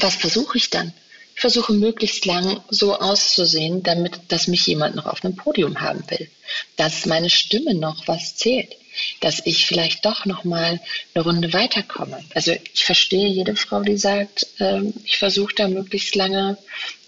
was 0.00 0.14
versuche 0.14 0.56
ich 0.56 0.70
dann? 0.70 0.94
Ich 1.34 1.40
versuche 1.40 1.72
möglichst 1.72 2.26
lang 2.26 2.62
so 2.70 2.98
auszusehen, 2.98 3.82
damit, 3.82 4.20
dass 4.28 4.46
mich 4.46 4.66
jemand 4.66 4.94
noch 4.94 5.06
auf 5.06 5.24
einem 5.24 5.36
Podium 5.36 5.80
haben 5.80 6.04
will, 6.08 6.30
dass 6.76 7.06
meine 7.06 7.30
Stimme 7.30 7.74
noch 7.74 8.06
was 8.06 8.36
zählt, 8.36 8.76
dass 9.20 9.44
ich 9.44 9.66
vielleicht 9.66 10.04
doch 10.04 10.26
noch 10.26 10.44
mal 10.44 10.80
eine 11.14 11.24
Runde 11.24 11.52
weiterkomme. 11.52 12.24
Also 12.34 12.52
ich 12.72 12.84
verstehe 12.84 13.28
jede 13.28 13.56
Frau, 13.56 13.82
die 13.82 13.96
sagt, 13.96 14.46
äh, 14.58 14.82
ich 15.04 15.18
versuche 15.18 15.54
da 15.54 15.68
möglichst 15.68 16.14
lange 16.14 16.56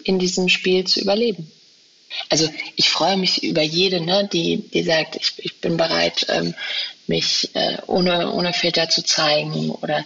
in 0.03 0.19
diesem 0.19 0.49
Spiel 0.49 0.85
zu 0.85 0.99
überleben. 0.99 1.49
Also 2.29 2.49
ich 2.75 2.89
freue 2.89 3.17
mich 3.17 3.43
über 3.43 3.61
jede, 3.61 4.01
ne, 4.01 4.27
die, 4.31 4.57
die 4.73 4.83
sagt, 4.83 5.15
ich, 5.15 5.33
ich 5.37 5.61
bin 5.61 5.77
bereit, 5.77 6.25
ähm, 6.29 6.53
mich 7.07 7.49
äh, 7.53 7.77
ohne, 7.87 8.31
ohne 8.31 8.53
Filter 8.53 8.89
zu 8.89 9.03
zeigen 9.03 9.71
oder 9.71 10.05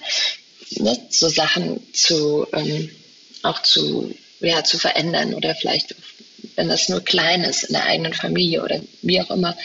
ne, 0.72 0.98
so 1.10 1.30
Sachen 1.30 1.82
zu 1.94 2.48
ähm, 2.54 2.90
auch 3.44 3.62
zu, 3.62 4.14
ja, 4.40 4.64
zu 4.64 4.78
verändern 4.78 5.34
oder 5.34 5.56
vielleicht, 5.56 5.96
wenn 6.56 6.70
das 6.70 6.90
nur 6.90 7.02
klein 7.02 7.44
ist 7.44 7.64
in 7.64 7.74
der 7.74 7.86
eigenen 7.86 8.14
Familie 8.14 8.64
oder 8.64 8.82
wie 9.02 9.22
auch 9.22 9.30
immer. 9.30 9.56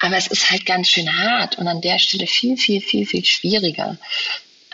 Aber 0.00 0.16
es 0.16 0.28
ist 0.28 0.50
halt 0.50 0.64
ganz 0.66 0.88
schön 0.88 1.12
hart 1.18 1.58
und 1.58 1.66
an 1.66 1.80
der 1.80 1.98
Stelle 1.98 2.26
viel, 2.26 2.56
viel, 2.56 2.80
viel, 2.80 3.06
viel 3.06 3.24
schwieriger, 3.24 3.96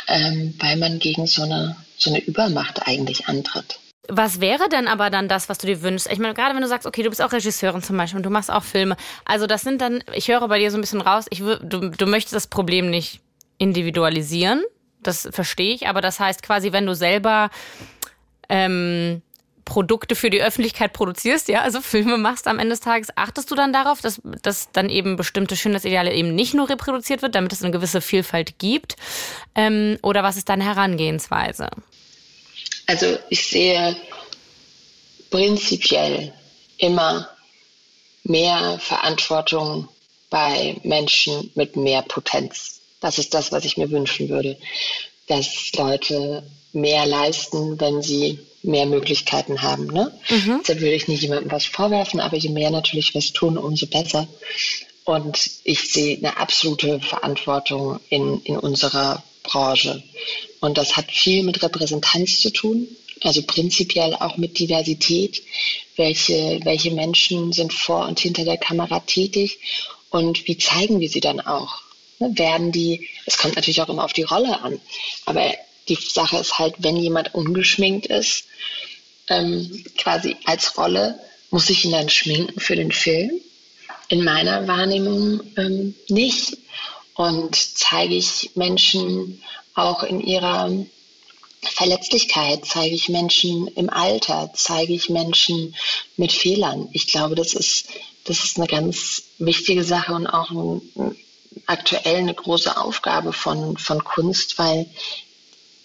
ähm, 0.09 0.55
weil 0.59 0.77
man 0.77 0.99
gegen 0.99 1.27
so 1.27 1.43
eine, 1.43 1.77
so 1.97 2.11
eine 2.11 2.21
Übermacht 2.21 2.87
eigentlich 2.87 3.27
antritt. 3.27 3.79
Was 4.09 4.41
wäre 4.41 4.69
denn 4.69 4.87
aber 4.87 5.09
dann 5.09 5.29
das, 5.29 5.49
was 5.49 5.57
du 5.57 5.67
dir 5.67 5.81
wünschst? 5.81 6.11
Ich 6.13 6.19
meine, 6.19 6.35
gerade 6.35 6.55
wenn 6.55 6.61
du 6.61 6.69
sagst, 6.69 6.87
okay, 6.87 7.03
du 7.03 7.09
bist 7.09 7.23
auch 7.23 7.33
Regisseurin 7.33 7.83
zum 7.83 7.97
Beispiel 7.97 8.19
und 8.19 8.27
du 8.27 8.31
machst 8.31 8.51
auch 8.51 8.63
Filme. 8.63 8.97
Also 9.25 9.47
das 9.47 9.63
sind 9.63 9.81
dann, 9.81 10.05
ich 10.13 10.29
höre 10.29 10.47
bei 10.47 10.59
dir 10.59 10.71
so 10.71 10.77
ein 10.77 10.83
bisschen 10.83 11.01
raus, 11.01 11.25
ich, 11.31 11.39
du, 11.39 11.91
du 11.91 12.07
möchtest 12.07 12.35
das 12.35 12.47
Problem 12.47 12.91
nicht 12.91 13.21
individualisieren. 13.57 14.63
Das 15.03 15.29
verstehe 15.31 15.75
ich, 15.75 15.89
aber 15.89 16.03
das 16.03 16.21
heißt 16.21 16.43
quasi, 16.43 16.73
wenn 16.73 16.85
du 16.85 16.95
selber 16.95 17.51
ähm, 18.49 19.23
Produkte 19.65 20.15
für 20.15 20.31
die 20.31 20.43
Öffentlichkeit 20.43 20.93
produzierst, 20.93 21.49
ja, 21.49 21.63
also 21.63 21.81
Filme 21.81 22.19
machst 22.19 22.47
am 22.47 22.59
Ende 22.59 22.71
des 22.71 22.81
Tages, 22.81 23.09
achtest 23.17 23.51
du 23.51 23.55
dann 23.55 23.73
darauf, 23.73 24.01
dass, 24.01 24.21
dass 24.43 24.71
dann 24.73 24.91
eben 24.91 25.17
bestimmte 25.17 25.57
Schönheitsideale 25.57 26.13
eben 26.13 26.35
nicht 26.35 26.55
nur 26.55 26.69
reproduziert 26.69 27.23
wird, 27.23 27.35
damit 27.35 27.53
es 27.53 27.63
eine 27.63 27.73
gewisse 27.73 28.01
Vielfalt 28.01 28.59
gibt? 28.59 28.97
Ähm, 29.55 29.99
oder 30.03 30.23
was 30.23 30.37
ist 30.37 30.49
deine 30.49 30.65
Herangehensweise? 30.65 31.71
Also 32.87 33.19
ich 33.31 33.47
sehe 33.47 33.97
prinzipiell 35.31 36.33
immer 36.79 37.29
mehr 38.25 38.79
Verantwortung 38.79 39.89
bei 40.31 40.77
Menschen 40.83 41.51
mit 41.55 41.77
mehr 41.77 42.03
Potenz. 42.03 42.81
Das 43.01 43.19
ist 43.19 43.35
das, 43.35 43.53
was 43.53 43.65
ich 43.65 43.77
mir 43.77 43.91
wünschen 43.91 44.29
würde, 44.29 44.59
dass 45.27 45.73
Leute 45.73 46.43
mehr 46.73 47.07
leisten, 47.07 47.81
wenn 47.81 48.03
sie 48.03 48.39
mehr 48.63 48.87
Möglichkeiten 48.87 49.63
haben. 49.63 49.87
Ne? 49.87 50.13
Mhm. 50.29 50.61
Da 50.67 50.75
würde 50.75 50.95
ich 50.95 51.09
nicht 51.09 51.23
jemandem 51.23 51.51
was 51.51 51.67
vorwerfen, 51.67 52.21
aber 52.21 52.37
je 52.37 52.49
mehr 52.49 52.71
natürlich 52.71 53.15
was 53.15 53.33
tun, 53.33 53.59
umso 53.59 53.87
besser. 53.87 54.27
Und 55.05 55.39
ich 55.65 55.93
sehe 55.93 56.17
eine 56.17 56.39
absolute 56.39 56.99
Verantwortung 57.01 58.01
in, 58.09 58.41
in 58.43 58.57
unserer 58.57 59.23
Branche. 59.43 60.03
Und 60.61 60.79
das 60.79 60.97
hat 60.97 61.11
viel 61.11 61.43
mit 61.43 61.63
Repräsentanz 61.63 62.41
zu 62.41 62.51
tun, 62.51 62.89
also 63.23 63.43
prinzipiell 63.43 64.15
auch 64.15 64.39
mit 64.39 64.59
Diversität. 64.59 65.43
Welche, 65.97 66.61
welche 66.65 66.91
Menschen 66.91 67.53
sind 67.53 67.73
vor 67.73 68.09
und 68.09 68.19
hinter 68.19 68.45
der 68.45 68.57
Kamera 68.57 69.01
tätig 69.01 69.59
und 70.11 70.49
wie 70.49 70.57
zeigen 70.57 71.01
wir 71.01 71.09
sie 71.09 71.21
dann 71.21 71.41
auch? 71.41 71.84
Ne, 72.19 72.31
werden 72.39 72.73
die, 72.73 73.09
es 73.27 73.39
kommt 73.39 73.57
natürlich 73.57 73.83
auch 73.83 73.89
immer 73.89 74.05
auf 74.05 74.13
die 74.13 74.23
Rolle 74.23 74.61
an, 74.61 74.81
aber 75.27 75.55
die 75.89 75.97
Sache 75.97 76.39
ist 76.39 76.59
halt, 76.59 76.77
wenn 76.79 76.97
jemand 76.97 77.35
ungeschminkt 77.35 78.07
ist, 78.07 78.45
ähm, 79.29 79.85
quasi 79.99 80.37
als 80.45 80.77
Rolle, 80.77 81.19
muss 81.51 81.71
ich 81.71 81.85
ihn 81.85 81.93
dann 81.93 82.09
schminken 82.09 82.61
für 82.61 82.77
den 82.77 82.93
Film? 82.93 83.33
In 84.09 84.25
meiner 84.25 84.67
Wahrnehmung 84.67 85.41
ähm, 85.57 85.95
nicht. 86.09 86.59
Und 87.15 87.55
zeige 87.55 88.15
ich 88.15 88.51
Menschen 88.55 89.43
auch 89.75 90.03
in 90.03 90.21
ihrer 90.21 90.85
Verletzlichkeit, 91.63 92.67
zeige 92.67 92.95
ich 92.95 93.09
Menschen 93.09 93.69
im 93.69 93.89
Alter, 93.89 94.51
zeige 94.55 94.93
ich 94.93 95.09
Menschen 95.09 95.75
mit 96.17 96.33
Fehlern. 96.33 96.89
Ich 96.93 97.07
glaube, 97.07 97.35
das 97.35 97.55
ist, 97.55 97.87
das 98.25 98.45
ist 98.45 98.59
eine 98.59 98.67
ganz 98.67 99.23
wichtige 99.39 99.85
Sache 99.85 100.13
und 100.13 100.27
auch 100.27 100.51
ein, 100.51 101.17
aktuell 101.67 102.17
eine 102.17 102.35
große 102.35 102.77
Aufgabe 102.77 103.33
von, 103.33 103.77
von 103.79 104.03
Kunst, 104.05 104.59
weil 104.59 104.87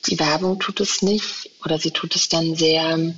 die 0.07 0.19
Werbung 0.19 0.59
tut 0.59 0.79
es 0.79 1.01
nicht 1.01 1.49
oder 1.63 1.77
sie 1.77 1.91
tut 1.91 2.15
es 2.15 2.29
dann 2.29 2.55
sehr, 2.55 3.13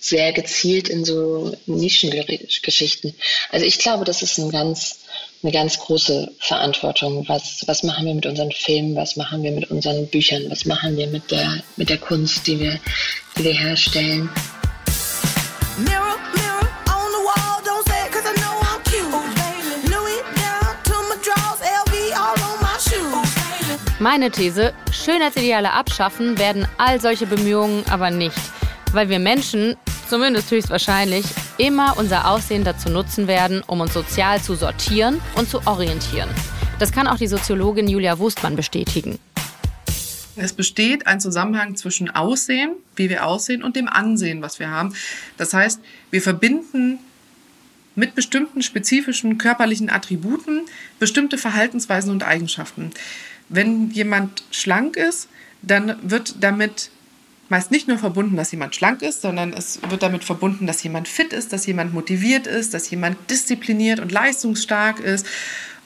sehr 0.00 0.32
gezielt 0.32 0.88
in 0.88 1.04
so 1.04 1.56
Nischengeschichten. 1.66 3.14
Also 3.50 3.64
ich 3.64 3.78
glaube, 3.78 4.04
das 4.04 4.22
ist 4.22 4.38
ein 4.38 4.50
ganz, 4.50 5.00
eine 5.42 5.52
ganz 5.52 5.78
große 5.78 6.32
Verantwortung. 6.38 7.26
Was, 7.28 7.62
was 7.66 7.82
machen 7.82 8.06
wir 8.06 8.14
mit 8.14 8.26
unseren 8.26 8.52
Filmen? 8.52 8.96
Was 8.96 9.16
machen 9.16 9.42
wir 9.42 9.52
mit 9.52 9.70
unseren 9.70 10.06
Büchern? 10.08 10.50
Was 10.50 10.64
machen 10.64 10.96
wir 10.96 11.06
mit 11.06 11.30
der, 11.30 11.62
mit 11.76 11.88
der 11.88 11.98
Kunst, 11.98 12.46
die 12.46 12.58
wir, 12.60 12.80
die 13.38 13.44
wir 13.44 13.54
herstellen? 13.54 14.28
Meine 24.04 24.30
These, 24.30 24.74
Schönheitsideale 24.92 25.72
abschaffen 25.72 26.36
werden 26.36 26.68
all 26.76 27.00
solche 27.00 27.24
Bemühungen 27.24 27.84
aber 27.88 28.10
nicht, 28.10 28.36
weil 28.92 29.08
wir 29.08 29.18
Menschen, 29.18 29.76
zumindest 30.10 30.50
höchstwahrscheinlich, 30.50 31.24
immer 31.56 31.96
unser 31.96 32.30
Aussehen 32.30 32.64
dazu 32.64 32.90
nutzen 32.90 33.28
werden, 33.28 33.62
um 33.66 33.80
uns 33.80 33.94
sozial 33.94 34.42
zu 34.42 34.56
sortieren 34.56 35.22
und 35.36 35.48
zu 35.48 35.66
orientieren. 35.66 36.28
Das 36.78 36.92
kann 36.92 37.06
auch 37.06 37.16
die 37.16 37.28
Soziologin 37.28 37.88
Julia 37.88 38.18
Wustmann 38.18 38.56
bestätigen. 38.56 39.18
Es 40.36 40.52
besteht 40.52 41.06
ein 41.06 41.18
Zusammenhang 41.18 41.74
zwischen 41.74 42.10
Aussehen, 42.10 42.72
wie 42.96 43.08
wir 43.08 43.24
aussehen, 43.24 43.62
und 43.62 43.74
dem 43.74 43.88
Ansehen, 43.88 44.42
was 44.42 44.58
wir 44.58 44.68
haben. 44.68 44.94
Das 45.38 45.54
heißt, 45.54 45.80
wir 46.10 46.20
verbinden 46.20 46.98
mit 47.94 48.14
bestimmten 48.14 48.60
spezifischen 48.60 49.38
körperlichen 49.38 49.88
Attributen 49.88 50.62
bestimmte 50.98 51.38
Verhaltensweisen 51.38 52.10
und 52.10 52.22
Eigenschaften. 52.22 52.90
Wenn 53.54 53.90
jemand 53.90 54.42
schlank 54.50 54.96
ist, 54.96 55.28
dann 55.62 55.96
wird 56.02 56.36
damit 56.40 56.90
meist 57.48 57.70
nicht 57.70 57.86
nur 57.86 57.98
verbunden, 57.98 58.36
dass 58.36 58.50
jemand 58.50 58.74
schlank 58.74 59.02
ist, 59.02 59.22
sondern 59.22 59.52
es 59.52 59.78
wird 59.88 60.02
damit 60.02 60.24
verbunden, 60.24 60.66
dass 60.66 60.82
jemand 60.82 61.06
fit 61.06 61.32
ist, 61.32 61.52
dass 61.52 61.64
jemand 61.66 61.94
motiviert 61.94 62.48
ist, 62.48 62.74
dass 62.74 62.90
jemand 62.90 63.16
diszipliniert 63.30 64.00
und 64.00 64.10
leistungsstark 64.10 64.98
ist. 64.98 65.26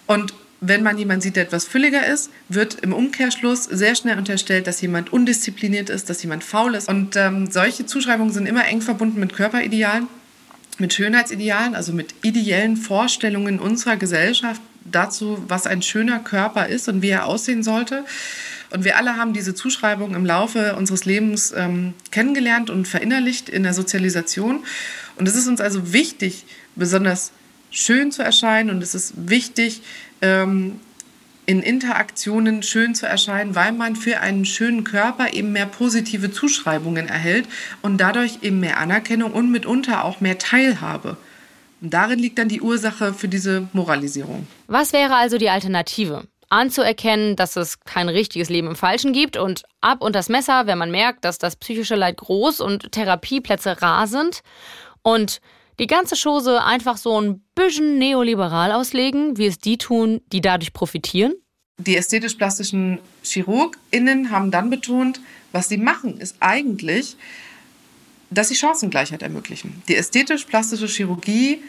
Und 0.06 0.32
wenn 0.60 0.82
man 0.82 0.96
jemanden 0.96 1.20
sieht, 1.20 1.36
der 1.36 1.42
etwas 1.44 1.66
fülliger 1.66 2.06
ist, 2.06 2.30
wird 2.48 2.80
im 2.80 2.94
Umkehrschluss 2.94 3.64
sehr 3.64 3.94
schnell 3.94 4.16
unterstellt, 4.16 4.66
dass 4.66 4.80
jemand 4.80 5.12
undiszipliniert 5.12 5.90
ist, 5.90 6.08
dass 6.08 6.22
jemand 6.22 6.44
faul 6.44 6.74
ist. 6.74 6.88
Und 6.88 7.16
ähm, 7.16 7.50
solche 7.50 7.84
Zuschreibungen 7.84 8.32
sind 8.32 8.46
immer 8.46 8.66
eng 8.66 8.80
verbunden 8.80 9.20
mit 9.20 9.34
Körperidealen, 9.34 10.08
mit 10.78 10.94
Schönheitsidealen, 10.94 11.74
also 11.74 11.92
mit 11.92 12.14
ideellen 12.22 12.76
Vorstellungen 12.76 13.60
unserer 13.60 13.96
Gesellschaft 13.96 14.62
dazu, 14.90 15.42
was 15.48 15.66
ein 15.66 15.82
schöner 15.82 16.18
Körper 16.18 16.66
ist 16.66 16.88
und 16.88 17.02
wie 17.02 17.10
er 17.10 17.26
aussehen 17.26 17.62
sollte. 17.62 18.04
Und 18.70 18.84
wir 18.84 18.96
alle 18.96 19.16
haben 19.16 19.32
diese 19.32 19.54
Zuschreibung 19.54 20.14
im 20.14 20.26
Laufe 20.26 20.76
unseres 20.76 21.04
Lebens 21.04 21.52
ähm, 21.56 21.94
kennengelernt 22.10 22.68
und 22.70 22.86
verinnerlicht 22.86 23.48
in 23.48 23.62
der 23.62 23.72
Sozialisation. 23.72 24.64
Und 25.16 25.26
es 25.26 25.34
ist 25.34 25.46
uns 25.46 25.60
also 25.60 25.92
wichtig, 25.92 26.44
besonders 26.74 27.32
schön 27.70 28.12
zu 28.12 28.22
erscheinen 28.22 28.70
und 28.70 28.82
es 28.82 28.94
ist 28.94 29.14
wichtig, 29.16 29.82
ähm, 30.20 30.80
in 31.46 31.62
Interaktionen 31.62 32.62
schön 32.62 32.94
zu 32.94 33.06
erscheinen, 33.06 33.54
weil 33.54 33.72
man 33.72 33.96
für 33.96 34.20
einen 34.20 34.44
schönen 34.44 34.84
Körper 34.84 35.32
eben 35.32 35.52
mehr 35.52 35.64
positive 35.64 36.30
Zuschreibungen 36.30 37.08
erhält 37.08 37.48
und 37.80 37.96
dadurch 37.98 38.40
eben 38.42 38.60
mehr 38.60 38.78
Anerkennung 38.78 39.32
und 39.32 39.50
mitunter 39.50 40.04
auch 40.04 40.20
mehr 40.20 40.36
Teilhabe. 40.36 41.16
Und 41.80 41.94
darin 41.94 42.18
liegt 42.18 42.38
dann 42.38 42.48
die 42.48 42.60
Ursache 42.60 43.14
für 43.14 43.28
diese 43.28 43.68
Moralisierung. 43.72 44.46
Was 44.66 44.92
wäre 44.92 45.14
also 45.14 45.38
die 45.38 45.50
Alternative? 45.50 46.24
Anzuerkennen, 46.50 47.36
dass 47.36 47.56
es 47.56 47.80
kein 47.80 48.08
richtiges 48.08 48.48
Leben 48.48 48.68
im 48.68 48.76
Falschen 48.76 49.12
gibt 49.12 49.36
und 49.36 49.64
ab 49.80 50.00
und 50.00 50.14
das 50.14 50.28
Messer, 50.28 50.66
wenn 50.66 50.78
man 50.78 50.90
merkt, 50.90 51.24
dass 51.24 51.38
das 51.38 51.56
psychische 51.56 51.94
Leid 51.94 52.16
groß 52.16 52.60
und 52.60 52.90
Therapieplätze 52.92 53.82
rar 53.82 54.06
sind. 54.06 54.40
Und 55.02 55.40
die 55.78 55.86
ganze 55.86 56.16
Chose 56.16 56.64
einfach 56.64 56.96
so 56.96 57.20
ein 57.20 57.42
bisschen 57.54 57.98
neoliberal 57.98 58.72
auslegen, 58.72 59.36
wie 59.36 59.46
es 59.46 59.58
die 59.58 59.78
tun, 59.78 60.20
die 60.32 60.40
dadurch 60.40 60.72
profitieren? 60.72 61.34
Die 61.78 61.96
ästhetisch-plastischen 61.96 62.98
ChirurgInnen 63.22 64.30
haben 64.30 64.50
dann 64.50 64.70
betont, 64.70 65.20
was 65.52 65.68
sie 65.68 65.76
machen, 65.76 66.18
ist 66.18 66.36
eigentlich, 66.40 67.16
dass 68.30 68.48
sie 68.48 68.56
Chancengleichheit 68.56 69.22
ermöglichen. 69.22 69.82
Die 69.88 69.96
ästhetisch-plastische 69.96 70.86
Chirurgie 70.86 71.62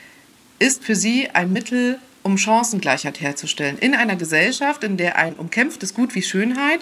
ist 0.59 0.83
für 0.83 0.95
sie 0.95 1.29
ein 1.29 1.53
Mittel, 1.53 1.99
um 2.23 2.37
Chancengleichheit 2.37 3.21
herzustellen. 3.21 3.77
In 3.77 3.95
einer 3.95 4.15
Gesellschaft, 4.15 4.83
in 4.83 4.97
der 4.97 5.17
ein 5.17 5.35
umkämpftes 5.35 5.93
Gut 5.93 6.15
wie 6.15 6.21
Schönheit 6.21 6.81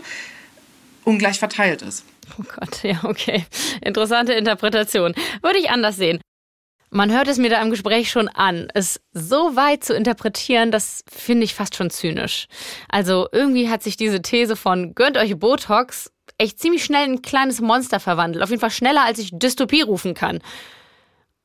ungleich 1.03 1.39
verteilt 1.39 1.81
ist. 1.81 2.03
Oh 2.37 2.43
Gott, 2.43 2.83
ja, 2.83 2.99
okay. 3.03 3.45
Interessante 3.81 4.33
Interpretation. 4.33 5.13
Würde 5.41 5.59
ich 5.59 5.69
anders 5.69 5.95
sehen. 5.95 6.19
Man 6.89 7.11
hört 7.11 7.27
es 7.27 7.37
mir 7.37 7.49
da 7.49 7.61
im 7.61 7.69
Gespräch 7.69 8.09
schon 8.09 8.29
an. 8.29 8.69
Es 8.73 8.99
so 9.13 9.55
weit 9.55 9.83
zu 9.83 9.93
interpretieren, 9.93 10.71
das 10.71 11.03
finde 11.09 11.43
ich 11.43 11.53
fast 11.53 11.75
schon 11.75 11.89
zynisch. 11.89 12.47
Also 12.89 13.27
irgendwie 13.31 13.69
hat 13.69 13.83
sich 13.83 13.97
diese 13.97 14.21
These 14.21 14.55
von 14.55 14.95
gönnt 14.95 15.17
euch 15.17 15.37
Botox 15.37 16.11
echt 16.37 16.59
ziemlich 16.59 16.83
schnell 16.83 17.05
in 17.05 17.13
ein 17.13 17.21
kleines 17.21 17.61
Monster 17.61 17.99
verwandelt. 17.99 18.43
Auf 18.43 18.49
jeden 18.49 18.59
Fall 18.59 18.71
schneller, 18.71 19.03
als 19.03 19.19
ich 19.19 19.31
Dystopie 19.31 19.81
rufen 19.81 20.13
kann. 20.13 20.39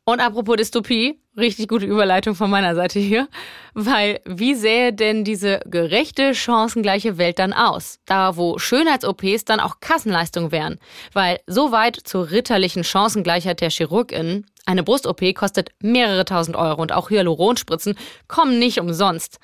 Und 0.05 0.20
apropos 0.20 0.57
Dystopie, 0.57 1.20
richtig 1.36 1.68
gute 1.68 1.86
Überleitung 1.86 2.34
von 2.34 2.51
meiner 2.51 2.74
Seite 2.74 2.99
hier, 2.99 3.28
weil 3.72 4.20
wie 4.24 4.55
sähe 4.57 4.93
denn 4.93 5.22
diese 5.22 5.61
gerechte, 5.66 6.34
chancengleiche 6.34 7.18
Welt 7.18 7.38
dann 7.38 7.53
aus? 7.53 8.01
Da, 8.05 8.36
wo 8.36 8.59
Schönheits-OPs 8.59 9.45
dann 9.45 9.61
auch 9.61 9.78
Kassenleistung 9.78 10.51
wären. 10.51 10.80
Weil 11.12 11.38
so 11.47 11.70
weit 11.70 11.97
zur 12.03 12.32
ritterlichen 12.32 12.82
Chancengleichheit 12.82 13.61
der 13.61 13.70
ChirurgInnen, 13.70 14.47
eine 14.65 14.85
Brust-OP 14.85 15.35
kostet 15.35 15.71
mehrere 15.81 16.25
tausend 16.25 16.57
Euro 16.57 16.81
und 16.81 16.93
auch 16.93 17.11
Hyaluronspritzen 17.11 17.97
kommen 18.29 18.59
nicht 18.59 18.79
umsonst. 18.79 19.39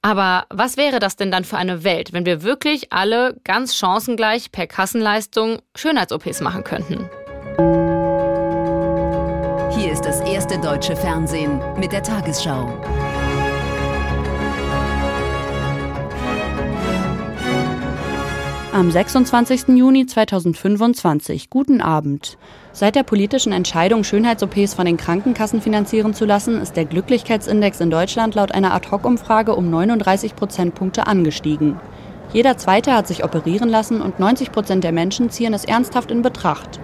Aber 0.00 0.46
was 0.48 0.76
wäre 0.76 0.98
das 0.98 1.16
denn 1.16 1.30
dann 1.30 1.44
für 1.44 1.58
eine 1.58 1.84
Welt, 1.84 2.12
wenn 2.12 2.24
wir 2.24 2.42
wirklich 2.42 2.92
alle 2.92 3.36
ganz 3.44 3.74
chancengleich 3.74 4.50
per 4.50 4.66
Kassenleistung 4.66 5.60
Schönheits-OPs 5.76 6.40
machen 6.40 6.64
könnten? 6.64 7.10
Hier 9.76 9.92
ist 9.92 10.04
das 10.04 10.20
erste 10.20 10.58
deutsche 10.58 10.96
Fernsehen 10.96 11.60
mit 11.78 11.92
der 11.92 12.02
Tagesschau. 12.02 12.72
Am 18.72 18.90
26. 18.90 19.68
Juni 19.68 20.06
2025. 20.06 21.50
Guten 21.50 21.82
Abend. 21.82 22.38
Seit 22.74 22.94
der 22.94 23.02
politischen 23.02 23.52
Entscheidung, 23.52 24.02
Schönheits-OPs 24.02 24.72
von 24.72 24.86
den 24.86 24.96
Krankenkassen 24.96 25.60
finanzieren 25.60 26.14
zu 26.14 26.24
lassen, 26.24 26.60
ist 26.60 26.74
der 26.74 26.86
Glücklichkeitsindex 26.86 27.80
in 27.80 27.90
Deutschland 27.90 28.34
laut 28.34 28.52
einer 28.52 28.72
Ad-Hoc-Umfrage 28.72 29.54
um 29.54 29.68
39 29.68 30.34
Prozentpunkte 30.34 31.06
angestiegen. 31.06 31.78
Jeder 32.32 32.56
Zweite 32.56 32.94
hat 32.94 33.06
sich 33.06 33.24
operieren 33.24 33.68
lassen 33.68 34.00
und 34.00 34.18
90 34.18 34.52
Prozent 34.52 34.84
der 34.84 34.92
Menschen 34.92 35.28
ziehen 35.28 35.52
es 35.52 35.66
ernsthaft 35.66 36.10
in 36.10 36.22
Betracht. 36.22 36.80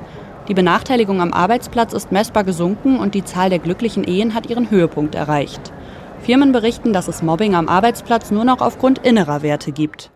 Die 0.48 0.54
Benachteiligung 0.54 1.22
am 1.22 1.32
Arbeitsplatz 1.32 1.94
ist 1.94 2.12
messbar 2.12 2.44
gesunken 2.44 2.98
und 2.98 3.14
die 3.14 3.24
Zahl 3.24 3.48
der 3.48 3.58
glücklichen 3.58 4.04
Ehen 4.04 4.34
hat 4.34 4.50
ihren 4.50 4.70
Höhepunkt 4.70 5.14
erreicht. 5.14 5.72
Firmen 6.20 6.52
berichten, 6.52 6.92
dass 6.92 7.08
es 7.08 7.22
Mobbing 7.22 7.54
am 7.54 7.68
Arbeitsplatz 7.68 8.30
nur 8.30 8.44
noch 8.44 8.60
aufgrund 8.60 8.98
innerer 8.98 9.40
Werte 9.40 9.72
gibt. 9.72 10.10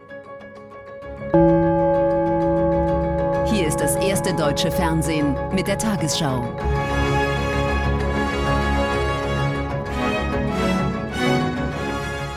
Hier 3.52 3.66
ist 3.66 3.80
das 3.80 3.96
erste 3.96 4.32
deutsche 4.32 4.70
Fernsehen 4.70 5.36
mit 5.54 5.68
der 5.68 5.76
Tagesschau. 5.76 6.42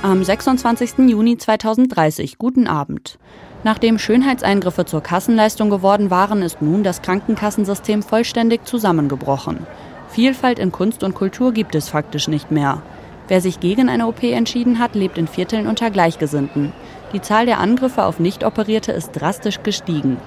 Am 0.01 0.21
26. 0.21 1.07
Juni 1.07 1.37
2030. 1.37 2.37
Guten 2.37 2.67
Abend. 2.67 3.17
Nachdem 3.63 3.97
Schönheitseingriffe 3.97 4.83
zur 4.83 4.99
Kassenleistung 4.99 5.69
geworden 5.69 6.11
waren, 6.11 6.41
ist 6.41 6.61
nun 6.61 6.83
das 6.83 7.01
Krankenkassensystem 7.01 8.03
vollständig 8.03 8.65
zusammengebrochen. 8.65 9.65
Vielfalt 10.09 10.59
in 10.59 10.73
Kunst 10.73 11.01
und 11.01 11.15
Kultur 11.15 11.53
gibt 11.53 11.75
es 11.75 11.87
faktisch 11.87 12.27
nicht 12.27 12.51
mehr. 12.51 12.81
Wer 13.29 13.39
sich 13.39 13.61
gegen 13.61 13.87
eine 13.87 14.07
OP 14.07 14.21
entschieden 14.21 14.79
hat, 14.79 14.95
lebt 14.95 15.17
in 15.17 15.27
Vierteln 15.27 15.67
unter 15.67 15.91
Gleichgesinnten. 15.91 16.73
Die 17.13 17.21
Zahl 17.21 17.45
der 17.45 17.61
Angriffe 17.61 18.03
auf 18.03 18.19
Nicht-Operierte 18.19 18.91
ist 18.91 19.13
drastisch 19.13 19.63
gestiegen. 19.63 20.17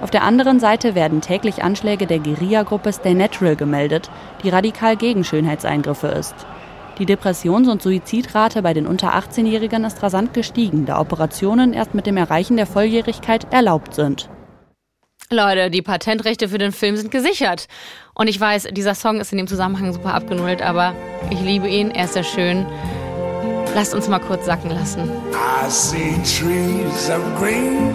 Auf 0.00 0.10
der 0.10 0.22
anderen 0.22 0.60
Seite 0.60 0.94
werden 0.94 1.20
täglich 1.20 1.62
Anschläge 1.62 2.06
der 2.06 2.20
Guerilla-Gruppe 2.20 2.92
Stay 2.92 3.14
Natural 3.14 3.56
gemeldet, 3.56 4.10
die 4.42 4.48
radikal 4.48 4.96
gegen 4.96 5.24
Schönheitseingriffe 5.24 6.08
ist. 6.08 6.34
Die 6.98 7.06
Depressions- 7.06 7.68
und 7.68 7.82
Suizidrate 7.82 8.62
bei 8.62 8.74
den 8.74 8.86
unter 8.86 9.14
18-Jährigen 9.14 9.84
ist 9.84 10.02
rasant 10.02 10.34
gestiegen, 10.34 10.84
da 10.84 11.00
Operationen 11.00 11.72
erst 11.72 11.94
mit 11.94 12.06
dem 12.06 12.16
Erreichen 12.16 12.56
der 12.56 12.66
Volljährigkeit 12.66 13.52
erlaubt 13.52 13.94
sind. 13.94 14.28
Leute, 15.30 15.70
die 15.70 15.82
Patentrechte 15.82 16.48
für 16.48 16.58
den 16.58 16.72
Film 16.72 16.96
sind 16.96 17.10
gesichert. 17.10 17.66
Und 18.14 18.28
ich 18.28 18.40
weiß, 18.40 18.68
dieser 18.72 18.94
Song 18.94 19.20
ist 19.20 19.30
in 19.30 19.38
dem 19.38 19.46
Zusammenhang 19.46 19.92
super 19.92 20.14
abgenullt, 20.14 20.62
aber 20.62 20.94
ich 21.30 21.40
liebe 21.40 21.68
ihn, 21.68 21.90
er 21.90 22.06
ist 22.06 22.14
sehr 22.14 22.24
schön. 22.24 22.66
Lasst 23.74 23.94
uns 23.94 24.08
mal 24.08 24.20
kurz 24.20 24.46
sacken 24.46 24.70
lassen. 24.70 25.10
I 25.32 25.68
see 25.68 26.14
trees 26.24 27.10
of 27.10 27.22
green, 27.38 27.94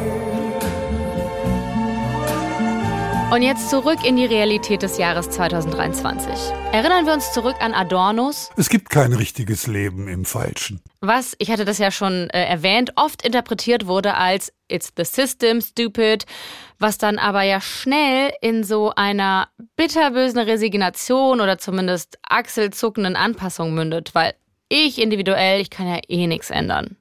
Und 3.31 3.43
jetzt 3.43 3.69
zurück 3.69 4.03
in 4.03 4.17
die 4.17 4.25
Realität 4.25 4.81
des 4.81 4.97
Jahres 4.97 5.29
2023. 5.29 6.53
Erinnern 6.73 7.05
wir 7.05 7.13
uns 7.13 7.31
zurück 7.31 7.55
an 7.61 7.73
Adornos. 7.73 8.49
Es 8.57 8.67
gibt 8.67 8.89
kein 8.89 9.13
richtiges 9.13 9.67
Leben 9.67 10.09
im 10.09 10.25
Falschen. 10.25 10.81
Was, 10.99 11.37
ich 11.39 11.49
hatte 11.49 11.63
das 11.63 11.77
ja 11.77 11.91
schon 11.91 12.29
äh, 12.31 12.43
erwähnt, 12.43 12.91
oft 12.97 13.25
interpretiert 13.25 13.87
wurde 13.87 14.15
als 14.15 14.51
It's 14.67 14.91
the 14.97 15.05
system, 15.05 15.61
stupid, 15.61 16.25
was 16.77 16.97
dann 16.97 17.19
aber 17.19 17.43
ja 17.43 17.61
schnell 17.61 18.33
in 18.41 18.65
so 18.65 18.91
einer 18.97 19.47
bitterbösen 19.77 20.39
Resignation 20.39 21.39
oder 21.39 21.57
zumindest 21.57 22.19
achselzuckenden 22.27 23.15
Anpassung 23.15 23.73
mündet, 23.73 24.13
weil 24.13 24.33
ich 24.67 25.01
individuell, 25.01 25.61
ich 25.61 25.69
kann 25.69 25.87
ja 25.87 25.99
eh 26.09 26.27
nichts 26.27 26.49
ändern. 26.49 26.97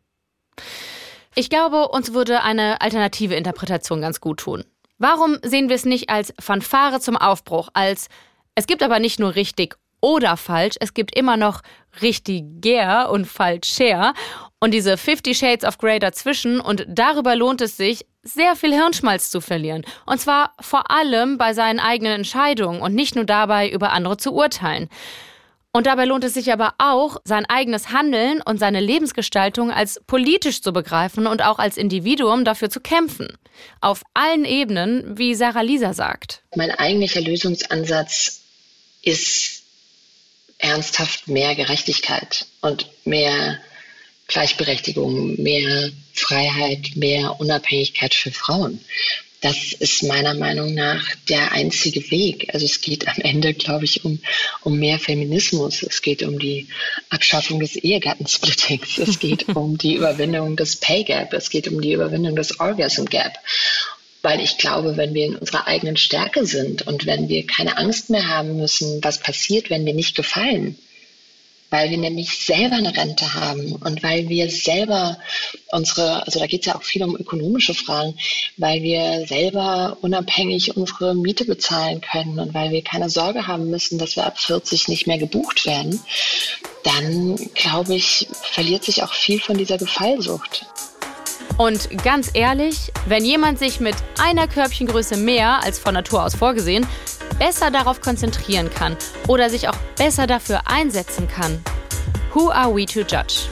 Ich 1.35 1.51
glaube, 1.51 1.89
uns 1.89 2.15
würde 2.15 2.45
eine 2.45 2.81
alternative 2.83 3.35
Interpretation 3.35 4.01
ganz 4.01 4.21
gut 4.21 4.39
tun. 4.39 4.65
Warum 5.01 5.39
sehen 5.43 5.71
wir 5.71 5.77
es 5.77 5.87
nicht 5.87 6.11
als 6.11 6.35
Fanfare 6.39 7.01
zum 7.01 7.17
Aufbruch, 7.17 7.71
als 7.73 8.09
es 8.55 8.67
gibt 8.67 8.83
aber 8.83 8.99
nicht 8.99 9.19
nur 9.19 9.35
richtig 9.35 9.77
oder 10.03 10.37
falsch, 10.37 10.77
es 10.79 10.93
gibt 10.93 11.17
immer 11.17 11.39
noch 11.39 11.63
richtiger 12.03 13.11
und 13.11 13.25
falscher 13.25 14.13
und 14.61 14.75
diese 14.75 14.99
50 14.99 15.37
Shades 15.37 15.65
of 15.65 15.79
Grey 15.79 15.99
dazwischen 16.01 16.61
und 16.61 16.85
darüber 16.87 17.35
lohnt 17.35 17.63
es 17.63 17.79
sich, 17.79 18.05
sehr 18.23 18.57
viel 18.57 18.75
Hirnschmalz 18.75 19.31
zu 19.31 19.41
verlieren. 19.41 19.87
Und 20.05 20.21
zwar 20.21 20.53
vor 20.61 20.91
allem 20.91 21.39
bei 21.39 21.55
seinen 21.55 21.81
eigenen 21.81 22.13
Entscheidungen 22.13 22.83
und 22.83 22.95
nicht 22.95 23.15
nur 23.17 23.25
dabei, 23.25 23.71
über 23.71 23.93
andere 23.93 24.19
zu 24.19 24.35
urteilen. 24.35 24.91
Und 25.73 25.87
dabei 25.87 26.05
lohnt 26.05 26.25
es 26.25 26.35
sich 26.35 26.53
aber 26.53 26.75
auch, 26.79 27.19
sein 27.25 27.47
eigenes 27.47 27.91
Handeln 27.91 28.43
und 28.43 28.59
seine 28.59 28.81
Lebensgestaltung 28.81 29.71
als 29.71 30.01
politisch 30.07 30.63
zu 30.63 30.73
begreifen 30.73 31.29
und 31.29 31.43
auch 31.43 31.61
als 31.61 31.77
Individuum 31.77 32.45
dafür 32.45 32.71
zu 32.71 32.81
kämpfen. 32.81 33.39
Auf 33.81 34.03
allen 34.13 34.45
Ebenen, 34.45 35.17
wie 35.17 35.35
Sarah 35.35 35.61
Lisa 35.61 35.95
sagt. 35.95 36.43
Mein 36.57 36.73
eigentlicher 36.73 37.21
Lösungsansatz 37.21 38.41
ist 39.03 39.63
ernsthaft 40.59 41.29
mehr 41.29 41.55
Gerechtigkeit 41.55 42.47
und 42.61 42.87
mehr 43.05 43.59
Gleichberechtigung, 44.27 45.41
mehr 45.41 45.91
Freiheit, 46.13 46.97
mehr 46.97 47.39
Unabhängigkeit 47.41 48.15
für 48.15 48.31
Frauen. 48.31 48.81
Das 49.41 49.73
ist 49.73 50.03
meiner 50.03 50.35
Meinung 50.35 50.75
nach 50.75 51.03
der 51.31 51.53
einzige 51.53 52.11
Weg. 52.11 52.53
Also 52.53 52.67
es 52.67 52.83
geht 52.83 53.09
am 53.09 53.17
Ende, 53.23 53.55
glaube 53.55 53.87
ich, 53.87 54.05
um, 54.05 54.21
um 54.63 54.79
mehr 54.79 54.99
Feminismus. 54.99 55.83
Es 55.83 56.03
geht 56.03 56.23
um 56.23 56.39
die 56.39 56.69
Abschaffung 57.09 57.59
des 57.59 57.77
Ehegattensplittings. 57.77 58.99
Es 58.99 59.19
geht 59.19 59.49
um 59.57 59.79
die 59.79 59.95
Überwindung 59.95 60.57
des 60.57 60.77
Pay 60.77 61.05
Gap. 61.05 61.33
Es 61.33 61.49
geht 61.49 61.69
um 61.69 61.81
die 61.81 61.93
Überwindung 61.93 62.37
des 62.37 62.61
Orgasm 62.61 63.07
Gap. 63.07 63.33
Weil 64.21 64.41
ich 64.41 64.59
glaube, 64.59 64.99
wenn 64.99 65.15
wir 65.15 65.25
in 65.25 65.37
unserer 65.37 65.67
eigenen 65.67 65.97
Stärke 65.97 66.45
sind 66.45 66.87
und 66.87 67.07
wenn 67.07 67.31
wir 67.31 67.47
keine 67.47 67.79
Angst 67.79 68.11
mehr 68.11 68.29
haben 68.29 68.59
müssen, 68.59 69.03
was 69.03 69.21
passiert, 69.21 69.71
wenn 69.71 69.87
wir 69.87 69.95
nicht 69.95 70.15
gefallen, 70.15 70.77
weil 71.71 71.91
wir 71.91 71.99
nämlich 71.99 72.39
selber 72.39 72.77
eine 72.77 72.97
Rente 72.97 73.35
haben 73.35 73.73
und 73.77 74.03
weil 74.03 74.29
wir 74.29 74.51
selber 74.51 75.19
unsere, 75.73 76.27
also 76.27 76.41
da 76.41 76.47
geht 76.47 76.61
es 76.61 76.67
ja 76.67 76.75
auch 76.75 76.83
viel 76.83 77.03
um 77.05 77.17
ökonomische 77.17 77.75
Fragen, 77.75 78.17
weil 78.57 78.83
wir 78.83 79.27
selber 79.27 79.97
unabhängig 80.01 80.77
unsere 80.77 81.15
Miete 81.15 81.45
bezahlen 81.45 82.01
können 82.01 82.39
und 82.39 82.53
weil 82.55 82.71
wir 82.71 82.83
keine 82.83 83.09
Sorge 83.09 83.47
haben 83.47 83.71
müssen, 83.71 83.99
dass 83.99 84.17
wir 84.17 84.27
ab 84.27 84.39
40 84.39 84.89
nicht 84.89 85.07
mehr 85.07 85.19
gebucht 85.19 85.65
werden, 85.67 86.01
dann 86.83 87.37
glaube 87.55 87.95
ich, 87.95 88.27
verliert 88.43 88.85
sich 88.85 89.03
auch 89.03 89.13
viel 89.13 89.41
von 89.41 89.57
dieser 89.57 89.79
Gefallsucht. 89.79 90.67
Und 91.57 92.03
ganz 92.03 92.31
ehrlich, 92.35 92.93
wenn 93.07 93.25
jemand 93.25 93.59
sich 93.59 93.81
mit 93.81 93.95
einer 94.19 94.49
Körbchengröße 94.49 95.17
mehr 95.17 95.63
als 95.63 95.79
von 95.79 95.95
Natur 95.95 96.25
aus 96.25 96.35
vorgesehen 96.35 96.87
besser 97.39 97.71
darauf 97.71 98.01
konzentrieren 98.01 98.71
kann 98.71 98.97
oder 99.27 99.51
sich 99.51 99.69
auch 99.69 99.77
besser 99.97 100.27
dafür 100.27 100.63
einsetzen 100.67 101.29
kann, 101.29 101.63
who 102.33 102.51
are 102.51 102.75
we 102.75 102.87
to 102.87 103.01
judge? 103.01 103.49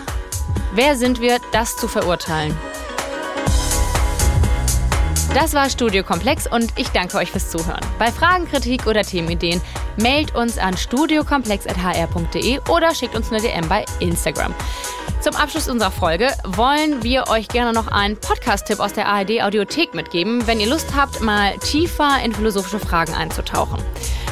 Wer 0.75 0.97
sind 0.97 1.21
wir, 1.21 1.39
das 1.53 1.77
zu 1.77 1.89
verurteilen? 1.89 2.57
Das 5.35 5.53
war 5.53 5.69
Studio 5.69 6.03
Komplex 6.03 6.47
und 6.47 6.73
ich 6.77 6.89
danke 6.89 7.17
euch 7.19 7.31
fürs 7.31 7.51
Zuhören. 7.51 7.81
Bei 7.99 8.11
Fragen, 8.11 8.47
Kritik 8.47 8.87
oder 8.87 9.03
Themenideen 9.03 9.61
mailt 10.01 10.35
uns 10.35 10.59
an 10.59 10.77
studiokomplex.hr.de 10.77 12.61
oder 12.71 12.95
schickt 12.95 13.15
uns 13.15 13.31
eine 13.31 13.41
DM 13.41 13.69
bei 13.69 13.85
Instagram. 14.01 14.55
Zum 15.21 15.35
Abschluss 15.35 15.69
unserer 15.69 15.91
Folge 15.91 16.29
wollen 16.45 17.03
wir 17.03 17.27
euch 17.29 17.49
gerne 17.49 17.73
noch 17.73 17.89
einen 17.89 18.17
Podcast-Tipp 18.17 18.79
aus 18.79 18.93
der 18.93 19.09
ARD 19.09 19.43
Audiothek 19.43 19.93
mitgeben, 19.93 20.47
wenn 20.47 20.61
ihr 20.61 20.69
Lust 20.69 20.95
habt, 20.95 21.21
mal 21.21 21.59
tiefer 21.59 22.23
in 22.25 22.33
philosophische 22.33 22.79
Fragen 22.79 23.15
einzutauchen. 23.15 23.83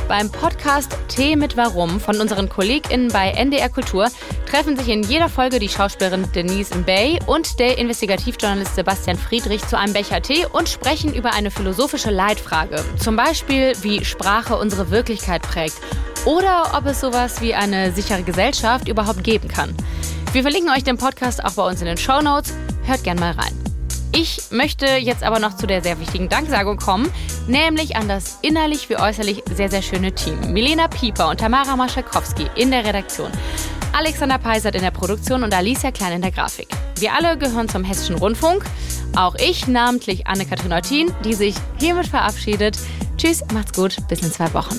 Beim 0.07 0.30
Podcast 0.30 0.97
Tee 1.09 1.34
mit 1.34 1.57
Warum 1.57 1.99
von 1.99 2.20
unseren 2.20 2.49
KollegInnen 2.49 3.09
bei 3.09 3.32
NDR 3.32 3.68
Kultur 3.68 4.07
treffen 4.49 4.76
sich 4.76 4.89
in 4.89 5.03
jeder 5.03 5.28
Folge 5.28 5.59
die 5.59 5.68
Schauspielerin 5.68 6.30
Denise 6.32 6.72
Mbey 6.76 7.18
und 7.26 7.59
der 7.59 7.78
Investigativjournalist 7.78 8.76
Sebastian 8.76 9.18
Friedrich 9.18 9.66
zu 9.66 9.76
einem 9.76 9.93
Becher 9.93 10.22
Tee 10.22 10.47
und 10.47 10.68
sprechen 10.68 11.12
über 11.12 11.32
eine 11.32 11.51
philosophische 11.51 12.12
Leitfrage. 12.12 12.84
Zum 13.03 13.16
Beispiel, 13.16 13.72
wie 13.82 14.05
Sprache 14.05 14.57
unsere 14.57 14.93
Wirklichkeit 14.93 15.43
prägt 15.43 15.80
oder 16.24 16.74
ob 16.78 16.87
es 16.87 17.01
sowas 17.01 17.41
wie 17.41 17.55
eine 17.55 17.91
sichere 17.91 18.22
Gesellschaft 18.22 18.87
überhaupt 18.87 19.24
geben 19.24 19.49
kann. 19.49 19.74
Wir 20.37 20.43
verlinken 20.43 20.70
euch 20.70 20.84
den 20.84 20.99
Podcast 20.99 21.43
auch 21.43 21.53
bei 21.53 21.62
uns 21.62 21.80
in 21.80 21.87
den 21.87 21.97
Show 21.97 22.20
Notes. 22.20 22.53
Hört 22.84 23.03
gern 23.05 23.18
mal 23.18 23.30
rein. 23.30 23.55
Ich 24.12 24.51
möchte 24.51 24.84
jetzt 24.84 25.22
aber 25.22 25.39
noch 25.39 25.57
zu 25.57 25.66
der 25.66 25.82
sehr 25.82 25.99
wichtigen 25.99 26.28
Danksagung 26.28 26.76
kommen, 26.76 27.11
nämlich 27.49 27.97
an 27.97 28.07
das 28.07 28.39
innerlich 28.43 28.91
wie 28.91 28.99
äußerlich 28.99 29.45
sehr, 29.55 29.70
sehr 29.70 29.80
schöne 29.80 30.12
Team. 30.12 30.53
Milena 30.53 30.89
Pieper 30.89 31.30
und 31.30 31.41
Tamara 31.41 31.74
Maschakowski 31.74 32.51
in 32.55 32.70
der 32.70 32.84
Redaktion, 32.84 33.30
Alexander 33.95 34.37
Peisert 34.37 34.74
in 34.74 34.82
der 34.82 34.91
Produktion 34.91 35.43
und 35.43 35.55
Alicia 35.55 35.91
Klein 35.91 36.12
in 36.12 36.20
der 36.20 36.32
Grafik. 36.32 36.68
Wir 36.99 37.14
alle 37.14 37.39
gehören 37.39 37.70
zum 37.70 37.82
Hessischen 37.82 38.16
Rundfunk. 38.16 38.62
Auch 39.16 39.37
ich, 39.37 39.66
namentlich 39.66 40.26
Anne-Kathrin 40.26 40.74
Eutin, 40.74 41.14
die 41.24 41.32
sich 41.32 41.55
hiermit 41.80 42.09
verabschiedet. 42.09 42.76
Tschüss, 43.16 43.43
macht's 43.55 43.72
gut, 43.72 43.97
bis 44.11 44.20
in 44.20 44.30
zwei 44.30 44.53
Wochen. 44.53 44.78